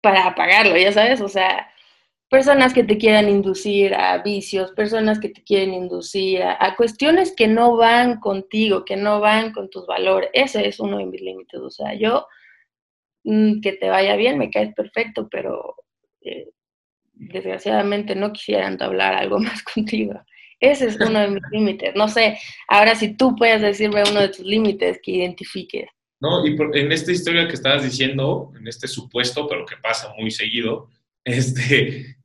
para 0.00 0.26
apagarlo, 0.26 0.76
ya 0.76 0.90
sabes, 0.90 1.20
o 1.20 1.28
sea, 1.28 1.68
personas 2.28 2.74
que 2.74 2.82
te 2.82 2.98
quieran 2.98 3.28
inducir 3.28 3.94
a 3.94 4.18
vicios, 4.18 4.72
personas 4.72 5.20
que 5.20 5.28
te 5.28 5.44
quieren 5.44 5.72
inducir 5.72 6.42
a, 6.42 6.74
cuestiones 6.76 7.32
que 7.36 7.46
no 7.46 7.76
van 7.76 8.18
contigo, 8.18 8.84
que 8.84 8.96
no 8.96 9.20
van 9.20 9.52
con 9.52 9.70
tus 9.70 9.86
valores. 9.86 10.30
Ese 10.32 10.66
es 10.66 10.80
uno 10.80 10.98
de 10.98 11.06
mis 11.06 11.20
límites. 11.20 11.60
O 11.60 11.70
sea, 11.70 11.94
yo, 11.94 12.26
mm, 13.22 13.60
que 13.60 13.74
te 13.74 13.88
vaya 13.88 14.16
bien, 14.16 14.36
me 14.38 14.50
caes 14.50 14.74
perfecto, 14.74 15.28
pero 15.30 15.76
eh, 16.22 16.50
desgraciadamente 17.12 18.16
no 18.16 18.32
quisiera 18.32 18.66
entablar 18.66 19.14
algo 19.14 19.38
más 19.38 19.62
contigo. 19.62 20.20
Ese 20.60 20.88
es 20.88 20.96
uno 21.00 21.20
de 21.20 21.28
mis 21.28 21.42
límites. 21.52 21.94
No 21.94 22.08
sé, 22.08 22.38
ahora 22.68 22.94
si 22.94 23.16
tú 23.16 23.34
puedes 23.36 23.62
decirme 23.62 24.02
uno 24.10 24.20
de 24.20 24.28
tus 24.28 24.44
límites 24.44 25.00
que 25.02 25.12
identifiques. 25.12 25.88
No, 26.20 26.46
y 26.46 26.56
en 26.74 26.92
esta 26.92 27.12
historia 27.12 27.46
que 27.46 27.54
estabas 27.54 27.84
diciendo, 27.84 28.52
en 28.58 28.66
este 28.66 28.88
supuesto, 28.88 29.46
pero 29.46 29.66
que 29.66 29.76
pasa 29.76 30.12
muy 30.18 30.30
seguido, 30.30 30.88
este, 31.24 32.16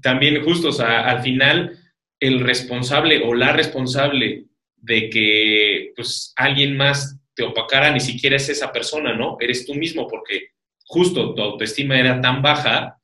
también 0.00 0.44
justo, 0.44 0.68
o 0.68 0.72
sea, 0.72 1.08
al 1.08 1.22
final 1.22 1.76
el 2.20 2.40
responsable 2.40 3.22
o 3.24 3.34
la 3.34 3.52
responsable 3.52 4.46
de 4.76 5.10
que 5.10 5.92
pues 5.94 6.32
alguien 6.36 6.76
más 6.76 7.18
te 7.34 7.44
opacara 7.44 7.90
ni 7.90 8.00
siquiera 8.00 8.36
es 8.36 8.48
esa 8.48 8.72
persona, 8.72 9.14
¿no? 9.14 9.36
Eres 9.40 9.66
tú 9.66 9.74
mismo 9.74 10.06
porque 10.08 10.50
justo 10.84 11.34
tu 11.34 11.42
autoestima 11.42 11.98
era 11.98 12.20
tan 12.20 12.42
baja, 12.42 12.98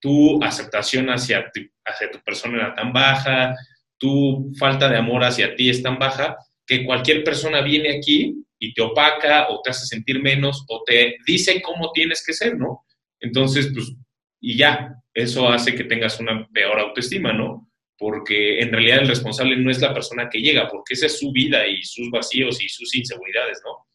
tu 0.00 0.42
aceptación 0.42 1.08
hacia 1.10 1.50
hacia 1.84 2.10
tu 2.10 2.20
persona 2.20 2.58
era 2.58 2.74
tan 2.74 2.92
baja, 2.92 3.54
tu 4.00 4.50
falta 4.58 4.88
de 4.88 4.96
amor 4.96 5.22
hacia 5.22 5.54
ti 5.54 5.68
es 5.68 5.82
tan 5.82 5.98
baja 5.98 6.36
que 6.66 6.84
cualquier 6.84 7.22
persona 7.22 7.60
viene 7.60 7.98
aquí 7.98 8.34
y 8.58 8.72
te 8.72 8.82
opaca 8.82 9.48
o 9.50 9.60
te 9.62 9.70
hace 9.70 9.86
sentir 9.86 10.20
menos 10.22 10.64
o 10.68 10.82
te 10.84 11.16
dice 11.26 11.60
cómo 11.62 11.92
tienes 11.92 12.24
que 12.24 12.32
ser, 12.32 12.56
¿no? 12.56 12.84
Entonces, 13.20 13.70
pues, 13.72 13.92
y 14.40 14.56
ya, 14.56 14.94
eso 15.12 15.48
hace 15.48 15.74
que 15.74 15.84
tengas 15.84 16.18
una 16.18 16.48
peor 16.48 16.80
autoestima, 16.80 17.32
¿no? 17.32 17.70
Porque 17.98 18.60
en 18.60 18.72
realidad 18.72 19.02
el 19.02 19.08
responsable 19.08 19.56
no 19.56 19.70
es 19.70 19.80
la 19.80 19.92
persona 19.92 20.30
que 20.30 20.40
llega, 20.40 20.68
porque 20.68 20.94
esa 20.94 21.06
es 21.06 21.18
su 21.18 21.30
vida 21.30 21.66
y 21.66 21.82
sus 21.82 22.10
vacíos 22.10 22.62
y 22.62 22.68
sus 22.68 22.94
inseguridades, 22.94 23.60
¿no? 23.64 23.86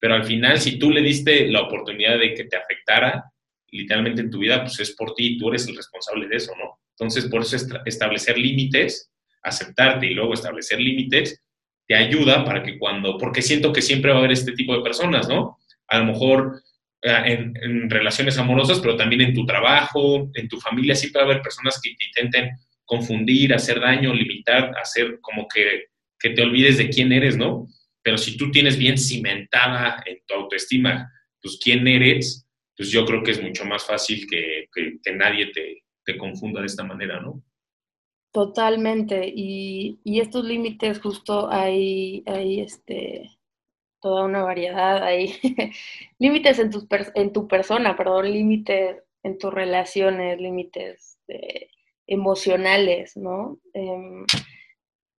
Pero 0.00 0.14
al 0.14 0.24
final, 0.24 0.60
si 0.60 0.80
tú 0.80 0.90
le 0.90 1.02
diste 1.02 1.46
la 1.46 1.62
oportunidad 1.62 2.18
de 2.18 2.34
que 2.34 2.44
te 2.44 2.56
afectara 2.56 3.24
literalmente 3.70 4.22
en 4.22 4.30
tu 4.30 4.38
vida, 4.38 4.62
pues 4.62 4.80
es 4.80 4.96
por 4.96 5.14
ti, 5.14 5.38
tú 5.38 5.50
eres 5.50 5.68
el 5.68 5.76
responsable 5.76 6.26
de 6.26 6.36
eso, 6.36 6.52
¿no? 6.58 6.80
Entonces, 6.98 7.26
por 7.26 7.42
eso 7.42 7.56
establecer 7.86 8.36
límites 8.36 9.11
aceptarte 9.42 10.06
y 10.06 10.14
luego 10.14 10.34
establecer 10.34 10.80
límites, 10.80 11.42
te 11.86 11.94
ayuda 11.94 12.44
para 12.44 12.62
que 12.62 12.78
cuando, 12.78 13.18
porque 13.18 13.42
siento 13.42 13.72
que 13.72 13.82
siempre 13.82 14.10
va 14.10 14.16
a 14.16 14.20
haber 14.20 14.32
este 14.32 14.52
tipo 14.52 14.76
de 14.76 14.82
personas, 14.82 15.28
¿no? 15.28 15.58
A 15.88 15.98
lo 15.98 16.06
mejor 16.06 16.62
eh, 17.02 17.52
en, 17.62 17.90
relaciones 17.90 18.38
amorosas, 18.38 18.78
pero 18.80 18.96
también 18.96 19.20
en 19.22 19.34
tu 19.34 19.44
trabajo, 19.44 20.30
en 20.34 20.48
tu 20.48 20.60
familia, 20.60 20.94
siempre 20.94 21.20
va 21.20 21.28
a 21.28 21.30
haber 21.32 21.42
personas 21.42 21.80
que 21.82 21.94
te 21.96 22.04
intenten 22.04 22.50
confundir, 22.84 23.52
hacer 23.52 23.80
daño, 23.80 24.14
limitar, 24.14 24.72
hacer 24.80 25.18
como 25.20 25.48
que, 25.48 25.86
que 26.18 26.30
te 26.30 26.42
olvides 26.42 26.78
de 26.78 26.88
quién 26.88 27.12
eres, 27.12 27.36
¿no? 27.36 27.66
Pero 28.02 28.18
si 28.18 28.36
tú 28.36 28.50
tienes 28.50 28.78
bien 28.78 28.98
cimentada 28.98 30.02
en 30.06 30.18
tu 30.26 30.34
autoestima, 30.34 31.10
pues 31.40 31.58
quién 31.62 31.86
eres, 31.88 32.46
pues 32.76 32.90
yo 32.90 33.04
creo 33.04 33.22
que 33.22 33.32
es 33.32 33.42
mucho 33.42 33.64
más 33.64 33.84
fácil 33.84 34.26
que, 34.28 34.68
que, 34.72 35.12
nadie 35.12 35.46
te, 35.52 35.82
te 36.04 36.16
confunda 36.16 36.60
de 36.60 36.66
esta 36.66 36.84
manera, 36.84 37.20
¿no? 37.20 37.42
Totalmente. 38.32 39.30
Y, 39.34 40.00
estos 40.04 40.44
límites, 40.44 41.00
justo 41.00 41.48
hay, 41.50 42.22
hay 42.26 42.60
este, 42.60 43.30
toda 44.00 44.24
una 44.24 44.42
variedad, 44.42 45.02
hay 45.02 45.34
límites 46.18 46.58
en 46.58 46.70
tu, 46.70 46.86
en 47.14 47.32
tu 47.32 47.46
persona, 47.48 47.96
perdón, 47.96 48.30
límites 48.32 49.02
en 49.22 49.38
tus 49.38 49.52
relaciones, 49.54 50.40
límites 50.40 51.18
emocionales, 52.06 53.16
¿no? 53.16 53.58
Em, 53.72 54.24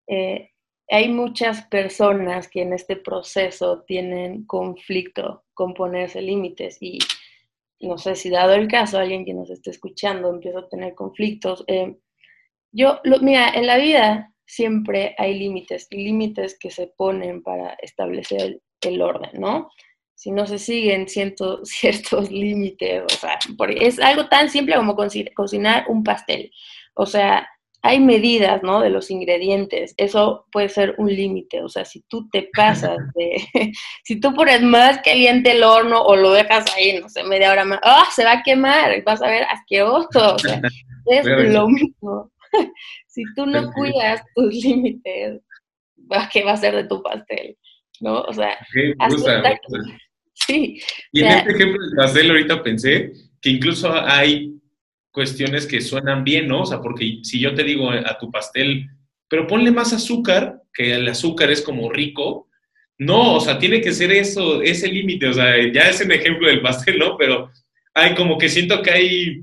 eh, 0.08 0.52
hay 0.90 1.10
muchas 1.10 1.66
personas 1.68 2.48
que 2.50 2.62
en 2.62 2.74
este 2.74 2.98
proceso 2.98 3.84
tienen 3.84 4.46
conflicto 4.46 5.46
con 5.54 5.74
ponerse 5.74 6.22
límites 6.22 6.78
y 6.82 7.00
no 7.80 7.98
sé 7.98 8.16
si 8.16 8.30
dado 8.30 8.54
el 8.54 8.68
caso, 8.68 8.98
alguien 8.98 9.26
que 9.26 9.34
nos 9.34 9.50
esté 9.50 9.72
escuchando 9.72 10.30
empieza 10.30 10.60
a 10.60 10.70
tener 10.70 10.96
conflictos. 10.96 11.64
Yo, 12.74 13.00
mira, 13.22 13.50
en 13.52 13.68
la 13.68 13.78
vida 13.78 14.34
siempre 14.46 15.16
hay 15.18 15.38
límites, 15.38 15.88
límites 15.92 16.58
que 16.60 16.72
se 16.72 16.88
ponen 16.98 17.44
para 17.44 17.76
establecer 17.82 18.60
el 18.82 19.02
orden, 19.02 19.40
¿no? 19.40 19.70
Si 20.16 20.32
no 20.32 20.48
se 20.48 20.58
siguen 20.58 21.08
ciertos 21.64 22.32
límites, 22.32 23.04
o 23.04 23.16
sea, 23.16 23.38
es 23.80 24.00
algo 24.00 24.28
tan 24.28 24.50
simple 24.50 24.76
como 24.76 24.96
cocinar 25.36 25.86
un 25.88 26.04
pastel. 26.04 26.52
O 26.96 27.06
sea, 27.06 27.48
hay 27.84 28.00
medidas, 28.00 28.64
¿no? 28.64 28.80
De 28.80 28.90
los 28.90 29.12
ingredientes. 29.12 29.94
Eso 29.98 30.48
puede 30.52 30.70
ser 30.70 30.96
un 30.98 31.14
límite. 31.14 31.62
O 31.62 31.70
sea, 31.70 31.84
si 31.84 32.02
tú 32.08 32.28
te 32.30 32.50
pasas 32.56 32.98
de, 33.16 33.46
si 34.04 34.20
tú 34.20 34.34
pones 34.34 34.62
más 34.64 35.00
caliente 35.04 35.52
el 35.52 35.64
horno 35.64 36.02
o 36.02 36.16
lo 36.16 36.32
dejas 36.32 36.66
ahí, 36.76 37.00
no 37.00 37.10
sé, 37.10 37.24
media 37.24 37.52
hora 37.52 37.66
más, 37.66 37.80
¡ah! 37.84 38.08
se 38.16 38.24
va 38.24 38.34
a 38.34 38.44
quemar, 38.44 39.04
vas 39.04 39.22
a 39.22 39.28
ver 39.28 39.44
asqueroso. 39.44 40.36
O 40.36 40.40
sea, 40.40 40.60
es 41.08 41.26
lo 41.26 41.68
mismo. 41.68 42.32
si 43.08 43.24
tú 43.36 43.46
no 43.46 43.72
cuidas 43.72 44.22
tus 44.36 44.54
límites, 44.54 45.42
¿qué 46.32 46.44
va 46.44 46.54
a 46.54 46.58
ser 46.58 46.76
de 46.76 46.86
tu 46.86 47.02
pastel? 47.02 47.58
¿No? 48.00 48.22
O 48.22 48.34
sea, 48.34 48.58
sí. 50.34 50.82
Y 51.12 51.22
en 51.22 51.28
este 51.28 51.52
ejemplo 51.52 51.82
del 51.82 51.96
pastel 51.96 52.30
ahorita 52.30 52.64
pensé 52.64 53.12
que 53.42 53.50
incluso 53.50 53.94
hay 53.94 54.54
cuestiones 55.12 55.68
que 55.68 55.80
suenan 55.82 56.24
bien, 56.24 56.48
¿no? 56.48 56.62
O 56.62 56.66
sea, 56.66 56.82
porque 56.82 57.20
si 57.24 57.40
yo 57.40 57.54
te 57.54 57.64
digo 57.64 57.90
a 57.92 58.18
tu 58.18 58.32
pastel, 58.32 58.88
pero 59.28 59.48
ponle 59.48 59.72
más 59.72 59.94
azúcar, 59.94 60.62
que 60.74 60.94
el 60.94 61.08
azúcar 61.08 61.52
es 61.52 61.62
como 61.62 61.92
rico, 61.92 62.50
no, 62.98 63.36
o 63.36 63.40
sea, 63.40 63.60
tiene 63.60 63.82
que 63.82 63.92
ser 63.92 64.12
eso, 64.12 64.62
ese 64.62 64.88
límite, 64.88 65.28
o 65.28 65.34
sea, 65.34 65.56
ya 65.72 65.90
es 65.90 66.02
un 66.02 66.12
ejemplo 66.12 66.48
del 66.48 66.62
pastel, 66.62 67.00
¿no? 67.00 67.18
Pero 67.18 67.52
hay 67.94 68.16
como 68.16 68.38
que 68.38 68.50
siento 68.50 68.82
que 68.82 68.92
hay 68.92 69.42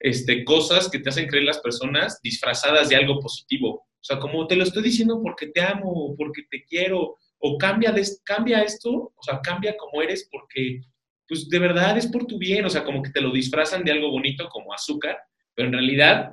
este, 0.00 0.44
cosas 0.44 0.90
que 0.90 0.98
te 0.98 1.08
hacen 1.08 1.26
creer 1.26 1.44
las 1.44 1.60
personas 1.60 2.20
disfrazadas 2.22 2.88
de 2.88 2.96
algo 2.96 3.20
positivo. 3.20 3.68
O 3.70 4.04
sea, 4.06 4.18
como 4.18 4.46
te 4.46 4.56
lo 4.56 4.62
estoy 4.62 4.82
diciendo 4.82 5.20
porque 5.22 5.48
te 5.48 5.60
amo, 5.60 6.14
porque 6.16 6.42
te 6.50 6.64
quiero, 6.64 7.16
o 7.38 7.58
cambia, 7.58 7.92
de, 7.92 8.06
cambia 8.24 8.62
esto, 8.62 8.90
o 8.90 9.22
sea, 9.22 9.40
cambia 9.40 9.76
como 9.76 10.02
eres 10.02 10.28
porque 10.30 10.80
pues 11.28 11.48
de 11.48 11.58
verdad 11.58 11.98
es 11.98 12.06
por 12.06 12.24
tu 12.26 12.38
bien, 12.38 12.64
o 12.64 12.70
sea, 12.70 12.84
como 12.84 13.02
que 13.02 13.10
te 13.10 13.20
lo 13.20 13.32
disfrazan 13.32 13.84
de 13.84 13.92
algo 13.92 14.10
bonito 14.10 14.48
como 14.48 14.72
azúcar, 14.72 15.18
pero 15.54 15.68
en 15.68 15.74
realidad 15.74 16.32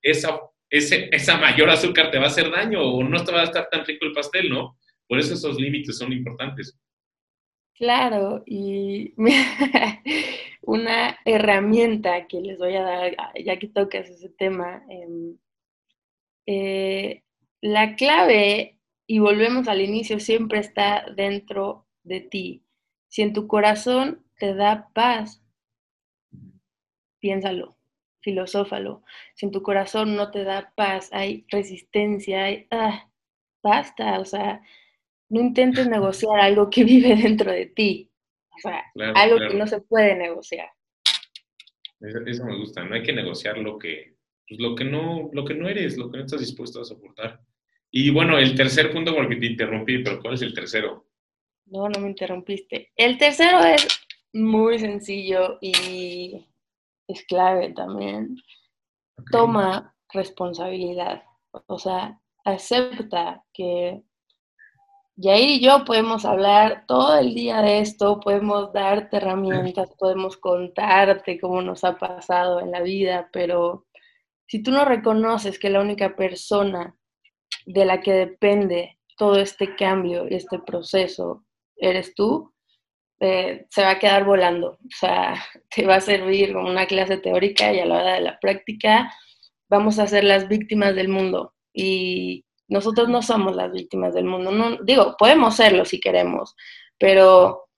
esa, 0.00 0.38
ese, 0.70 1.08
esa 1.10 1.38
mayor 1.38 1.70
azúcar 1.70 2.10
te 2.10 2.18
va 2.18 2.24
a 2.24 2.28
hacer 2.28 2.50
daño 2.50 2.80
o 2.82 3.02
no 3.02 3.24
te 3.24 3.32
va 3.32 3.40
a 3.40 3.44
estar 3.44 3.68
tan 3.68 3.84
rico 3.84 4.06
el 4.06 4.12
pastel, 4.12 4.48
¿no? 4.48 4.78
Por 5.08 5.18
eso 5.18 5.34
esos 5.34 5.58
límites 5.58 5.98
son 5.98 6.12
importantes. 6.12 6.78
Claro, 7.78 8.42
y 8.44 9.14
una 10.62 11.16
herramienta 11.24 12.26
que 12.26 12.40
les 12.40 12.58
voy 12.58 12.74
a 12.74 12.82
dar, 12.82 13.16
ya 13.44 13.56
que 13.58 13.68
tocas 13.68 14.08
ese 14.10 14.28
tema, 14.30 14.82
em, 14.88 15.38
eh, 16.46 17.22
la 17.60 17.94
clave, 17.94 18.78
y 19.06 19.20
volvemos 19.20 19.68
al 19.68 19.80
inicio, 19.80 20.20
siempre 20.20 20.58
está 20.58 21.06
dentro 21.16 21.86
de 22.02 22.20
ti. 22.20 22.64
Si 23.08 23.22
en 23.22 23.32
tu 23.32 23.46
corazón 23.46 24.24
te 24.38 24.54
da 24.54 24.90
paz, 24.92 25.42
piénsalo, 27.20 27.76
filosófalo. 28.20 29.02
Si 29.34 29.46
en 29.46 29.52
tu 29.52 29.62
corazón 29.62 30.16
no 30.16 30.30
te 30.30 30.44
da 30.44 30.72
paz, 30.76 31.10
hay 31.12 31.44
resistencia, 31.48 32.44
hay, 32.44 32.66
ah, 32.70 33.08
basta, 33.62 34.18
o 34.20 34.24
sea, 34.24 34.62
no 35.28 35.40
intentes 35.40 35.88
negociar 35.88 36.40
algo 36.40 36.70
que 36.70 36.84
vive 36.84 37.16
dentro 37.16 37.50
de 37.52 37.66
ti, 37.66 38.10
o 38.50 38.58
sea, 38.60 38.84
algo 39.14 39.38
que 39.38 39.54
no 39.54 39.66
se 39.66 39.80
puede 39.80 40.16
negociar. 40.16 40.68
Eso, 42.00 42.44
me 42.44 42.56
gusta, 42.56 42.84
no 42.84 42.94
hay 42.94 43.02
que 43.02 43.12
negociar 43.12 43.58
lo 43.58 43.78
que, 43.78 44.14
pues, 44.48 44.60
lo 44.60 44.76
que 44.76 44.84
no, 44.84 45.30
lo 45.32 45.44
que 45.44 45.54
no 45.54 45.68
eres, 45.68 45.96
lo 45.96 46.10
que 46.10 46.18
no 46.18 46.24
estás 46.24 46.40
dispuesto 46.40 46.80
a 46.80 46.84
soportar. 46.84 47.40
Y 47.90 48.10
bueno, 48.10 48.38
el 48.38 48.54
tercer 48.54 48.92
punto, 48.92 49.14
porque 49.14 49.36
te 49.36 49.46
interrumpí, 49.46 50.02
pero 50.04 50.20
¿cuál 50.20 50.34
es 50.34 50.42
el 50.42 50.54
tercero? 50.54 51.06
No, 51.66 51.88
no 51.88 52.00
me 52.00 52.08
interrumpiste. 52.08 52.92
El 52.96 53.18
tercero 53.18 53.64
es 53.64 53.86
muy 54.32 54.78
sencillo 54.78 55.58
y 55.60 56.46
es 57.08 57.24
clave 57.24 57.72
también. 57.72 58.36
Toma 59.32 59.94
responsabilidad. 60.12 61.22
O 61.66 61.78
sea, 61.78 62.20
acepta 62.44 63.44
que 63.52 64.02
Yair 65.20 65.48
y 65.48 65.60
yo 65.60 65.84
podemos 65.84 66.24
hablar 66.24 66.84
todo 66.86 67.18
el 67.18 67.34
día 67.34 67.60
de 67.60 67.80
esto, 67.80 68.20
podemos 68.20 68.72
darte 68.72 69.16
herramientas, 69.18 69.90
podemos 69.98 70.36
contarte 70.36 71.40
cómo 71.40 71.60
nos 71.60 71.82
ha 71.82 71.98
pasado 71.98 72.60
en 72.60 72.70
la 72.70 72.82
vida, 72.82 73.28
pero 73.32 73.86
si 74.46 74.62
tú 74.62 74.70
no 74.70 74.84
reconoces 74.84 75.58
que 75.58 75.70
la 75.70 75.80
única 75.80 76.14
persona 76.14 76.96
de 77.66 77.84
la 77.84 78.00
que 78.00 78.12
depende 78.12 79.00
todo 79.16 79.40
este 79.40 79.74
cambio 79.74 80.28
y 80.28 80.36
este 80.36 80.60
proceso 80.60 81.44
eres 81.76 82.14
tú, 82.14 82.54
eh, 83.18 83.66
se 83.70 83.82
va 83.82 83.90
a 83.90 83.98
quedar 83.98 84.24
volando. 84.24 84.70
O 84.70 84.96
sea, 84.96 85.34
te 85.74 85.84
va 85.84 85.96
a 85.96 86.00
servir 86.00 86.52
como 86.52 86.70
una 86.70 86.86
clase 86.86 87.16
teórica 87.18 87.72
y 87.72 87.80
a 87.80 87.86
la 87.86 87.96
hora 87.96 88.14
de 88.14 88.20
la 88.20 88.38
práctica 88.38 89.12
vamos 89.68 89.98
a 89.98 90.06
ser 90.06 90.22
las 90.22 90.46
víctimas 90.46 90.94
del 90.94 91.08
mundo. 91.08 91.54
Y 91.72 92.44
nosotros 92.68 93.08
no 93.08 93.22
somos 93.22 93.56
las 93.56 93.72
víctimas 93.72 94.14
del 94.14 94.24
mundo. 94.24 94.78
Digo, 94.84 95.16
podemos 95.18 95.56
serlo 95.56 95.84
si 95.84 96.00
queremos, 96.00 96.54
pero 96.98 97.68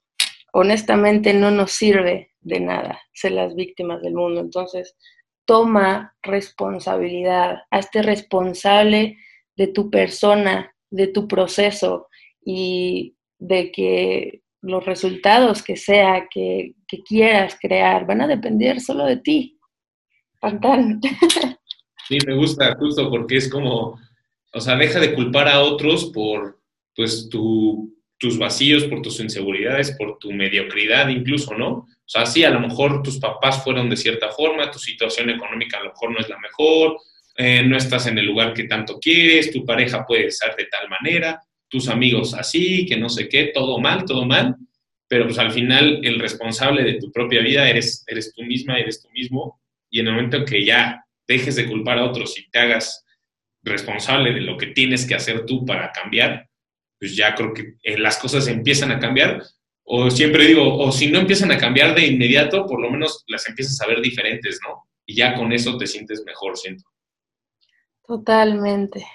honestamente 0.53 1.33
no 1.33 1.49
nos 1.49 1.71
sirve 1.71 2.31
de 2.41 2.59
nada 2.59 2.99
ser 3.13 3.33
las 3.33 3.55
víctimas 3.55 4.01
del 4.01 4.13
mundo. 4.13 4.41
Entonces, 4.41 4.95
toma 5.45 6.15
responsabilidad, 6.21 7.63
hazte 7.71 8.01
responsable 8.01 9.17
de 9.55 9.67
tu 9.67 9.89
persona, 9.89 10.73
de 10.89 11.07
tu 11.07 11.27
proceso 11.27 12.07
y 12.43 13.15
de 13.37 13.71
que 13.71 14.41
los 14.61 14.85
resultados 14.85 15.63
que 15.63 15.75
sea 15.75 16.27
que, 16.29 16.75
quieras 17.07 17.57
crear 17.59 18.05
van 18.05 18.21
a 18.21 18.27
depender 18.27 18.81
solo 18.81 19.05
de 19.05 19.17
ti. 19.17 19.57
Sí, 22.07 22.17
me 22.27 22.35
gusta 22.35 22.75
justo 22.77 23.09
porque 23.09 23.37
es 23.37 23.49
como, 23.49 23.97
o 24.53 24.61
sea, 24.61 24.75
deja 24.75 24.99
de 24.99 25.13
culpar 25.13 25.47
a 25.47 25.61
otros 25.61 26.11
por 26.13 26.59
pues 26.95 27.29
tus 27.29 28.37
vacíos, 28.37 28.83
por 28.85 29.01
tus 29.01 29.19
inseguridades, 29.19 29.91
por 29.91 30.19
tu 30.19 30.31
mediocridad 30.31 31.09
incluso, 31.09 31.55
¿no? 31.55 31.69
O 31.69 31.87
sea, 32.05 32.25
sí, 32.25 32.43
a 32.43 32.49
lo 32.49 32.59
mejor 32.59 33.01
tus 33.01 33.17
papás 33.17 33.63
fueron 33.63 33.89
de 33.89 33.95
cierta 33.95 34.29
forma, 34.29 34.69
tu 34.69 34.79
situación 34.79 35.29
económica 35.29 35.77
a 35.77 35.83
lo 35.83 35.89
mejor 35.91 36.11
no 36.11 36.19
es 36.19 36.27
la 36.27 36.37
mejor, 36.39 36.97
eh, 37.37 37.63
no 37.63 37.77
estás 37.77 38.07
en 38.07 38.17
el 38.17 38.25
lugar 38.25 38.53
que 38.53 38.65
tanto 38.65 38.99
quieres, 38.99 39.51
tu 39.51 39.65
pareja 39.65 40.05
puede 40.05 40.29
ser 40.31 40.55
de 40.57 40.65
tal 40.65 40.89
manera, 40.89 41.41
tus 41.69 41.87
amigos 41.87 42.33
así, 42.33 42.85
que 42.85 42.97
no 42.97 43.07
sé 43.07 43.29
qué, 43.29 43.51
todo 43.53 43.79
mal, 43.79 44.03
todo 44.03 44.25
mal, 44.25 44.57
pero 45.07 45.25
pues 45.25 45.39
al 45.39 45.51
final 45.51 46.01
el 46.03 46.19
responsable 46.19 46.83
de 46.83 46.99
tu 46.99 47.11
propia 47.11 47.41
vida 47.41 47.69
eres, 47.69 48.03
eres 48.07 48.33
tú 48.33 48.43
misma, 48.43 48.77
eres 48.77 49.01
tú 49.01 49.09
mismo, 49.11 49.61
y 49.89 50.01
en 50.01 50.07
el 50.07 50.13
momento 50.13 50.43
que 50.43 50.65
ya 50.65 51.05
dejes 51.27 51.55
de 51.55 51.67
culpar 51.67 51.97
a 51.97 52.05
otros 52.05 52.37
y 52.37 52.49
te 52.49 52.59
hagas 52.59 53.05
responsable 53.63 54.33
de 54.33 54.41
lo 54.41 54.57
que 54.57 54.67
tienes 54.67 55.05
que 55.05 55.15
hacer 55.15 55.45
tú 55.45 55.65
para 55.65 55.91
cambiar, 55.91 56.49
pues 56.99 57.15
ya 57.15 57.35
creo 57.35 57.53
que 57.53 57.75
eh, 57.83 57.97
las 57.97 58.17
cosas 58.17 58.47
empiezan 58.47 58.91
a 58.91 58.99
cambiar, 58.99 59.41
o 59.83 60.09
siempre 60.09 60.45
digo, 60.45 60.77
o 60.77 60.91
si 60.91 61.11
no 61.11 61.19
empiezan 61.19 61.51
a 61.51 61.57
cambiar 61.57 61.95
de 61.95 62.05
inmediato, 62.05 62.65
por 62.65 62.81
lo 62.81 62.89
menos 62.89 63.23
las 63.27 63.47
empiezas 63.47 63.79
a 63.81 63.87
ver 63.87 64.01
diferentes, 64.01 64.59
¿no? 64.67 64.87
Y 65.05 65.15
ya 65.15 65.35
con 65.35 65.51
eso 65.51 65.77
te 65.77 65.87
sientes 65.87 66.23
mejor, 66.25 66.57
siento. 66.57 66.83
Totalmente. 68.05 69.05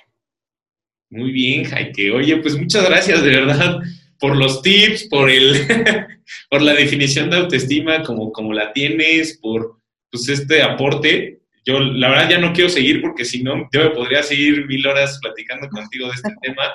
Muy 1.10 1.30
bien, 1.30 1.64
Jaike. 1.64 2.10
Oye, 2.10 2.36
pues 2.38 2.58
muchas 2.58 2.84
gracias 2.88 3.22
de 3.22 3.30
verdad 3.30 3.80
por 4.18 4.36
los 4.36 4.62
tips, 4.62 5.08
por 5.08 5.30
el, 5.30 5.54
por 6.50 6.62
la 6.62 6.74
definición 6.74 7.30
de 7.30 7.36
autoestima 7.36 8.02
como, 8.02 8.32
como 8.32 8.52
la 8.52 8.72
tienes, 8.72 9.38
por 9.38 9.80
pues 10.10 10.28
este 10.28 10.62
aporte. 10.62 11.40
Yo 11.66 11.80
la 11.80 12.10
verdad 12.10 12.30
ya 12.30 12.38
no 12.38 12.52
quiero 12.52 12.70
seguir 12.70 13.02
porque 13.02 13.24
si 13.24 13.42
no, 13.42 13.68
yo 13.72 13.82
me 13.82 13.90
podría 13.90 14.22
seguir 14.22 14.66
mil 14.66 14.86
horas 14.86 15.18
platicando 15.20 15.68
contigo 15.68 16.06
de 16.06 16.14
este 16.14 16.34
tema. 16.40 16.72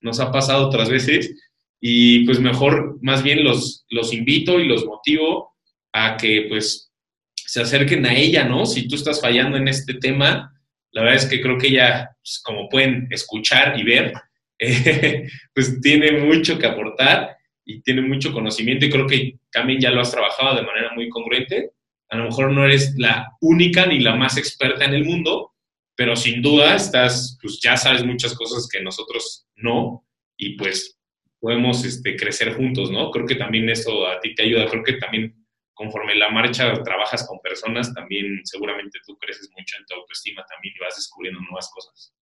Nos 0.00 0.20
ha 0.20 0.30
pasado 0.30 0.68
otras 0.68 0.88
veces 0.88 1.34
y 1.80 2.24
pues 2.24 2.38
mejor 2.38 2.98
más 3.02 3.22
bien 3.22 3.42
los, 3.42 3.84
los 3.90 4.12
invito 4.12 4.60
y 4.60 4.68
los 4.68 4.86
motivo 4.86 5.56
a 5.92 6.16
que 6.16 6.46
pues 6.48 6.90
se 7.34 7.60
acerquen 7.60 8.06
a 8.06 8.14
ella, 8.14 8.44
¿no? 8.44 8.64
Si 8.64 8.86
tú 8.86 8.94
estás 8.94 9.20
fallando 9.20 9.56
en 9.56 9.66
este 9.66 9.94
tema, 9.94 10.52
la 10.92 11.02
verdad 11.02 11.16
es 11.16 11.26
que 11.26 11.40
creo 11.40 11.58
que 11.58 11.66
ella, 11.66 12.10
pues, 12.22 12.40
como 12.44 12.68
pueden 12.68 13.08
escuchar 13.10 13.76
y 13.76 13.82
ver, 13.82 14.12
pues 15.54 15.80
tiene 15.80 16.12
mucho 16.20 16.58
que 16.58 16.66
aportar 16.66 17.36
y 17.64 17.82
tiene 17.82 18.02
mucho 18.02 18.32
conocimiento 18.32 18.86
y 18.86 18.90
creo 18.90 19.06
que 19.06 19.38
también 19.50 19.80
ya 19.80 19.90
lo 19.90 20.00
has 20.00 20.12
trabajado 20.12 20.56
de 20.56 20.62
manera 20.62 20.92
muy 20.94 21.08
congruente. 21.08 21.72
A 22.10 22.16
lo 22.16 22.24
mejor 22.24 22.52
no 22.52 22.64
eres 22.64 22.94
la 22.98 23.32
única 23.40 23.86
ni 23.86 24.00
la 24.00 24.14
más 24.16 24.36
experta 24.36 24.84
en 24.84 24.94
el 24.94 25.04
mundo, 25.04 25.54
pero 25.96 26.16
sin 26.16 26.42
duda 26.42 26.74
estás, 26.74 27.38
pues 27.40 27.60
ya 27.60 27.76
sabes 27.76 28.04
muchas 28.04 28.34
cosas 28.34 28.68
que 28.68 28.82
nosotros 28.82 29.46
no, 29.56 30.04
y 30.36 30.56
pues 30.56 30.98
podemos 31.38 31.84
este, 31.84 32.16
crecer 32.16 32.54
juntos, 32.54 32.90
¿no? 32.90 33.10
Creo 33.10 33.26
que 33.26 33.36
también 33.36 33.68
eso 33.68 34.06
a 34.06 34.20
ti 34.20 34.34
te 34.34 34.42
ayuda, 34.42 34.68
creo 34.68 34.84
que 34.84 34.94
también 34.94 35.40
conforme 35.80 36.14
la 36.14 36.28
marcha 36.28 36.82
trabajas 36.82 37.26
con 37.26 37.38
personas, 37.40 37.94
también 37.94 38.40
seguramente 38.44 38.98
tú 39.06 39.16
creces 39.16 39.48
mucho 39.56 39.76
en 39.78 39.86
tu 39.86 39.94
autoestima 39.94 40.44
también 40.44 40.74
y 40.76 40.84
vas 40.84 40.96
descubriendo 40.96 41.40
nuevas 41.40 41.70
cosas. 41.72 42.14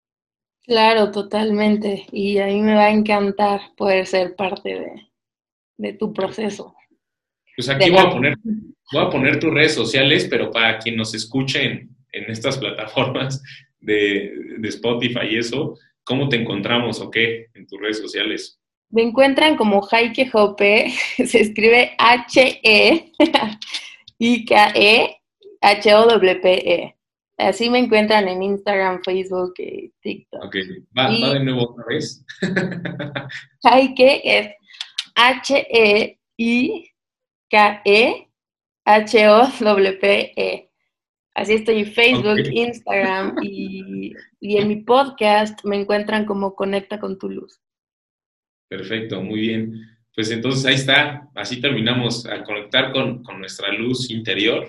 Claro, 0.62 1.10
totalmente. 1.10 2.06
Y 2.12 2.38
a 2.38 2.46
mí 2.46 2.60
me 2.60 2.74
va 2.74 2.84
a 2.84 2.90
encantar 2.90 3.74
poder 3.76 4.06
ser 4.06 4.36
parte 4.36 5.08
de, 5.76 5.92
tu 5.94 6.12
proceso. 6.12 6.74
Pues 7.58 7.68
aquí 7.70 7.90
voy 7.90 7.98
a, 7.98 8.08
poner, 8.08 8.36
voy 8.92 9.02
a 9.04 9.10
poner 9.10 9.40
tus 9.40 9.52
redes 9.52 9.74
sociales, 9.74 10.28
pero 10.30 10.52
para 10.52 10.78
quien 10.78 10.94
nos 10.94 11.12
escuche 11.12 11.64
en, 11.64 11.90
estas 12.12 12.56
plataformas 12.56 13.42
de, 13.80 14.32
de, 14.58 14.68
Spotify 14.68 15.26
y 15.28 15.38
eso, 15.38 15.76
¿cómo 16.04 16.28
te 16.28 16.36
encontramos 16.36 17.00
o 17.00 17.10
qué 17.10 17.46
en 17.54 17.66
tus 17.66 17.80
redes 17.80 17.98
sociales? 17.98 18.60
Me 18.90 19.02
encuentran 19.02 19.56
como 19.56 19.82
Jaike 19.82 20.30
Jope, 20.30 20.92
se 21.16 21.40
escribe 21.40 21.96
H-E, 21.98 23.10
I-K-E, 24.18 25.16
H-O-W-P-E. 25.60 26.94
Así 27.38 27.70
me 27.70 27.80
encuentran 27.80 28.28
en 28.28 28.40
Instagram, 28.40 29.02
Facebook 29.02 29.54
y 29.58 29.92
TikTok. 30.00 30.44
Ok, 30.44 30.56
va, 30.96 31.10
de 31.10 31.40
nuevo 31.40 31.72
otra 31.72 31.84
vez. 31.88 32.24
Jaike 33.64 34.20
es 34.22 34.48
H-E-I-K-E, 35.16 36.94
H-O-W-P-E. 38.84 40.70
Así 41.34 41.52
estoy 41.52 41.78
en 41.80 41.92
Facebook, 41.92 42.40
Instagram 42.50 43.36
y, 43.42 44.12
y 44.40 44.56
en 44.56 44.68
mi 44.68 44.76
podcast 44.76 45.64
me 45.64 45.80
encuentran 45.80 46.24
como 46.24 46.54
Conecta 46.54 46.98
con 46.98 47.18
tu 47.18 47.28
luz. 47.28 47.60
Perfecto, 48.68 49.22
muy 49.22 49.40
bien. 49.40 49.98
Pues 50.18 50.32
entonces 50.32 50.66
ahí 50.66 50.74
está, 50.74 51.30
así 51.36 51.60
terminamos 51.60 52.26
a 52.26 52.42
conectar 52.42 52.90
con, 52.90 53.22
nuestra 53.38 53.72
luz 53.72 54.10
interior 54.10 54.66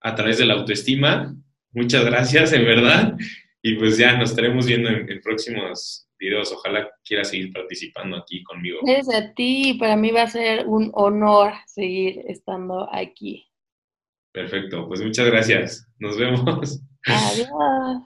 a 0.00 0.14
través 0.14 0.38
de 0.38 0.46
la 0.46 0.54
autoestima. 0.54 1.36
Muchas 1.72 2.06
gracias, 2.06 2.54
en 2.54 2.64
verdad. 2.64 3.14
Y 3.60 3.74
pues 3.74 3.98
ya 3.98 4.16
nos 4.16 4.30
estaremos 4.30 4.66
viendo 4.66 4.88
en, 4.88 5.20
próximos 5.20 6.07
videos. 6.18 6.52
Ojalá 6.52 6.88
quieras 7.04 7.30
seguir 7.30 7.52
participando 7.52 8.16
aquí 8.16 8.42
conmigo. 8.42 8.80
Gracias 8.82 9.14
a 9.14 9.32
ti, 9.34 9.74
para 9.78 9.96
mí 9.96 10.10
va 10.10 10.22
a 10.22 10.28
ser 10.28 10.66
un 10.66 10.90
honor 10.94 11.52
seguir 11.66 12.22
estando 12.26 12.88
aquí. 12.92 13.46
Perfecto, 14.32 14.86
pues 14.86 15.00
muchas 15.02 15.26
gracias. 15.26 15.88
Nos 15.98 16.16
vemos. 16.18 16.80
Adiós. 17.06 18.02